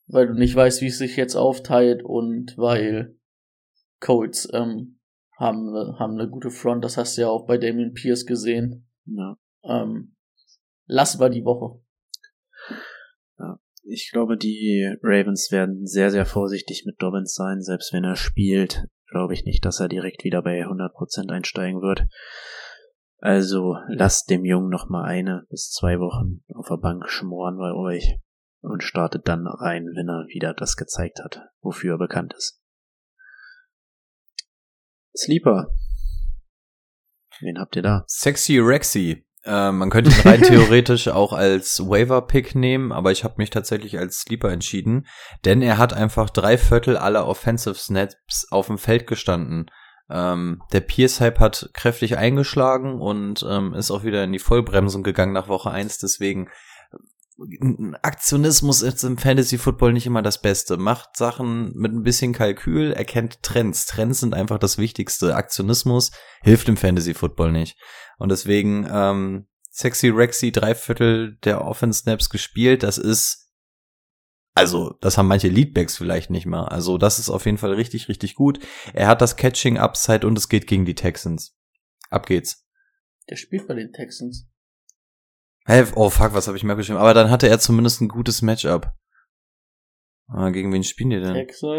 [0.08, 3.18] weil du nicht weißt, wie es sich jetzt aufteilt und weil
[4.00, 4.99] Colts ähm,
[5.40, 6.84] haben, haben eine gute Front.
[6.84, 8.88] Das hast du ja auch bei Damien Pierce gesehen.
[9.06, 9.38] Ja.
[9.64, 10.16] Ähm,
[10.86, 11.82] lassen wir die Woche.
[13.92, 17.62] Ich glaube, die Ravens werden sehr, sehr vorsichtig mit Dobbins sein.
[17.62, 22.06] Selbst wenn er spielt, glaube ich nicht, dass er direkt wieder bei 100% einsteigen wird.
[23.18, 27.74] Also lasst dem Jungen noch mal eine bis zwei Wochen auf der Bank schmoren bei
[27.74, 28.18] euch
[28.62, 32.59] und startet dann rein, wenn er wieder das gezeigt hat, wofür er bekannt ist.
[35.16, 35.72] Sleeper.
[37.42, 38.04] Wen habt ihr da?
[38.08, 39.26] Sexy Rexy.
[39.46, 43.98] Äh, man könnte ihn rein theoretisch auch als Waiver-Pick nehmen, aber ich habe mich tatsächlich
[43.98, 45.08] als Sleeper entschieden,
[45.46, 49.72] denn er hat einfach drei Viertel aller Offensive Snaps auf dem Feld gestanden.
[50.10, 55.34] Ähm, der Pierce-Hype hat kräftig eingeschlagen und ähm, ist auch wieder in die Vollbremsung gegangen
[55.34, 56.00] nach Woche eins.
[56.00, 56.50] deswegen
[58.02, 60.78] Aktionismus ist im Fantasy Football nicht immer das Beste.
[60.78, 63.86] Macht Sachen mit ein bisschen Kalkül, erkennt Trends.
[63.86, 65.36] Trends sind einfach das Wichtigste.
[65.36, 66.12] Aktionismus
[66.42, 67.78] hilft im Fantasy Football nicht.
[68.18, 72.84] Und deswegen ähm, Sexy Rexy drei Viertel der Offense Snaps gespielt.
[72.84, 73.50] Das ist
[74.56, 76.66] also, das haben manche Leadbacks vielleicht nicht mal.
[76.66, 78.60] Also, das ist auf jeden Fall richtig, richtig gut.
[78.94, 81.58] Er hat das Catching Upside und es geht gegen die Texans.
[82.10, 82.68] Ab geht's.
[83.30, 84.49] Der spielt bei den Texans.
[85.66, 85.86] Hä?
[85.96, 87.00] Oh fuck, was habe ich mir geschrieben?
[87.00, 88.92] Aber dann hatte er zumindest ein gutes Matchup.
[90.28, 91.34] Ah, gegen wen spielen die denn?
[91.34, 91.70] Texans.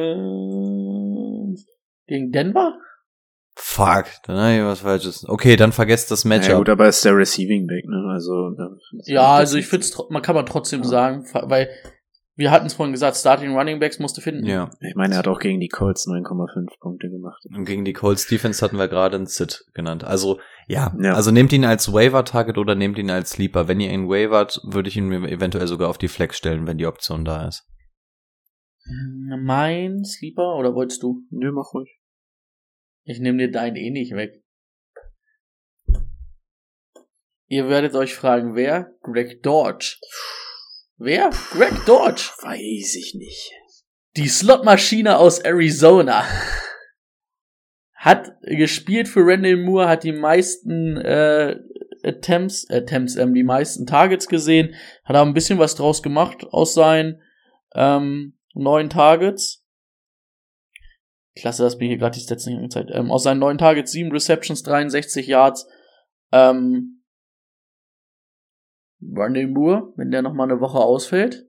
[2.06, 2.74] Gegen Denver?
[3.56, 5.28] Fuck, dann habe ich was Falsches.
[5.28, 6.56] Okay, dann vergesst das Ja, Matchup.
[6.58, 8.10] gut, aber ist der Receiving Back, ne?
[8.12, 8.52] Also
[9.04, 11.68] Ja, also ich finde man kann man trotzdem sagen, weil
[12.40, 14.46] wir hatten es vorhin gesagt, Starting Running Backs musst du finden.
[14.46, 14.70] ja.
[14.80, 17.44] Ich meine, er hat auch gegen die Colts 9,5 Punkte gemacht.
[17.54, 20.04] Und gegen die Colts Defense hatten wir gerade einen Sit genannt.
[20.04, 20.96] Also, ja.
[20.98, 21.12] Ja.
[21.12, 23.68] Also nehmt ihn als Waiver-Target oder nehmt ihn als Sleeper.
[23.68, 26.78] Wenn ihr ihn wavert, würde ich ihn mir eventuell sogar auf die Flex stellen, wenn
[26.78, 27.66] die Option da ist.
[28.86, 31.22] Mein Sleeper oder wolltest du?
[31.30, 32.00] Nö, mach ruhig.
[33.04, 34.42] Ich nehme dir deinen eh nicht weg.
[37.48, 38.94] Ihr werdet euch fragen, wer?
[39.02, 39.98] Greg Dodge.
[41.02, 41.30] Wer?
[41.30, 42.30] Greg Dodge.
[42.42, 43.52] Weiß ich nicht.
[44.18, 46.24] Die Slotmaschine aus Arizona.
[47.94, 51.58] Hat gespielt für Randall Moore, hat die meisten äh,
[52.02, 54.74] Attempts, Attempts, ähm, die meisten Targets gesehen,
[55.04, 57.22] hat auch ein bisschen was draus gemacht aus seinen
[57.74, 59.64] ähm, neun Targets.
[61.34, 62.90] Klasse, dass mir hier gerade die Stats nicht angezeigt.
[62.92, 65.66] Ähm, aus seinen neun Targets, sieben Receptions, 63 Yards.
[66.30, 66.99] Ähm,
[69.02, 71.48] Randall Moore, wenn der noch mal eine Woche ausfällt,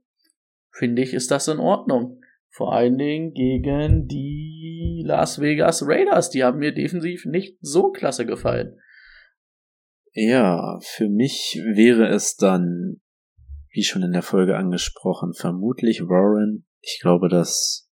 [0.71, 2.21] finde ich, ist das in Ordnung.
[2.49, 6.29] Vor allen Dingen gegen die Las Vegas Raiders.
[6.29, 8.77] Die haben mir defensiv nicht so klasse gefallen.
[10.13, 13.01] Ja, für mich wäre es dann,
[13.71, 16.65] wie schon in der Folge angesprochen, vermutlich Warren.
[16.81, 17.89] Ich glaube, dass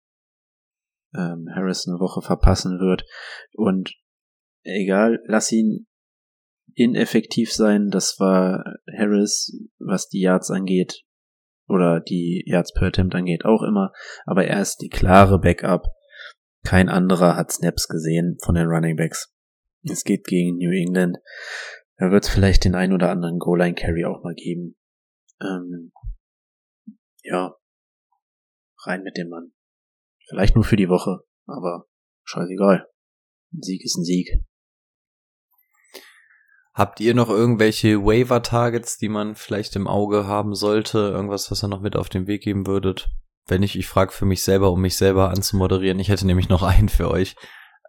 [1.17, 3.05] ähm, Harris eine Woche verpassen wird.
[3.55, 3.95] Und
[4.63, 5.87] egal, lass ihn
[6.75, 7.91] ineffektiv sein.
[7.91, 8.65] Das war
[8.97, 11.05] Harris, was die Yards angeht,
[11.67, 13.93] oder die Yards per Attempt angeht, auch immer.
[14.27, 15.87] Aber er ist die klare Backup.
[16.63, 19.35] Kein anderer hat Snaps gesehen von den Running Backs.
[19.83, 21.19] Es geht gegen New England.
[21.97, 24.77] Da wird es vielleicht den ein oder anderen Goal-Line-Carry auch mal geben.
[25.41, 25.93] Ähm,
[27.23, 27.55] ja,
[28.85, 29.53] rein mit dem Mann.
[30.29, 31.87] Vielleicht nur für die Woche, aber
[32.25, 32.89] scheißegal.
[33.53, 34.43] Ein Sieg ist ein Sieg.
[36.75, 40.99] Habt ihr noch irgendwelche Waiver-Targets, die man vielleicht im Auge haben sollte?
[40.99, 43.11] Irgendwas, was ihr noch mit auf den Weg geben würdet?
[43.47, 46.01] Wenn nicht, ich frage für mich selber, um mich selber anzumoderieren.
[46.01, 47.37] Ich hätte nämlich noch einen für euch.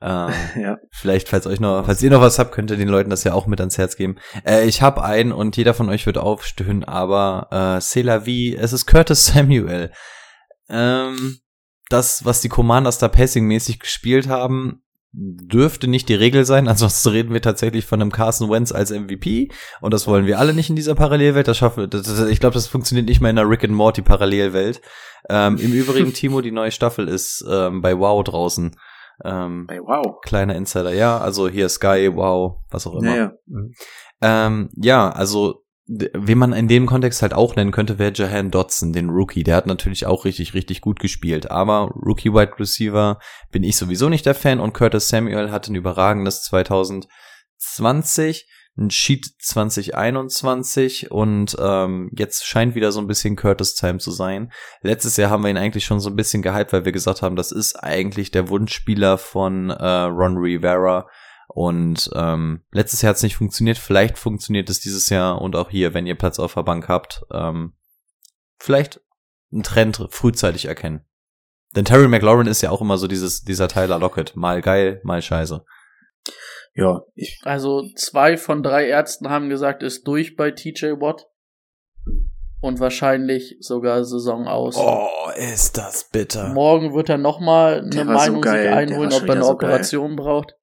[0.04, 0.32] Ähm,
[0.62, 0.78] ja.
[0.92, 3.34] Vielleicht, falls euch noch, falls ihr noch was habt, könnt ihr den Leuten das ja
[3.34, 4.18] auch mit ans Herz geben.
[4.46, 8.56] Äh, ich habe einen und jeder von euch wird aufstöhnen, aber äh, c'est la vie,
[8.56, 9.92] es ist Curtis Samuel.
[10.70, 11.40] Ähm,
[11.90, 14.84] das, was die Commanders da passing-mäßig gespielt haben,
[15.18, 16.68] dürfte nicht die Regel sein.
[16.68, 19.50] Ansonsten reden wir tatsächlich von einem Carson Wentz als MVP
[19.82, 21.48] und das wollen wir alle nicht in dieser Parallelwelt.
[21.48, 24.02] Das schaffen, das, das, ich glaube, das funktioniert nicht mal in einer Rick and Morty
[24.02, 24.82] Parallelwelt.
[25.30, 28.76] Ähm, Im Übrigen, Timo, die neue Staffel ist ähm, bei Wow draußen.
[29.24, 30.20] Ähm, Bei Wow.
[30.22, 33.16] kleiner Insider, ja, also hier Sky, Wow, was auch immer.
[33.16, 33.68] Ja, ja.
[34.22, 38.92] Ähm, ja, also wen man in dem Kontext halt auch nennen könnte, wäre Jahan Dotson,
[38.92, 39.44] den Rookie.
[39.44, 41.52] Der hat natürlich auch richtig, richtig gut gespielt.
[41.52, 43.20] Aber Rookie Wide Receiver
[43.52, 48.48] bin ich sowieso nicht der Fan und Curtis Samuel hat ein überragendes 2020,
[48.78, 54.52] ein Sheet 2021 und ähm, jetzt scheint wieder so ein bisschen Curtis Time zu sein.
[54.82, 57.36] Letztes Jahr haben wir ihn eigentlich schon so ein bisschen gehypt, weil wir gesagt haben,
[57.36, 61.08] das ist eigentlich der Wunschspieler von äh, Ron Rivera.
[61.56, 63.78] Und ähm, letztes Jahr hat es nicht funktioniert.
[63.78, 67.26] Vielleicht funktioniert es dieses Jahr und auch hier, wenn ihr Platz auf der Bank habt.
[67.32, 67.78] Ähm,
[68.60, 69.00] vielleicht
[69.54, 71.06] einen Trend frühzeitig erkennen.
[71.74, 74.36] Denn Terry McLaurin ist ja auch immer so dieses, dieser Tyler Lockett.
[74.36, 75.64] Mal geil, mal scheiße.
[76.74, 81.30] Ja, ich, Also zwei von drei Ärzten haben gesagt, ist durch bei TJ Watt.
[82.60, 84.76] Und wahrscheinlich sogar Saison aus.
[84.76, 85.08] Oh,
[85.38, 86.50] ist das bitter.
[86.50, 89.70] Morgen wird er nochmal eine so Meinung geil, sich einholen, ob er eine so geil.
[89.70, 90.56] Operation braucht.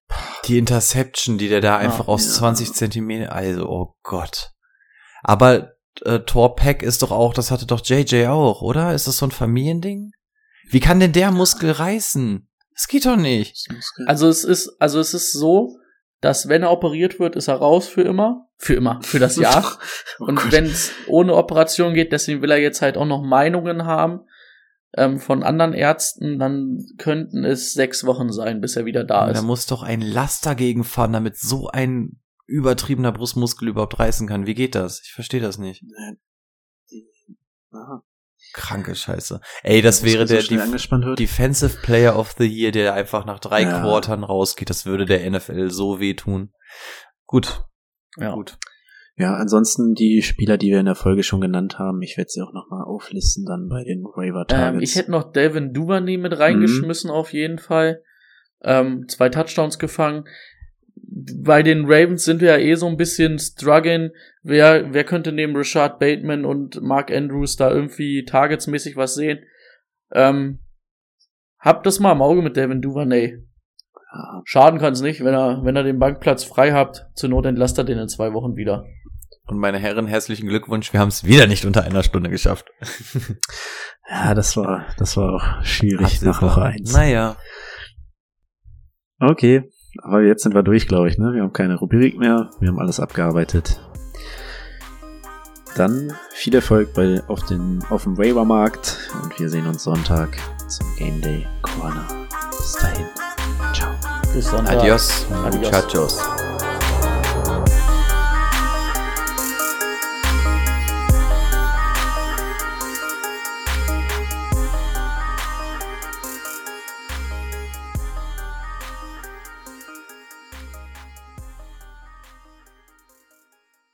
[0.47, 2.33] Die Interception, die der da einfach aus ja.
[2.33, 4.51] 20 Zentimeter, also, oh Gott.
[5.23, 5.73] Aber
[6.05, 8.95] äh, Thor Peck ist doch auch, das hatte doch JJ auch, oder?
[8.95, 10.13] Ist das so ein Familiending?
[10.69, 12.49] Wie kann denn der Muskel reißen?
[12.75, 13.69] Das geht doch nicht.
[14.07, 15.77] Also es ist, also es ist so,
[16.21, 18.49] dass wenn er operiert wird, ist er raus für immer.
[18.57, 19.79] Für immer, für das Jahr.
[20.19, 23.85] Oh Und wenn es ohne Operation geht, deswegen will er jetzt halt auch noch Meinungen
[23.85, 24.21] haben
[24.97, 29.33] ähm, von anderen Ärzten, dann könnten es sechs Wochen sein, bis er wieder da Da
[29.33, 29.43] ist.
[29.43, 34.47] muss doch ein Laster gegenfahren, damit so ein übertriebener Brustmuskel überhaupt reißen kann.
[34.47, 35.01] Wie geht das?
[35.05, 35.83] Ich verstehe das nicht.
[37.73, 38.03] Aha.
[38.53, 39.41] Kranke Scheiße.
[39.63, 41.15] Ey, das wäre so der schnell Def.
[41.17, 43.81] Defensive Player of the Year, der einfach nach drei Ja.
[43.81, 44.69] Quartern rausgeht.
[44.69, 46.53] Das würde der NFL so wehtun.
[47.25, 47.65] Gut,
[48.19, 48.35] Ja.
[48.35, 48.59] gut.
[49.17, 52.41] Ja, ansonsten die Spieler, die wir in der Folge schon genannt haben, ich werde sie
[52.41, 54.75] auch nochmal auflisten dann bei den Waiver Targets.
[54.75, 58.03] Ähm, ich hätte noch Delvin Duvernay mit reingeschmissen auf jeden Fall.
[58.63, 60.25] Ähm, zwei Touchdowns gefangen.
[60.95, 64.11] Bei den Ravens sind wir ja eh so ein bisschen struggling.
[64.43, 69.41] Wer, wer könnte neben Rashad Bateman und Mark Andrews da irgendwie targetsmäßig was sehen?
[70.13, 70.61] Ähm,
[71.59, 73.43] habt das mal im Auge mit Devin Duvernay.
[74.45, 77.07] Schaden kann es nicht, wenn er, wenn er den Bankplatz frei habt.
[77.15, 78.87] Zur Not entlasst er den in zwei Wochen wieder.
[79.47, 80.93] Und meine Herren, herzlichen Glückwunsch.
[80.93, 82.67] Wir haben es wieder nicht unter einer Stunde geschafft.
[84.11, 86.93] ja, das war, das war auch schwierig nach Woche eins.
[86.93, 87.37] Naja.
[89.19, 89.71] Okay,
[90.03, 91.19] aber jetzt sind wir durch, glaube ich.
[91.19, 91.33] Ne?
[91.35, 93.81] Wir haben keine Rubrik mehr, wir haben alles abgearbeitet.
[95.77, 100.37] Dann viel Erfolg bei, auf, den, auf dem Waiver-Markt und wir sehen uns Sonntag
[100.69, 102.07] zum Game Day Corner.
[102.51, 103.07] Bis dahin.
[103.73, 103.91] Ciao.
[104.35, 104.79] Bis Sonntag.
[104.79, 105.65] Adios, Adios.
[105.65, 106.42] muchachos.